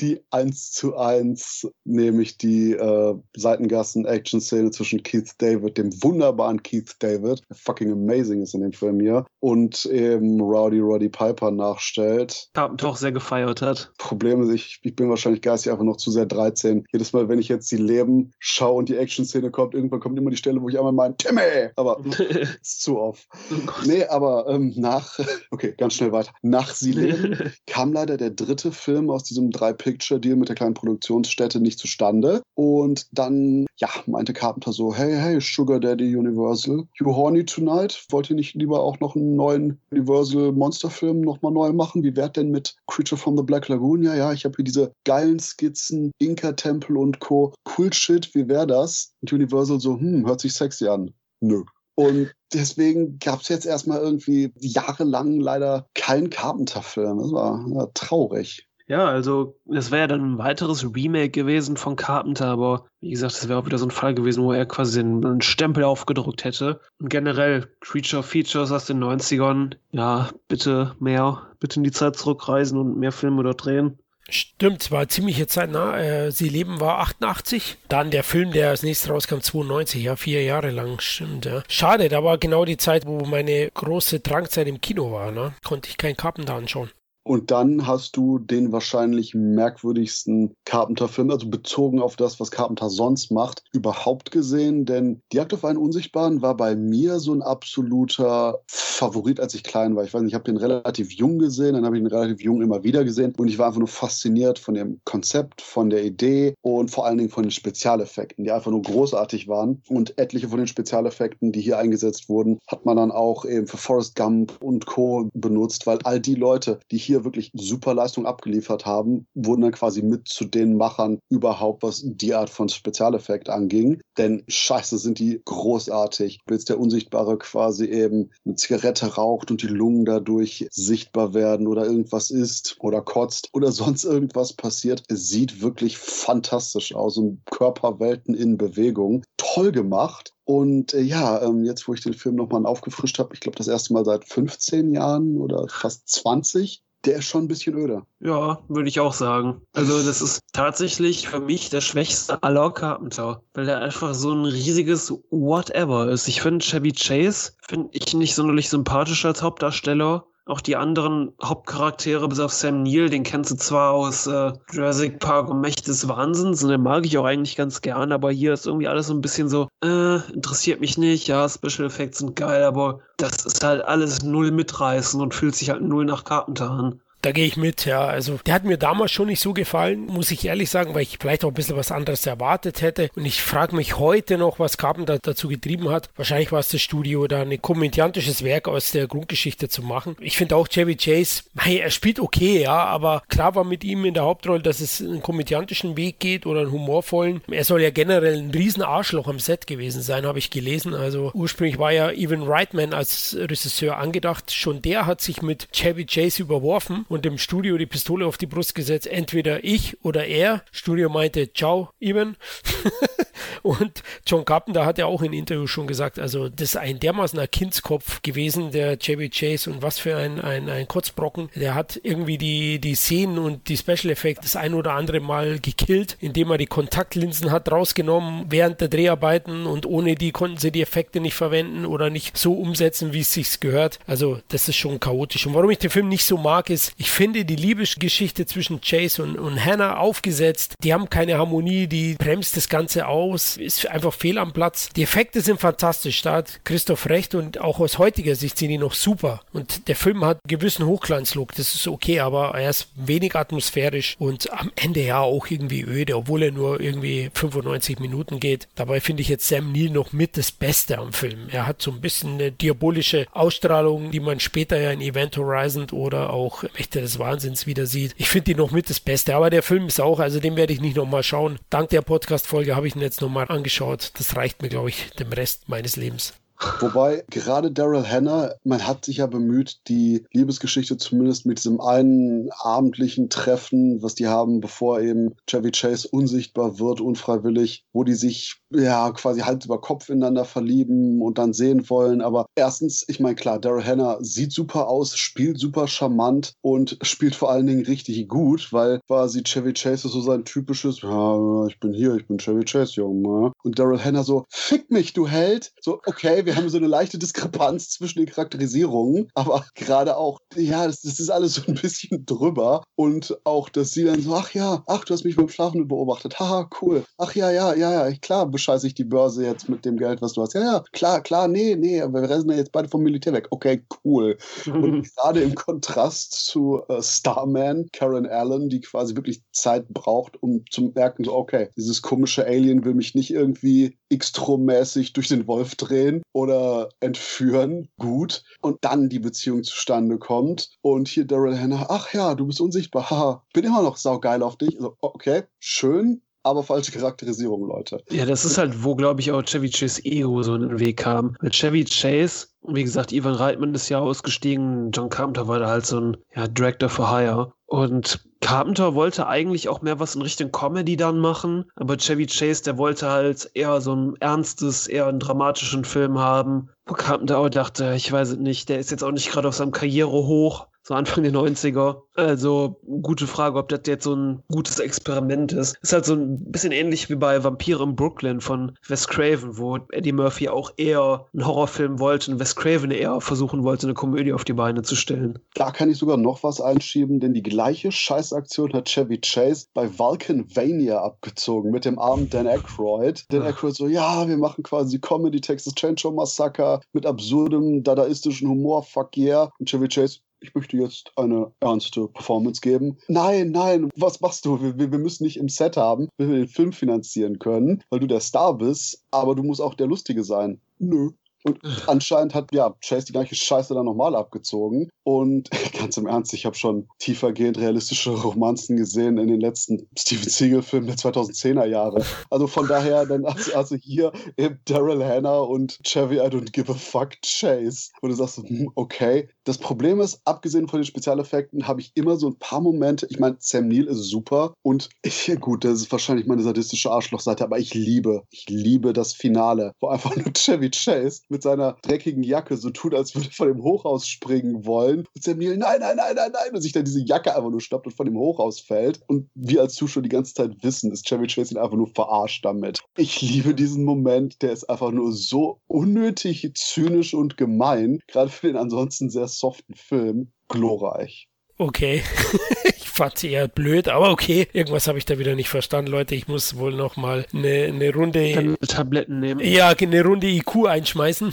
[0.00, 7.42] die, 1 zu 1, nämlich die äh, Seitengassen-Action-Szene zwischen Keith David, dem wunderbaren Keith David,
[7.48, 12.48] der fucking amazing ist in dem Film hier, und eben Rowdy Roddy Piper nachstellt.
[12.54, 13.92] Carpenter auch sehr gefeiert hat.
[13.96, 16.84] Problem ist, ich, ich bin wahrscheinlich geistig einfach noch zu sehr 13.
[16.92, 20.30] Jedes Mal, wenn ich jetzt die Leben schaue und die Action-Szene kommt, irgendwann kommt immer
[20.30, 21.70] die Stelle, wo ich einmal meine, Timmy!
[21.76, 22.00] Aber
[22.60, 23.28] ist zu oft.
[23.52, 25.18] Oh nee, aber ähm, nach,
[25.50, 26.32] okay, ganz schnell weiter.
[26.42, 31.60] Nach Sie leben kam leider der dritte Film aus diesem Drei-Picture-Deal mit der kleinen Produktionsstätte
[31.60, 32.42] nicht zustande.
[32.54, 38.04] Und dann, ja, meinte Carpenter so, hey, hey, Sugar Daddy Universal, you horny tonight?
[38.10, 42.02] Wollt ihr nicht lieber auch noch einen neuen Universal-Monsterfilm nochmal neu machen?
[42.02, 44.02] Wie wärt denn mit Creature from the Black Lagoon?
[44.02, 47.52] Ja, ja, ich habe hier diese geilen Skizzen, Inka-Tempel und Co.
[47.76, 49.12] Cool Shit, wie wäre das?
[49.20, 51.12] Und Universal so, hm, hört sich sexy an.
[51.40, 51.64] Nö.
[51.94, 57.18] Und deswegen gab es jetzt erstmal irgendwie jahrelang leider keinen Carpenter-Film.
[57.18, 58.68] Das war, war traurig.
[58.88, 63.34] Ja, also das wäre ja dann ein weiteres Remake gewesen von Carpenter, aber wie gesagt,
[63.34, 66.80] das wäre auch wieder so ein Fall gewesen, wo er quasi einen Stempel aufgedruckt hätte.
[67.00, 72.78] Und generell Creature Features aus den 90ern, ja, bitte mehr, bitte in die Zeit zurückreisen
[72.78, 73.98] und mehr Filme dort drehen.
[74.32, 75.98] Stimmt, war ziemliche Zeit nah.
[75.98, 77.76] Äh, Sie leben war 88.
[77.88, 81.00] Dann der Film, der als nächstes rauskam, 92, ja, vier Jahre lang.
[81.00, 81.62] Stimmt, ja.
[81.68, 85.32] Schade, da war genau die Zeit, wo meine große Drangzeit im Kino war.
[85.32, 85.54] Ne?
[85.62, 86.90] Konnte ich keinen Carpenter anschauen.
[87.24, 93.30] Und dann hast du den wahrscheinlich merkwürdigsten Carpenter-Film, also bezogen auf das, was Carpenter sonst
[93.30, 94.84] macht, überhaupt gesehen.
[94.84, 99.64] Denn Die Jagd auf einen Unsichtbaren war bei mir so ein absoluter Favorit, als ich
[99.64, 100.04] klein war.
[100.04, 102.62] Ich weiß nicht, ich habe den relativ jung gesehen, dann habe ich ihn relativ jung
[102.62, 103.34] immer wieder gesehen.
[103.36, 107.18] Und ich war einfach nur fasziniert von dem Konzept, von der Idee und vor allen
[107.18, 109.82] Dingen von den Spezialeffekten, die einfach nur großartig waren.
[109.88, 113.76] Und etliche von den Spezialeffekten, die hier eingesetzt wurden, hat man dann auch eben für
[113.76, 115.28] Forrest Gump und Co.
[115.34, 119.72] benutzt, weil all die Leute, die hier hier wirklich super Leistung abgeliefert haben, wurden dann
[119.72, 124.00] quasi mit zu den Machern überhaupt, was die Art von Spezialeffekt anging.
[124.18, 126.40] Denn scheiße sind die großartig.
[126.46, 131.84] Bis der Unsichtbare quasi eben eine Zigarette raucht und die Lungen dadurch sichtbar werden oder
[131.84, 135.02] irgendwas isst oder kotzt oder sonst irgendwas passiert.
[135.08, 139.22] Es sieht wirklich fantastisch aus und Körperwelten in Bewegung.
[139.36, 140.32] Toll gemacht.
[140.44, 143.68] Und äh, ja, ähm, jetzt, wo ich den Film nochmal aufgefrischt habe, ich glaube das
[143.68, 148.06] erste Mal seit 15 Jahren oder fast 20, der ist schon ein bisschen öder.
[148.20, 149.60] Ja, würde ich auch sagen.
[149.72, 154.44] Also das ist tatsächlich für mich der schwächste aller Carpenter, weil der einfach so ein
[154.44, 156.28] riesiges Whatever ist.
[156.28, 160.26] Ich finde Chevy Chase finde ich nicht sonderlich sympathisch als Hauptdarsteller.
[160.44, 165.20] Auch die anderen Hauptcharaktere, bis auf Sam Neill, den kennst du zwar aus äh, Jurassic
[165.20, 168.52] Park und Mächte des Wahnsinns und den mag ich auch eigentlich ganz gern, aber hier
[168.52, 172.34] ist irgendwie alles so ein bisschen so, äh, interessiert mich nicht, ja, Special Effects sind
[172.34, 176.70] geil, aber das ist halt alles null mitreißen und fühlt sich halt null nach Carpenter
[176.70, 177.01] an.
[177.22, 178.04] Da gehe ich mit, ja.
[178.04, 181.18] Also der hat mir damals schon nicht so gefallen, muss ich ehrlich sagen, weil ich
[181.20, 183.10] vielleicht auch ein bisschen was anderes erwartet hätte.
[183.14, 186.10] Und ich frage mich heute noch, was Carpenter dazu getrieben hat.
[186.16, 190.16] Wahrscheinlich war es das Studio, da ein komödiantisches Werk aus der Grundgeschichte zu machen.
[190.18, 194.04] Ich finde auch Chevy Chase, hey, er spielt okay, ja, aber klar war mit ihm
[194.04, 197.40] in der Hauptrolle, dass es einen komödiantischen Weg geht oder einen humorvollen.
[197.48, 200.92] Er soll ja generell ein riesen Arschloch am Set gewesen sein, habe ich gelesen.
[200.92, 204.52] Also ursprünglich war ja Evan Reitman als Regisseur angedacht.
[204.52, 208.46] Schon der hat sich mit Chevy Chase überworfen und im Studio die Pistole auf die
[208.46, 210.64] Brust gesetzt, entweder ich oder er.
[210.72, 212.36] Studio meinte, ciao, Ivan.
[213.62, 217.46] und John Carpenter hat ja auch in Interview schon gesagt, also das ist ein dermaßener
[217.46, 221.50] Kindskopf gewesen, der Chevy Chase und was für ein, ein, ein Kotzbrocken.
[221.54, 225.58] Der hat irgendwie die, die Szenen und die Special Effects das ein oder andere Mal
[225.58, 230.72] gekillt, indem er die Kontaktlinsen hat rausgenommen während der Dreharbeiten und ohne die konnten sie
[230.72, 233.98] die Effekte nicht verwenden oder nicht so umsetzen, wie es sich gehört.
[234.06, 235.46] Also das ist schon chaotisch.
[235.46, 239.22] Und warum ich den Film nicht so mag, ist, ich finde die Liebesgeschichte zwischen Chase
[239.22, 240.74] und, und Hannah aufgesetzt.
[240.82, 244.90] Die haben keine Harmonie, die bremst das Ganze aus, ist einfach fehl am Platz.
[244.90, 248.78] Die Effekte sind fantastisch, da hat Christoph recht und auch aus heutiger Sicht sind die
[248.78, 249.42] noch super.
[249.52, 254.16] Und der Film hat einen gewissen Hochglanzlook, das ist okay, aber er ist wenig atmosphärisch
[254.18, 258.68] und am Ende ja auch irgendwie öde, obwohl er nur irgendwie 95 Minuten geht.
[258.74, 261.48] Dabei finde ich jetzt Sam Neill noch mit das Beste am Film.
[261.50, 265.88] Er hat so ein bisschen eine diabolische Ausstrahlung, die man später ja in Event Horizon
[265.90, 268.14] oder auch Mächte des Wahnsinns wieder sieht.
[268.18, 270.72] Ich finde ihn noch mit das Beste, aber der Film ist auch, also den werde
[270.72, 271.58] ich nicht nochmal schauen.
[271.70, 274.10] Dank der Podcast-Folge habe ich ihn jetzt nochmal angeschaut.
[274.18, 276.34] Das reicht mir, glaube ich, dem Rest meines Lebens.
[276.80, 282.50] Wobei gerade Daryl Hannah, man hat sich ja bemüht, die Liebesgeschichte zumindest mit diesem einen
[282.60, 288.56] abendlichen Treffen, was die haben, bevor eben Chevy Chase unsichtbar wird, unfreiwillig, wo die sich
[288.70, 292.20] ja quasi Hals über Kopf ineinander verlieben und dann sehen wollen.
[292.20, 297.34] Aber erstens, ich meine, klar, Daryl Hannah sieht super aus, spielt super charmant und spielt
[297.34, 301.78] vor allen Dingen richtig gut, weil quasi Chevy Chase ist so sein typisches, ja, ich
[301.80, 303.52] bin hier, ich bin Chevy Chase, Junge.
[303.62, 305.72] Und Daryl Hannah so, fick mich, du Held.
[305.80, 310.86] So, okay, wir haben so eine leichte Diskrepanz zwischen den Charakterisierungen, aber gerade auch, ja,
[310.86, 312.82] das, das ist alles so ein bisschen drüber.
[312.96, 316.38] Und auch, dass sie dann so, ach ja, ach, du hast mich beim Schlafen beobachtet,
[316.38, 317.04] haha, cool.
[317.18, 320.34] Ach ja, ja, ja, ja, klar, bescheiße ich die Börse jetzt mit dem Geld, was
[320.34, 320.54] du hast.
[320.54, 323.48] Ja, ja, klar, klar, nee, nee, aber wir reisen ja jetzt beide vom Militär weg.
[323.50, 324.36] Okay, cool.
[324.66, 330.64] Und gerade im Kontrast zu äh, Starman, Karen Allen, die quasi wirklich Zeit braucht, um
[330.70, 335.74] zu merken, so, okay, dieses komische Alien will mich nicht irgendwie X-Trom-mäßig durch den Wolf
[335.76, 338.42] drehen oder entführen, gut.
[338.60, 340.70] Und dann die Beziehung zustande kommt.
[340.80, 344.56] Und hier Daryl Hannah, ach ja, du bist unsichtbar, haha, bin immer noch saugeil auf
[344.56, 344.76] dich.
[344.76, 348.02] Also, okay, schön, aber falsche Charakterisierung, Leute.
[348.10, 350.98] Ja, das ist halt, wo, glaube ich, auch Chevy Chase Ego so in den Weg
[350.98, 351.36] kam.
[351.40, 355.86] Mit Chevy Chase, wie gesagt, Ivan Reitman ist ja ausgestiegen, John Carpenter war da halt
[355.86, 357.52] so ein ja, Director for Hire.
[357.66, 362.64] Und Carpenter wollte eigentlich auch mehr was in Richtung Comedy dann machen, aber Chevy Chase,
[362.64, 366.68] der wollte halt eher so ein ernstes, eher einen dramatischen Film haben.
[366.84, 369.54] Wo Carpenter auch dachte, ich weiß es nicht, der ist jetzt auch nicht gerade auf
[369.54, 372.02] seinem Karriere hoch so Anfang der 90er.
[372.14, 375.76] Also, gute Frage, ob das jetzt so ein gutes Experiment ist.
[375.80, 379.78] Ist halt so ein bisschen ähnlich wie bei Vampire in Brooklyn von Wes Craven, wo
[379.92, 384.32] Eddie Murphy auch eher einen Horrorfilm wollte und Wes Craven eher versuchen wollte, eine Komödie
[384.32, 385.38] auf die Beine zu stellen.
[385.54, 389.98] Da kann ich sogar noch was einschieben, denn die gleiche Scheißaktion hat Chevy Chase bei
[389.98, 393.24] Vulcanvania abgezogen mit dem armen Dan Aykroyd.
[393.30, 398.82] Dan Aykroyd so, ja, wir machen quasi Comedy Texas Chainsaw Massacre mit absurdem, dadaistischen Humor,
[398.82, 399.50] fuck yeah.
[399.58, 402.98] Und Chevy Chase, ich möchte jetzt eine ernste Performance geben.
[403.08, 404.60] Nein, nein, was machst du?
[404.60, 408.20] Wir, wir müssen nicht im Set haben, wir den Film finanzieren können, weil du der
[408.20, 410.60] Star bist, aber du musst auch der Lustige sein.
[410.78, 411.10] Nö,
[411.44, 414.90] Und anscheinend hat ja Chase die gleiche Scheiße dann nochmal abgezogen.
[415.04, 420.28] Und ganz im Ernst, ich habe schon tiefergehend realistische Romanzen gesehen in den letzten Steven
[420.28, 422.04] Seagal-Filmen der 2010er Jahre.
[422.30, 426.70] Also von daher, dann also, also hier eben Daryl Hannah und Chevy I don't give
[426.70, 427.90] a fuck Chase.
[428.00, 429.28] Und du sagst, hm, okay.
[429.44, 433.06] Das Problem ist, abgesehen von den Spezialeffekten, habe ich immer so ein paar Momente.
[433.10, 437.44] Ich meine, Sam Neill ist super und ich, gut, das ist wahrscheinlich meine sadistische Arschlochseite,
[437.44, 442.22] aber ich liebe, ich liebe das Finale, wo einfach nur Chevy Chase mit seiner dreckigen
[442.22, 445.06] Jacke so tut, als würde er von dem Hochhaus springen wollen.
[445.14, 447.60] Und Sam Neill, nein, nein, nein, nein, nein, und sich dann diese Jacke einfach nur
[447.60, 449.00] schnappt und von dem Hochhaus fällt.
[449.08, 452.44] Und wir als Zuschauer die ganze Zeit wissen, dass Chevy Chase ihn einfach nur verarscht
[452.44, 452.80] damit.
[452.96, 458.46] Ich liebe diesen Moment, der ist einfach nur so unnötig, zynisch und gemein, gerade für
[458.46, 461.28] den ansonsten sehr soften Film, glorreich.
[461.58, 462.02] Okay.
[462.64, 464.48] ich fand sie eher blöd, aber okay.
[464.52, 466.14] Irgendwas habe ich da wieder nicht verstanden, Leute.
[466.14, 469.40] Ich muss wohl noch mal eine, eine Runde Tabletten nehmen.
[469.40, 471.32] Ja, eine Runde IQ einschmeißen.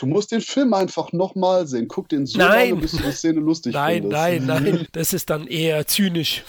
[0.00, 1.88] du musst den Film einfach noch mal sehen.
[1.88, 2.70] Guck den so nein.
[2.70, 4.12] lange, bis du die Szene lustig nein, findest.
[4.22, 4.86] Nein, nein, nein.
[4.92, 6.44] Das ist dann eher zynisch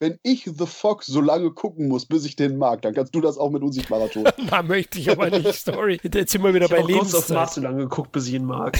[0.00, 3.20] wenn ich The Fox so lange gucken muss, bis ich den mag, dann kannst du
[3.20, 4.24] das auch mit Unsichtbarer tun.
[4.50, 6.00] da möchte ich aber nicht, sorry.
[6.12, 7.30] Jetzt sind wir wieder ich bei Lebenszeit.
[7.30, 8.78] Ich habe so lange geguckt, bis ich ihn mag.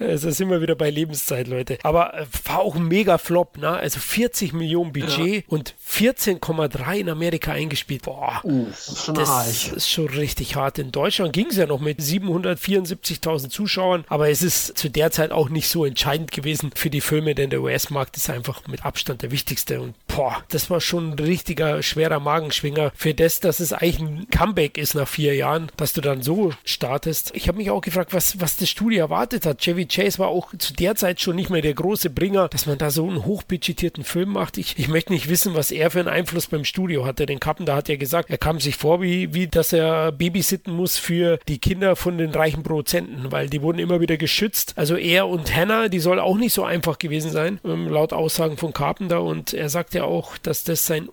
[0.00, 1.78] Es ist immer wieder bei Lebenszeit, Leute.
[1.82, 3.68] Aber äh, war auch ein mega Flop, ne?
[3.68, 5.42] Also 40 Millionen Budget ja.
[5.48, 8.02] und 14,3 in Amerika eingespielt.
[8.02, 10.78] Boah, uh, das ist schon das ist schon richtig hart.
[10.78, 15.32] In Deutschland ging es ja noch mit 774.000 Zuschauern, aber es ist zu der Zeit
[15.32, 19.20] auch nicht so entscheidend gewesen für die Filme, denn der US-Markt ist einfach mit Abstand
[19.22, 19.82] der wichtigste.
[19.82, 24.26] Und boah, das war schon ein richtiger schwerer Magenschwinger für das, dass es eigentlich ein
[24.30, 27.32] Comeback ist nach vier Jahren, dass du dann so startest.
[27.34, 29.58] Ich habe mich auch gefragt, was, was das Studio erwartet hat.
[29.58, 32.78] Chevy Chase war auch zu der Zeit schon nicht mehr der große Bringer, dass man
[32.78, 34.58] da so einen hochbudgetierten Film macht.
[34.58, 37.26] Ich, ich möchte nicht wissen, was er für einen Einfluss beim Studio hatte.
[37.26, 40.98] Den Carpenter hat ja gesagt, er kam sich vor, wie, wie dass er babysitten muss
[40.98, 44.74] für die Kinder von den reichen Produzenten, weil die wurden immer wieder geschützt.
[44.76, 48.56] Also er und Hannah, die soll auch nicht so einfach gewesen sein, ähm, laut Aussagen
[48.56, 49.22] von Carpenter.
[49.22, 51.08] Und er sagt ja auch, dass das sein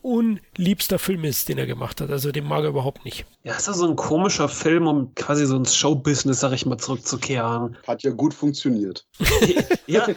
[0.57, 2.09] unliebster Film ist, den er gemacht hat.
[2.09, 3.25] Also den mag er überhaupt nicht.
[3.43, 6.77] Ja, ist ja so ein komischer Film, um quasi so ins Showbusiness, sag ich mal,
[6.77, 7.77] zurückzukehren.
[7.87, 9.05] Hat ja gut funktioniert.
[9.87, 10.07] ja,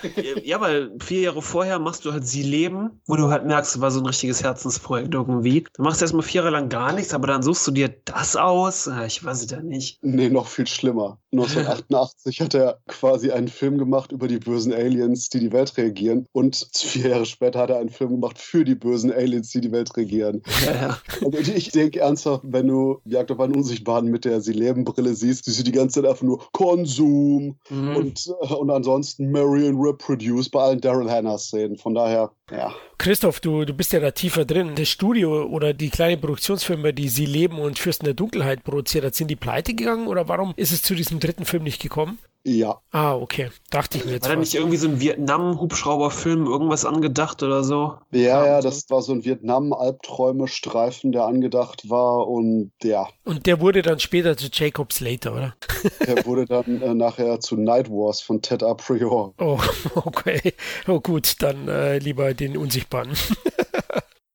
[0.43, 3.81] ja, weil vier Jahre vorher machst du halt Sie leben, wo du halt merkst, es
[3.81, 5.65] war so ein richtiges Herzensprojekt irgendwie.
[5.75, 8.89] Du machst erstmal vier Jahre lang gar nichts, aber dann suchst du dir das aus.
[9.07, 9.99] Ich weiß es ja nicht.
[10.03, 11.19] Nee, noch viel schlimmer.
[11.33, 16.27] 1988 hat er quasi einen Film gemacht über die bösen Aliens, die die Welt regieren.
[16.33, 19.71] Und vier Jahre später hat er einen Film gemacht für die bösen Aliens, die die
[19.71, 20.30] Welt regieren.
[20.65, 20.99] Ja, ja.
[21.33, 25.15] Also ich denke ernsthaft, wenn du Jagd auf einen Unsichtbaren mit der Sie leben Brille
[25.15, 27.97] siehst, siehst du die ganze Zeit einfach nur Konsum mhm.
[27.97, 31.77] und, äh, und ansonsten Marion Reproduce bei allen Daryl Hannah-Szenen.
[31.77, 32.73] Von daher, ja.
[32.99, 34.73] Christoph, du, du bist ja da tiefer drin.
[34.75, 39.15] Das Studio oder die kleine Produktionsfirma, die Sie leben und Fürsten der Dunkelheit produziert hat,
[39.15, 42.19] sind die pleite gegangen oder warum ist es zu diesem dritten Film nicht gekommen?
[42.43, 42.81] Ja.
[42.91, 43.51] Ah, okay.
[43.71, 44.23] Dachte ich mir jetzt.
[44.25, 47.99] War da nicht irgendwie so ein Vietnam-Hubschrauberfilm, irgendwas angedacht oder so?
[48.13, 53.09] Ja, ja, das war so ein Vietnam-Albträume-Streifen, der angedacht war und ja.
[53.25, 55.55] Und der wurde dann später zu Jacob Slater, oder?
[56.07, 58.75] Der wurde dann äh, nachher zu Night Wars von Ted A.
[58.75, 59.35] Prior.
[59.39, 59.59] Oh,
[59.95, 60.55] okay.
[60.89, 63.11] Oh gut, dann äh, lieber den Unsichtbaren.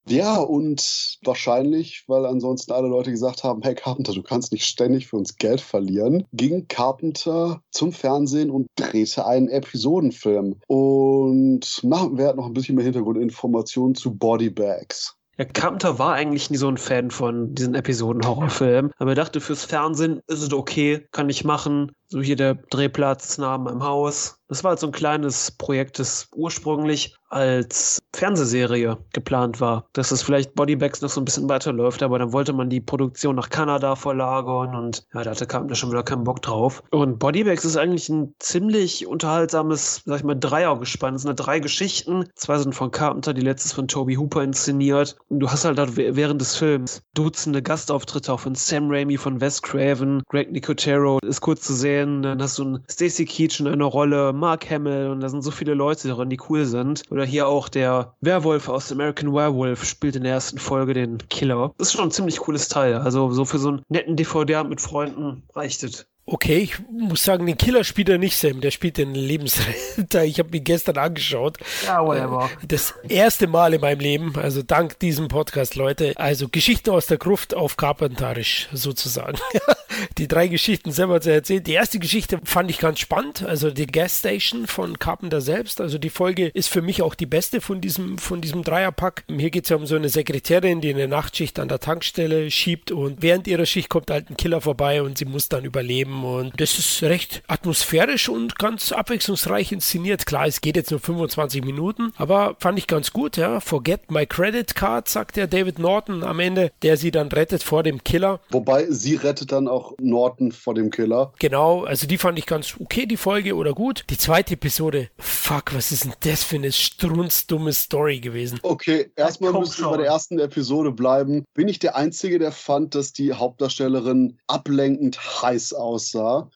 [0.08, 5.08] Ja, und wahrscheinlich, weil ansonsten alle Leute gesagt haben, hey Carpenter, du kannst nicht ständig
[5.08, 10.58] für uns Geld verlieren, ging Carpenter zum Fernsehen und drehte einen Episodenfilm.
[10.68, 15.16] Und machen wir noch ein bisschen mehr Hintergrundinformationen zu Bodybags.
[15.38, 19.66] Ja, Carpenter war eigentlich nie so ein Fan von diesen Episoden-Horrorfilmen, aber er dachte, fürs
[19.66, 21.92] Fernsehen ist es okay, kann ich machen.
[22.16, 24.40] So hier der Drehplatz nah an Haus.
[24.48, 29.90] Das war halt so ein kleines Projekt, das ursprünglich als Fernsehserie geplant war.
[29.92, 33.36] Dass es vielleicht Bodybags noch so ein bisschen weiterläuft, aber dann wollte man die Produktion
[33.36, 36.84] nach Kanada verlagern und ja, da hatte Carpenter schon wieder keinen Bock drauf.
[36.92, 41.16] Und Bodybags ist eigentlich ein ziemlich unterhaltsames, sag ich mal, Dreiergespann.
[41.16, 42.30] Es sind drei Geschichten.
[42.36, 45.18] Zwei sind von Carpenter, die letzte ist von Toby Hooper inszeniert.
[45.28, 49.62] Und du hast halt während des Films Dutzende Gastauftritte auch von Sam Raimi, von Wes
[49.64, 52.22] Craven, Greg Nicotero ist kurz zu sehen Serien.
[52.22, 55.52] Dann hast du einen Stacy Keach in einer Rolle, Mark Hamill und da sind so
[55.52, 57.04] viele Leute drin, die cool sind.
[57.10, 61.74] Oder hier auch der Werwolf aus American Werewolf spielt in der ersten Folge den Killer.
[61.78, 62.96] Das ist schon ein ziemlich cooles Teil.
[62.96, 66.08] Also so für so einen netten DVD mit Freunden reicht es.
[66.28, 68.60] Okay, ich muss sagen, den Killer spielt er nicht, Sam.
[68.60, 70.26] Der spielt den Lebensretter.
[70.26, 71.58] Ich habe ihn gestern angeschaut.
[71.86, 72.50] Ja, whatever.
[72.68, 76.14] Das erste Mal in meinem Leben, also dank diesem Podcast, Leute.
[76.16, 79.38] Also Geschichten aus der Gruft auf Carpentarisch sozusagen.
[80.18, 81.64] die drei Geschichten selber zu erzählen.
[81.64, 83.44] Die erste Geschichte fand ich ganz spannend.
[83.44, 85.80] Also die Gas Station von Carpenter selbst.
[85.80, 89.26] Also die Folge ist für mich auch die beste von diesem, von diesem Dreierpack.
[89.28, 92.92] Hier geht es ja um so eine Sekretärin, die eine Nachtschicht an der Tankstelle schiebt
[92.92, 96.24] und während ihrer Schicht kommt halt ein Killer vorbei und sie muss dann überleben geschrieben
[96.24, 100.26] und das ist recht atmosphärisch und ganz abwechslungsreich inszeniert.
[100.26, 103.60] Klar, es geht jetzt nur 25 Minuten, aber fand ich ganz gut, ja.
[103.60, 107.84] Forget my credit card, sagt der David Norton am Ende, der sie dann rettet vor
[107.84, 108.40] dem Killer.
[108.50, 111.34] Wobei sie rettet dann auch Norton vor dem Killer.
[111.40, 114.06] Genau, also die fand ich ganz okay, die Folge oder gut.
[114.10, 118.60] Die zweite Episode, fuck, was ist denn das für eine strunzdumme Story gewesen?
[118.64, 121.46] Okay, erstmal müssen wir bei der ersten Episode bleiben.
[121.54, 126.05] Bin ich der Einzige, der fand, dass die Hauptdarstellerin ablenkend heiß aussah?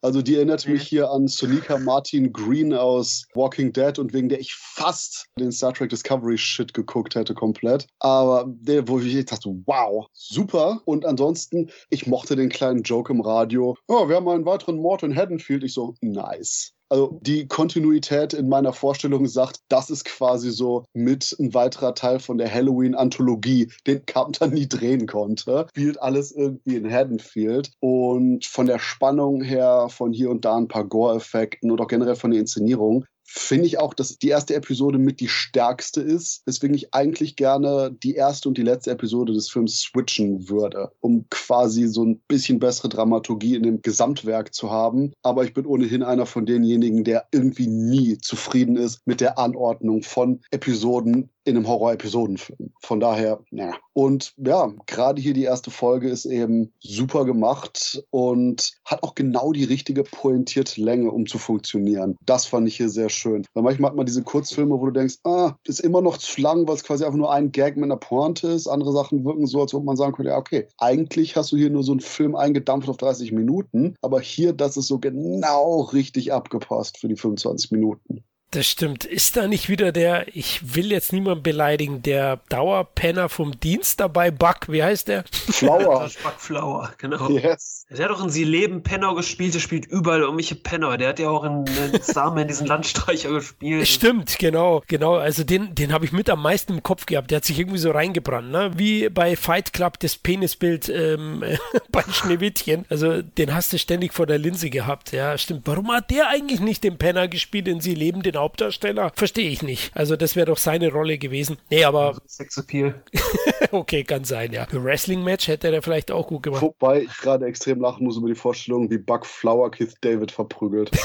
[0.01, 4.39] Also die erinnert mich hier an Sonika Martin Green aus Walking Dead und wegen der
[4.39, 7.87] ich fast den Star Trek Discovery Shit geguckt hätte komplett.
[7.99, 10.81] Aber der, wo ich dachte, wow, super.
[10.85, 13.75] Und ansonsten, ich mochte den kleinen Joke im Radio.
[13.87, 15.63] Oh, wir haben einen weiteren Mord in Haddonfield.
[15.63, 16.73] Ich so, nice.
[16.89, 22.19] Also die Kontinuität in meiner Vorstellung sagt, das ist quasi so mit ein weiterer Teil
[22.19, 25.67] von der Halloween-Anthologie, den Carpenter nie drehen konnte.
[25.69, 27.71] Spielt alles irgendwie in Haddonfield.
[27.79, 32.15] Und von der Spannung her, von hier und da ein paar Gore-Effekten und auch generell
[32.15, 36.75] von der Inszenierung, finde ich auch, dass die erste Episode mit die stärkste ist, weswegen
[36.75, 41.87] ich eigentlich gerne die erste und die letzte Episode des Films switchen würde, um quasi
[41.87, 45.13] so ein bisschen bessere Dramaturgie in dem Gesamtwerk zu haben.
[45.21, 50.01] Aber ich bin ohnehin einer von denjenigen, der irgendwie nie zufrieden ist mit der Anordnung
[50.01, 52.71] von Episoden in einem Horror-Episodenfilm.
[52.81, 53.75] Von daher, naja.
[53.93, 59.51] Und ja, gerade hier die erste Folge ist eben super gemacht und hat auch genau
[59.51, 62.15] die richtige pointierte Länge, um zu funktionieren.
[62.25, 63.45] Das fand ich hier sehr schön.
[63.53, 66.67] Weil manchmal hat man diese Kurzfilme, wo du denkst, ah, ist immer noch zu lang,
[66.67, 68.67] weil es quasi einfach nur ein Gag mit einer Pointe ist.
[68.67, 71.69] Andere Sachen wirken so, als ob man sagen könnte, ja, okay, eigentlich hast du hier
[71.69, 76.31] nur so einen Film eingedampft auf 30 Minuten, aber hier, das ist so genau richtig
[76.31, 78.23] abgepasst für die 25 Minuten.
[78.51, 79.05] Das stimmt.
[79.05, 84.31] Ist da nicht wieder der, ich will jetzt niemanden beleidigen, der Dauerpenner vom Dienst dabei,
[84.31, 85.23] Buck, wie heißt der?
[85.31, 86.09] Flower.
[86.23, 87.29] Buck Flower, genau.
[87.29, 87.85] Yes.
[87.91, 90.97] Der hat doch in Sie Leben Penner gespielt, der spielt überall irgendwelche Penner.
[90.97, 93.87] Der hat ja auch in, in Starman diesen Landstreicher gespielt.
[93.87, 95.15] Stimmt, genau, genau.
[95.15, 97.29] Also den, den habe ich mit am meisten im Kopf gehabt.
[97.29, 98.71] Der hat sich irgendwie so reingebrannt, ne?
[98.75, 101.43] Wie bei Fight Club das Penisbild ähm,
[101.91, 102.85] bei Schneewittchen.
[102.89, 105.61] Also den hast du ständig vor der Linse gehabt, ja, stimmt.
[105.65, 109.11] Warum hat der eigentlich nicht den Penner gespielt in Sie Leben, den Hauptdarsteller?
[109.15, 109.91] Verstehe ich nicht.
[109.95, 111.57] Also das wäre doch seine Rolle gewesen.
[111.69, 112.09] Nee, aber.
[112.09, 113.01] Also Sexappeal.
[113.71, 114.67] okay, kann sein, ja.
[114.71, 116.61] Wrestling-Match hätte er vielleicht auch gut gemacht.
[116.61, 120.91] Wobei ich gerade extrem lachen muss über die Vorstellung, wie Buck Flower Keith David verprügelt.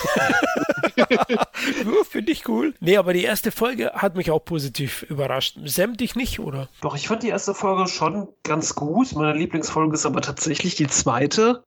[2.10, 2.74] Finde ich cool.
[2.80, 5.58] Nee, aber die erste Folge hat mich auch positiv überrascht.
[5.64, 6.68] Sam dich nicht, oder?
[6.80, 9.12] Doch, ich fand die erste Folge schon ganz gut.
[9.14, 11.64] Meine Lieblingsfolge ist aber tatsächlich die zweite.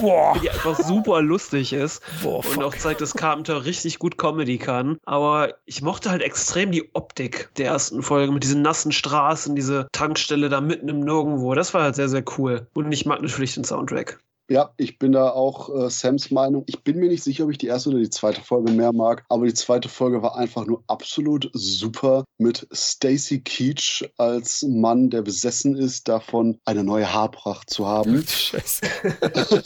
[0.00, 0.36] Boah.
[0.42, 2.02] die einfach super lustig ist.
[2.22, 2.56] Boah, fuck.
[2.56, 4.97] und auch zeigt, dass Carpenter richtig gut Comedy kann.
[5.04, 9.88] Aber ich mochte halt extrem die Optik der ersten Folge mit diesen nassen Straßen, diese
[9.92, 11.54] Tankstelle da mitten im Nirgendwo.
[11.54, 12.66] Das war halt sehr, sehr cool.
[12.74, 14.20] Und ich mag natürlich den Soundtrack.
[14.50, 16.64] Ja, ich bin da auch äh, Sams Meinung.
[16.66, 19.24] Ich bin mir nicht sicher, ob ich die erste oder die zweite Folge mehr mag,
[19.28, 25.20] aber die zweite Folge war einfach nur absolut super mit Stacy Keach als Mann, der
[25.20, 28.24] besessen ist, davon eine neue Haarpracht zu haben.
[28.26, 28.86] Scheiße.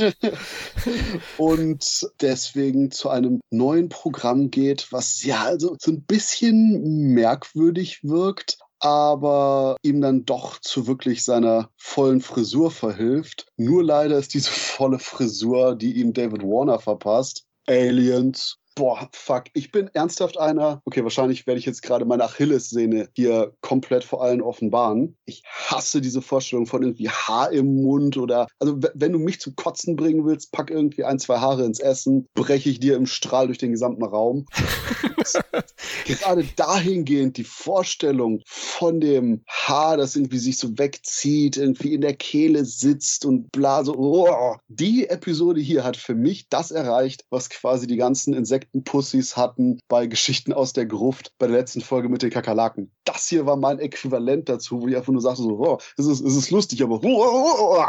[1.39, 8.59] und deswegen zu einem neuen Programm geht, was ja also so ein bisschen merkwürdig wirkt,
[8.83, 13.47] aber ihm dann doch zu wirklich seiner vollen Frisur verhilft.
[13.57, 17.45] Nur leider ist diese volle Frisur, die ihm David Warner verpasst.
[17.69, 19.45] Aliens, Boah, fuck.
[19.53, 20.81] Ich bin ernsthaft einer.
[20.87, 25.17] Okay, wahrscheinlich werde ich jetzt gerade meine Achillessehne hier komplett vor allen offenbaren.
[25.27, 28.47] Ich hasse diese Vorstellung von irgendwie Haar im Mund oder.
[28.61, 32.27] Also, wenn du mich zum Kotzen bringen willst, pack irgendwie ein, zwei Haare ins Essen,
[32.35, 34.47] breche ich dir im Strahl durch den gesamten Raum.
[36.07, 42.15] gerade dahingehend die Vorstellung von dem Haar, das irgendwie sich so wegzieht, irgendwie in der
[42.15, 43.95] Kehle sitzt und bla, so.
[43.97, 44.57] Oh.
[44.69, 49.79] Die Episode hier hat für mich das erreicht, was quasi die ganzen Insekten Insektenpussys hatten
[49.89, 52.91] bei Geschichten aus der Gruft bei der letzten Folge mit den Kakerlaken.
[53.05, 56.21] Das hier war mein Äquivalent dazu, wo ich einfach nur sagte so, oh, es ist,
[56.21, 57.85] es ist lustig, aber oh, oh,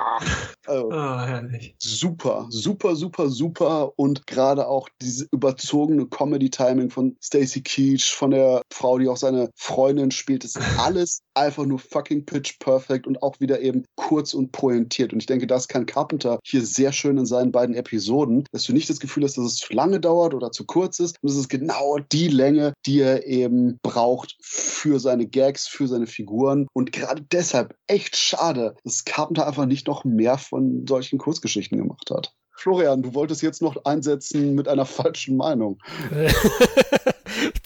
[0.65, 7.15] also, oh, super, super, super, super und gerade auch diese überzogene Comedy-Timing von
[7.54, 12.26] Stacy Keach, von der Frau, die auch seine Freundin spielt, ist alles einfach nur fucking
[12.26, 15.14] pitch perfect und auch wieder eben kurz und pointiert.
[15.14, 18.74] Und ich denke, das kann Carpenter hier sehr schön in seinen beiden Episoden, dass du
[18.74, 21.18] nicht das Gefühl hast, dass es zu lange dauert oder zu kurz ist.
[21.22, 26.08] Und es ist genau die Länge, die er eben braucht für seine Gags, für seine
[26.08, 26.68] Figuren.
[26.74, 32.10] Und gerade deshalb echt schade, dass Carpenter einfach nicht noch mehr von solchen Kurzgeschichten gemacht
[32.12, 32.34] hat.
[32.56, 35.80] Florian, du wolltest jetzt noch einsetzen mit einer falschen Meinung.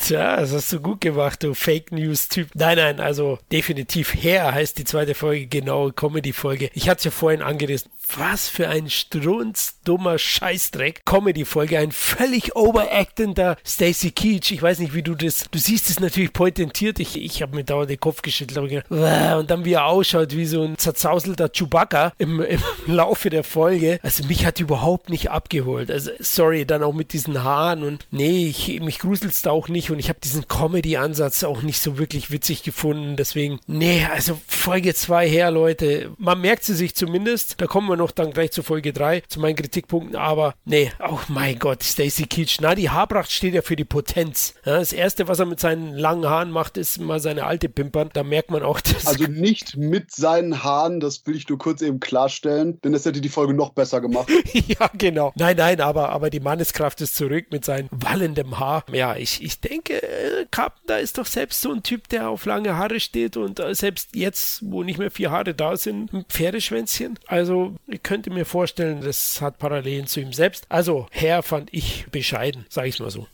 [0.07, 2.51] Tja, das hast du gut gemacht, du Fake News-Typ.
[2.53, 6.69] Nein, nein, also definitiv her heißt die zweite Folge genau, Comedy-Folge.
[6.73, 7.91] Ich hatte es ja vorhin angerissen.
[8.15, 11.03] was für ein strunzdummer Scheißdreck.
[11.03, 14.51] Comedy-Folge, ein völlig overactender Stacy Keach.
[14.51, 17.01] Ich weiß nicht, wie du das, du siehst es natürlich potentiert.
[17.01, 20.33] Ich, ich habe mir dauernd den Kopf geschüttelt und gedacht, und dann wie er ausschaut,
[20.37, 23.99] wie so ein zerzauselter Chewbacca im, im Laufe der Folge.
[24.03, 25.91] Also mich hat überhaupt nicht abgeholt.
[25.91, 29.91] Also sorry, dann auch mit diesen Haaren und nee, ich, mich gruselt's da auch nicht
[29.96, 33.15] und ich habe diesen Comedy-Ansatz auch nicht so wirklich witzig gefunden.
[33.15, 36.11] Deswegen, nee, also Folge 2 her, Leute.
[36.17, 37.59] Man merkt sie sich zumindest.
[37.61, 40.15] Da kommen wir noch dann gleich zu Folge 3, zu meinen Kritikpunkten.
[40.15, 42.57] Aber nee, oh mein Gott, Stacy Keach.
[42.61, 44.53] Na, die Haarpracht steht ja für die Potenz.
[44.65, 48.09] Ja, das Erste, was er mit seinen langen Haaren macht, ist mal seine alte Pimpern.
[48.13, 49.07] Da merkt man auch, dass...
[49.07, 53.21] Also nicht mit seinen Haaren, das will ich nur kurz eben klarstellen, denn das hätte
[53.21, 54.29] die Folge noch besser gemacht.
[54.53, 55.33] ja, genau.
[55.35, 58.83] Nein, nein, aber, aber die Manneskraft ist zurück mit seinem wallendem Haar.
[58.91, 62.75] Ja, ich, ich denke, äh, Carpenter ist doch selbst so ein Typ, der auf lange
[62.75, 67.19] Haare steht und äh, selbst jetzt, wo nicht mehr vier Haare da sind, ein Pferdeschwänzchen.
[67.27, 70.65] Also, ich könnte mir vorstellen, das hat Parallelen zu ihm selbst.
[70.69, 73.27] Also, Herr fand ich bescheiden, sage ich mal so.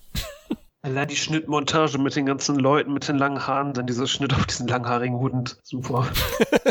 [0.85, 4.45] Allein die Schnittmontage mit den ganzen Leuten mit den langen Haaren, dann dieser Schnitt auf
[4.45, 5.57] diesen langhaarigen Hund.
[5.63, 6.11] Super.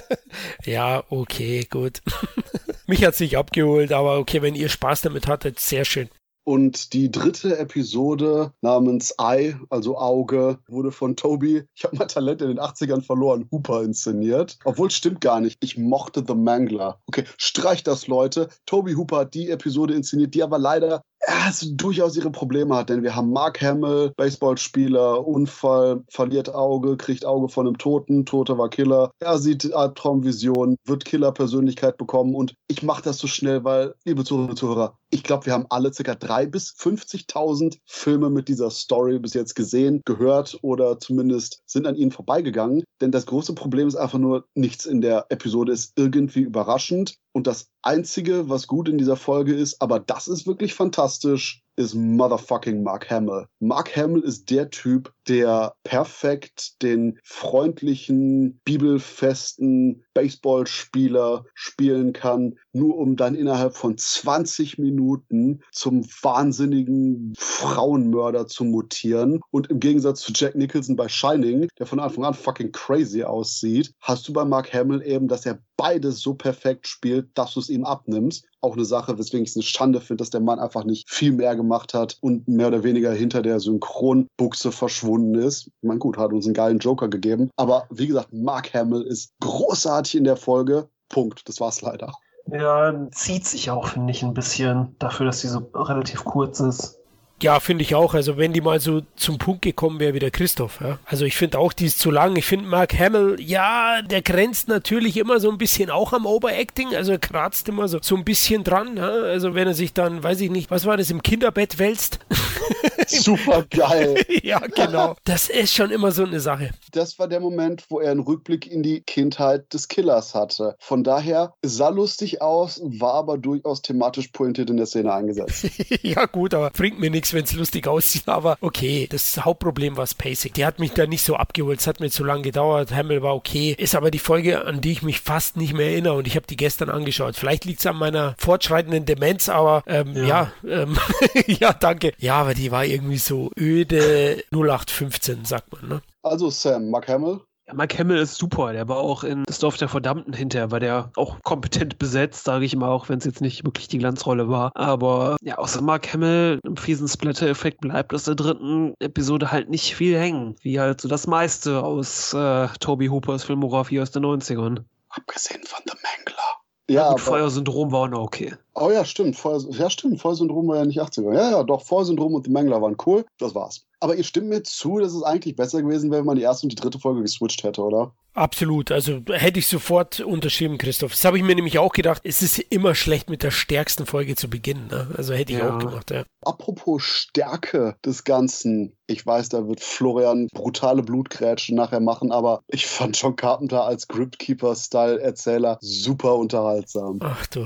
[0.64, 2.02] ja, okay, gut.
[2.86, 6.10] Mich hat es nicht abgeholt, aber okay, wenn ihr Spaß damit hattet, sehr schön.
[6.44, 12.42] Und die dritte Episode namens Eye, also Auge, wurde von Toby, ich habe mein Talent
[12.42, 14.58] in den 80ern verloren, Hooper inszeniert.
[14.64, 15.62] Obwohl, stimmt gar nicht.
[15.62, 17.00] Ich mochte The Mangler.
[17.06, 18.48] Okay, streich das, Leute.
[18.66, 21.02] Toby Hooper hat die Episode inszeniert, die aber leider
[21.48, 27.24] es durchaus ihre Probleme hat, denn wir haben Mark Hamill, Baseballspieler, Unfall, verliert Auge, kriegt
[27.24, 29.10] Auge von einem Toten, Tote war Killer.
[29.20, 34.50] Er sieht Albtraumvision, wird Killer-Persönlichkeit bekommen und ich mache das so schnell, weil, liebe Zuhörer
[34.50, 39.18] und Zuhörer, ich glaube, wir haben alle circa drei bis 50.000 Filme mit dieser Story
[39.18, 42.82] bis jetzt gesehen, gehört oder zumindest sind an ihnen vorbeigegangen.
[43.02, 47.16] Denn das große Problem ist einfach nur, nichts in der Episode ist irgendwie überraschend.
[47.32, 51.94] Und das Einzige, was gut in dieser Folge ist, aber das ist wirklich fantastisch, ist
[51.94, 53.46] motherfucking Mark Hamill.
[53.58, 63.16] Mark Hamill ist der Typ, der perfekt den freundlichen, bibelfesten Baseballspieler spielen kann, nur um
[63.16, 69.40] dann innerhalb von 20 Minuten zum wahnsinnigen Frauenmörder zu mutieren.
[69.50, 73.92] Und im Gegensatz zu Jack Nicholson bei Shining, der von Anfang an fucking crazy aussieht,
[74.00, 77.68] hast du bei Mark Hamill eben, dass er beides so perfekt spielt, dass du es
[77.68, 80.84] ihm abnimmst auch eine Sache, weswegen ich es eine Schande finde, dass der Mann einfach
[80.84, 85.66] nicht viel mehr gemacht hat und mehr oder weniger hinter der Synchronbuchse verschwunden ist.
[85.66, 87.50] Ich meine, gut, hat uns einen geilen Joker gegeben.
[87.56, 90.88] Aber wie gesagt, Mark Hamill ist großartig in der Folge.
[91.08, 91.46] Punkt.
[91.48, 92.12] Das war's leider.
[92.46, 97.01] Ja, zieht sich auch, finde ich, ein bisschen dafür, dass sie so relativ kurz ist.
[97.42, 98.14] Ja, finde ich auch.
[98.14, 100.80] Also wenn die mal so zum Punkt gekommen wäre wie der Christoph.
[100.80, 100.98] Ja?
[101.04, 102.36] Also ich finde auch, die ist zu lang.
[102.36, 106.94] Ich finde Mark Hamill, ja, der grenzt natürlich immer so ein bisschen auch am Overacting.
[106.94, 108.96] Also er kratzt immer so, so ein bisschen dran.
[108.96, 109.08] Ja?
[109.08, 112.20] Also wenn er sich dann, weiß ich nicht, was war das, im Kinderbett wälzt.
[113.08, 114.24] Super geil.
[114.42, 115.16] ja, genau.
[115.24, 116.70] Das ist schon immer so eine Sache.
[116.92, 120.76] Das war der Moment, wo er einen Rückblick in die Kindheit des Killers hatte.
[120.78, 125.68] Von daher sah lustig aus, war aber durchaus thematisch pointiert in der Szene eingesetzt.
[126.02, 128.28] ja, gut, aber bringt mir nichts wenn es lustig aussieht.
[128.28, 130.52] Aber okay, das Hauptproblem war Spacing.
[130.54, 131.80] Die hat mich da nicht so abgeholt.
[131.80, 132.92] Es hat mir zu lange gedauert.
[132.92, 133.74] Hamill war okay.
[133.78, 136.14] Ist aber die Folge, an die ich mich fast nicht mehr erinnere.
[136.14, 137.36] Und ich habe die gestern angeschaut.
[137.36, 140.96] Vielleicht liegt es an meiner fortschreitenden Demenz, aber ähm, ja, ja, ähm,
[141.46, 142.12] ja, danke.
[142.18, 145.88] Ja, aber die war irgendwie so öde 0815, sagt man.
[145.88, 146.02] Ne?
[146.22, 147.40] Also Sam, Mark Hamill,
[147.72, 148.72] Mike Hamill ist super.
[148.72, 152.64] Der war auch in Das Dorf der Verdammten hinterher, war der auch kompetent besetzt, sage
[152.64, 154.72] ich immer, auch wenn es jetzt nicht wirklich die Glanzrolle war.
[154.74, 159.94] Aber ja, außer Mark Hamill im fiesen Splatter-Effekt bleibt aus der dritten Episode halt nicht
[159.94, 160.56] viel hängen.
[160.62, 164.84] Wie halt so das meiste aus äh, Toby Hoopers Filmografie aus den 90ern.
[165.08, 166.42] Abgesehen von The Mangler.
[166.88, 168.54] Ja, ja Feuersyndrom war auch noch okay.
[168.74, 169.36] Oh ja, stimmt.
[169.36, 170.20] Feuer, ja, stimmt.
[170.20, 171.34] Feuersyndrom war ja nicht 80er.
[171.34, 171.82] Ja, ja, doch.
[171.82, 173.24] Feuersyndrom und The Mangler waren cool.
[173.38, 173.86] Das war's.
[174.02, 176.66] Aber ihr stimmt mir zu, dass es eigentlich besser gewesen wäre, wenn man die erste
[176.66, 178.12] und die dritte Folge geswitcht hätte, oder?
[178.34, 178.90] Absolut.
[178.90, 181.12] Also hätte ich sofort unterschrieben, Christoph.
[181.12, 182.20] Das habe ich mir nämlich auch gedacht.
[182.24, 184.88] Es ist immer schlecht, mit der stärksten Folge zu beginnen.
[184.90, 185.06] Ne?
[185.16, 185.72] Also hätte ich ja.
[185.72, 186.24] auch gemacht, ja.
[186.44, 188.96] Apropos Stärke des Ganzen.
[189.06, 194.08] Ich weiß, da wird Florian brutale Blutgrätschen nachher machen, aber ich fand John Carpenter als
[194.08, 197.20] Gripkeeper-Style-Erzähler super unterhaltsam.
[197.22, 197.64] Ach du.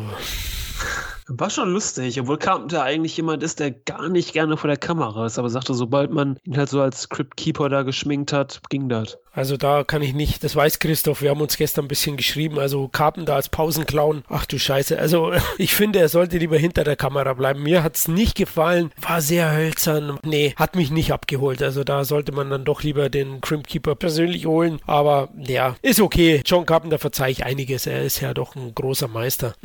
[1.28, 5.26] War schon lustig, obwohl Carpenter eigentlich jemand ist, der gar nicht gerne vor der Kamera
[5.26, 8.88] ist, aber sagte, sobald man ihn halt so als Crypt Keeper da geschminkt hat, ging
[8.88, 9.18] das.
[9.36, 12.58] Also da kann ich nicht, das weiß Christoph, wir haben uns gestern ein bisschen geschrieben,
[12.58, 16.96] also Carpenter als Pausenclown, ach du Scheiße, also ich finde, er sollte lieber hinter der
[16.96, 17.62] Kamera bleiben.
[17.62, 22.04] Mir hat es nicht gefallen, war sehr hölzern, nee, hat mich nicht abgeholt, also da
[22.04, 26.64] sollte man dann doch lieber den Crypt Keeper persönlich holen, aber ja, ist okay, John
[26.64, 29.54] Carpenter verzeihe ich einiges, er ist ja doch ein großer Meister.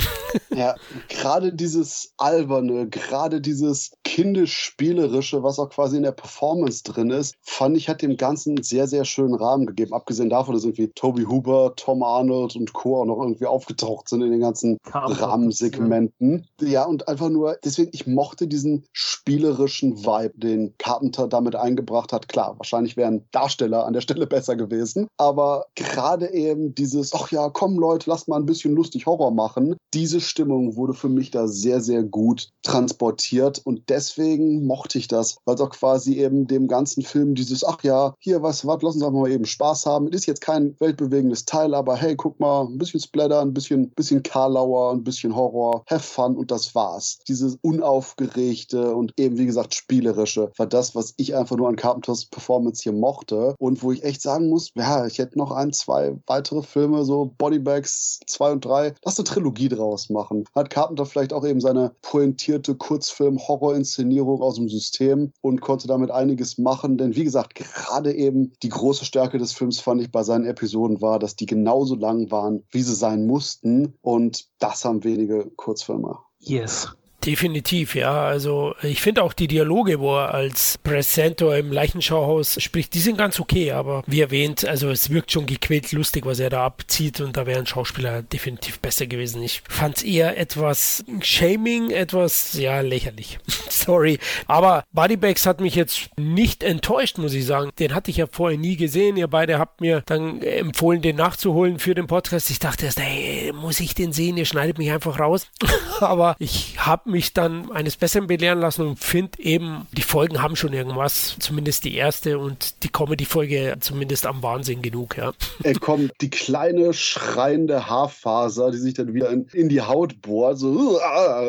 [0.54, 0.76] Ja,
[1.10, 7.78] gerade dieses alberne, gerade dieses kindisch-spielerische, was auch quasi in der Performance drin ist, fand
[7.78, 9.94] ich, hat dem Ganzen einen sehr, sehr schönen Rahmen gegeben.
[9.94, 13.02] Abgesehen davon, dass irgendwie Toby Huber, Tom Arnold und Co.
[13.02, 16.48] auch noch irgendwie aufgetaucht sind in den ganzen Rahmensegmenten.
[16.62, 22.28] Ja, und einfach nur, deswegen, ich mochte diesen spielerischen Vibe, den Carpenter damit eingebracht hat.
[22.28, 27.50] Klar, wahrscheinlich wären Darsteller an der Stelle besser gewesen, aber gerade eben dieses, ach ja,
[27.50, 31.41] komm Leute, lasst mal ein bisschen lustig Horror machen, diese Stimmung wurde für mich da
[31.48, 36.68] sehr, sehr gut transportiert und deswegen mochte ich das, weil es auch quasi eben dem
[36.68, 40.08] ganzen Film dieses, ach ja, hier, du was, lass uns einfach mal eben Spaß haben.
[40.10, 44.24] Ist jetzt kein weltbewegendes Teil, aber hey, guck mal, ein bisschen Splatter, ein bisschen, bisschen
[44.24, 47.20] Karlauer, ein bisschen Horror, have fun und das war's.
[47.28, 52.26] Dieses unaufgeregte und eben, wie gesagt, spielerische war das, was ich einfach nur an Carpenters
[52.26, 56.18] Performance hier mochte und wo ich echt sagen muss, ja, ich hätte noch ein, zwei
[56.28, 60.46] weitere Filme, so Bodybags 2 und 3, lass eine Trilogie draus machen.
[60.56, 66.58] Hat Carpenter vielleicht auch eben seine pointierte Kurzfilm-Horror-Inszenierung aus dem System und konnte damit einiges
[66.58, 70.46] machen, denn wie gesagt, gerade eben die große Stärke des Films fand ich bei seinen
[70.46, 75.52] Episoden war, dass die genauso lang waren, wie sie sein mussten und das haben wenige
[75.56, 76.18] Kurzfilme.
[76.40, 76.90] Yes.
[77.26, 78.24] Definitiv, ja.
[78.24, 83.18] Also ich finde auch die Dialoge, wo er als Präsenter im Leichenschauhaus spricht, die sind
[83.18, 87.22] ganz okay, aber wie erwähnt, also es wirkt schon gequält lustig, was er da abzieht
[87.22, 89.44] und da wäre ein Schauspieler definitiv besser gewesen.
[89.44, 93.38] Ich fand es eher etwas shaming, etwas, ja, lächerlich.
[93.70, 94.20] Sorry.
[94.48, 97.72] Aber Bodybags hat mich jetzt nicht enttäuscht, muss ich sagen.
[97.80, 99.18] Den hatte ich ja vorher nie gesehen.
[99.18, 102.50] Ihr beide habt mir dann empfohlen, den nachzuholen für den Podcast.
[102.50, 104.38] Ich dachte erst, hey, muss ich den sehen?
[104.38, 105.48] Ihr schneidet mich einfach raus.
[106.00, 110.56] aber ich habe mich dann eines Besseren belehren lassen und finde eben, die Folgen haben
[110.56, 115.34] schon irgendwas, zumindest die erste und die Comedy-Folge zumindest am Wahnsinn genug, ja.
[115.64, 120.58] Er kommt die kleine schreiende Haarfaser, die sich dann wieder in, in die Haut bohrt,
[120.58, 121.44] so, ah,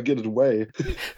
[0.00, 0.68] get it away.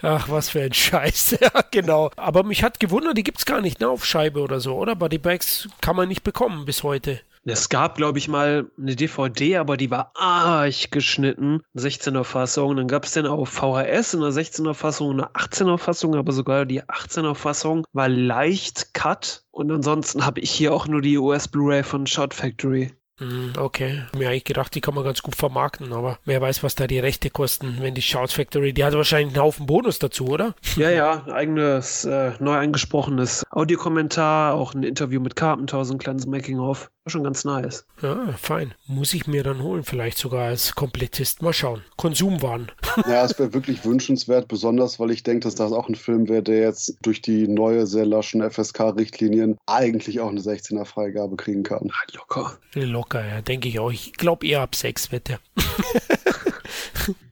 [0.03, 2.11] Ach, was für ein Scheiß, ja, genau.
[2.17, 4.97] Aber mich hat gewundert, die gibt es gar nicht, ne, auf Scheibe oder so, oder?
[4.97, 7.21] Bodybags kann man nicht bekommen bis heute.
[7.45, 11.63] Es gab, glaube ich, mal eine DVD, aber die war arg geschnitten.
[11.75, 12.77] 16er Fassung.
[12.77, 16.33] Dann gab es den auf VHS in der 16er Fassung und eine 18er Fassung, aber
[16.33, 19.45] sogar die 18er Fassung war leicht cut.
[19.51, 22.93] Und ansonsten habe ich hier auch nur die US Blu-ray von Shot Factory.
[23.21, 26.75] Hm, okay, mir eigentlich gedacht, die kann man ganz gut vermarkten, aber wer weiß, was
[26.75, 30.27] da die Rechte kosten, wenn die Shout Factory, die hat wahrscheinlich einen Haufen Bonus dazu,
[30.29, 30.55] oder?
[30.77, 36.27] Ja, ja, eigenes, äh, neu eingesprochenes Audiokommentar, auch ein Interview mit Carpenter, so ein kleines
[36.27, 36.91] Making-of.
[37.11, 37.85] War schon ganz nice.
[38.03, 38.73] Ja, fein.
[38.87, 41.43] Muss ich mir dann holen, vielleicht sogar als Komplettist.
[41.43, 41.83] Mal schauen.
[41.97, 42.71] Konsumwaren.
[43.09, 46.43] Ja, es wäre wirklich wünschenswert, besonders weil ich denke, dass das auch ein Film wäre,
[46.43, 51.91] der jetzt durch die neue, sehr laschen FSK-Richtlinien eigentlich auch eine 16er-Freigabe kriegen kann.
[51.93, 52.59] Ah, locker.
[52.75, 53.91] Locker, ja, denke ich auch.
[53.91, 55.41] Ich glaube eher ab 6 wird der.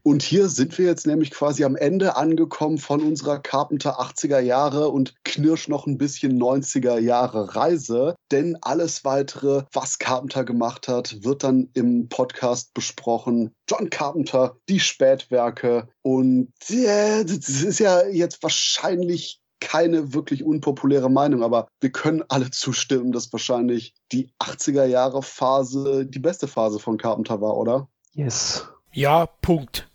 [0.02, 4.89] Und hier sind wir jetzt nämlich quasi am Ende angekommen von unserer Carpenter 80er Jahre
[4.89, 8.14] und Knirsch noch ein bisschen 90er Jahre Reise.
[8.30, 13.52] Denn alles weitere, was Carpenter gemacht hat, wird dann im Podcast besprochen.
[13.68, 15.89] John Carpenter, die Spätwerke.
[16.02, 23.12] Und das ist ja jetzt wahrscheinlich keine wirklich unpopuläre Meinung, aber wir können alle zustimmen,
[23.12, 27.89] dass wahrscheinlich die 80er Jahre Phase die beste Phase von Carpenter war, oder?
[28.12, 28.68] Yes.
[28.93, 29.86] Ja, Punkt.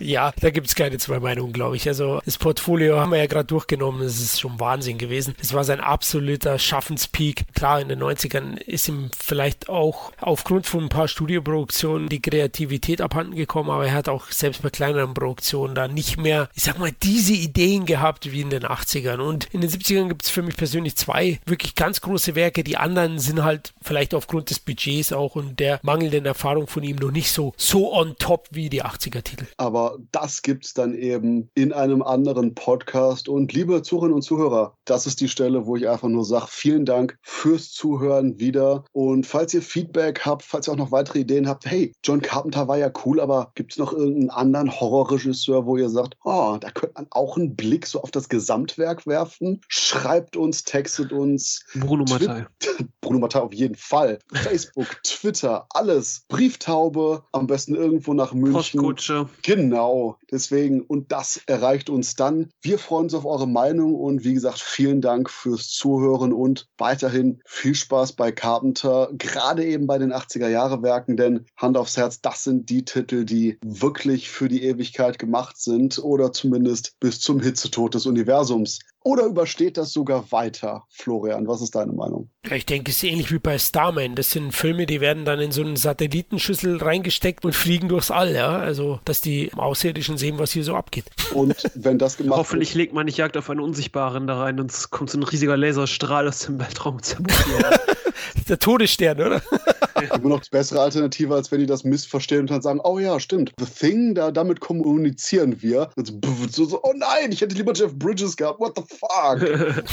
[0.00, 1.88] Ja, da gibt es keine zwei Meinungen, glaube ich.
[1.88, 5.34] Also das Portfolio haben wir ja gerade durchgenommen, das ist schon Wahnsinn gewesen.
[5.40, 7.44] Es war sein absoluter Schaffenspeak.
[7.54, 13.00] Klar, in den 90ern ist ihm vielleicht auch aufgrund von ein paar Studioproduktionen die Kreativität
[13.00, 16.78] abhanden gekommen, aber er hat auch selbst bei kleineren Produktionen da nicht mehr, ich sag
[16.78, 19.18] mal, diese Ideen gehabt wie in den 80ern.
[19.18, 22.64] Und in den 70ern gibt es für mich persönlich zwei wirklich ganz große Werke.
[22.64, 26.96] Die anderen sind halt vielleicht aufgrund des Budgets auch und der mangelnden Erfahrung von ihm
[26.96, 29.46] noch nicht so, so on top wie die 80er Titel.
[29.56, 33.28] Aber das gibt es dann eben in einem anderen Podcast.
[33.28, 36.84] Und liebe Zuhörerinnen und Zuhörer, das ist die Stelle, wo ich einfach nur sage, vielen
[36.84, 38.84] Dank fürs Zuhören wieder.
[38.92, 42.68] Und falls ihr Feedback habt, falls ihr auch noch weitere Ideen habt, hey, John Carpenter
[42.68, 46.70] war ja cool, aber gibt es noch irgendeinen anderen Horrorregisseur, wo ihr sagt, oh, da
[46.70, 49.60] könnte man auch einen Blick so auf das Gesamtwerk werfen?
[49.68, 51.64] Schreibt uns, textet uns.
[51.74, 52.46] Bruno Mattei.
[53.00, 54.18] Bruno Mattei auf jeden Fall.
[54.32, 56.24] Facebook, Twitter, alles.
[56.28, 58.52] Brieftaube, am besten irgendwo nach München.
[58.52, 59.13] Postkutsche.
[59.14, 59.30] Wünsche.
[59.42, 62.50] Genau, deswegen, und das erreicht uns dann.
[62.62, 67.40] Wir freuen uns auf eure Meinung und wie gesagt, vielen Dank fürs Zuhören und weiterhin
[67.46, 72.70] viel Spaß bei Carpenter, gerade eben bei den 80er-Jahre-Werken, denn Hand aufs Herz, das sind
[72.70, 78.06] die Titel, die wirklich für die Ewigkeit gemacht sind oder zumindest bis zum Hitzetod des
[78.06, 78.80] Universums.
[79.06, 80.84] Oder übersteht das sogar weiter?
[80.88, 82.30] Florian, was ist deine Meinung?
[82.50, 84.14] Ich denke, es ist ähnlich wie bei Starman.
[84.14, 88.34] Das sind Filme, die werden dann in so einen Satellitenschüssel reingesteckt und fliegen durchs All,
[88.34, 88.56] ja.
[88.56, 91.04] Also, dass die Außerirdischen sehen, was hier so abgeht.
[91.34, 94.58] Und wenn das gemacht Hoffentlich wird, legt man nicht Jagd auf einen Unsichtbaren da rein
[94.58, 96.98] und es kommt so ein riesiger Laserstrahl aus dem Weltraum
[98.48, 99.42] Der Todesstern, oder?
[100.14, 103.20] Immer noch die bessere Alternative, als wenn die das missverstehen und dann sagen, oh ja,
[103.20, 105.90] stimmt, The Thing, da, damit kommunizieren wir.
[105.96, 109.84] So, so, oh nein, ich hätte lieber Jeff Bridges gehabt, what the fuck?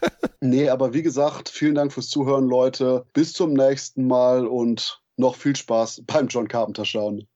[0.40, 3.04] nee, aber wie gesagt, vielen Dank fürs Zuhören, Leute.
[3.12, 7.26] Bis zum nächsten Mal und noch viel Spaß beim John Carpenter schauen.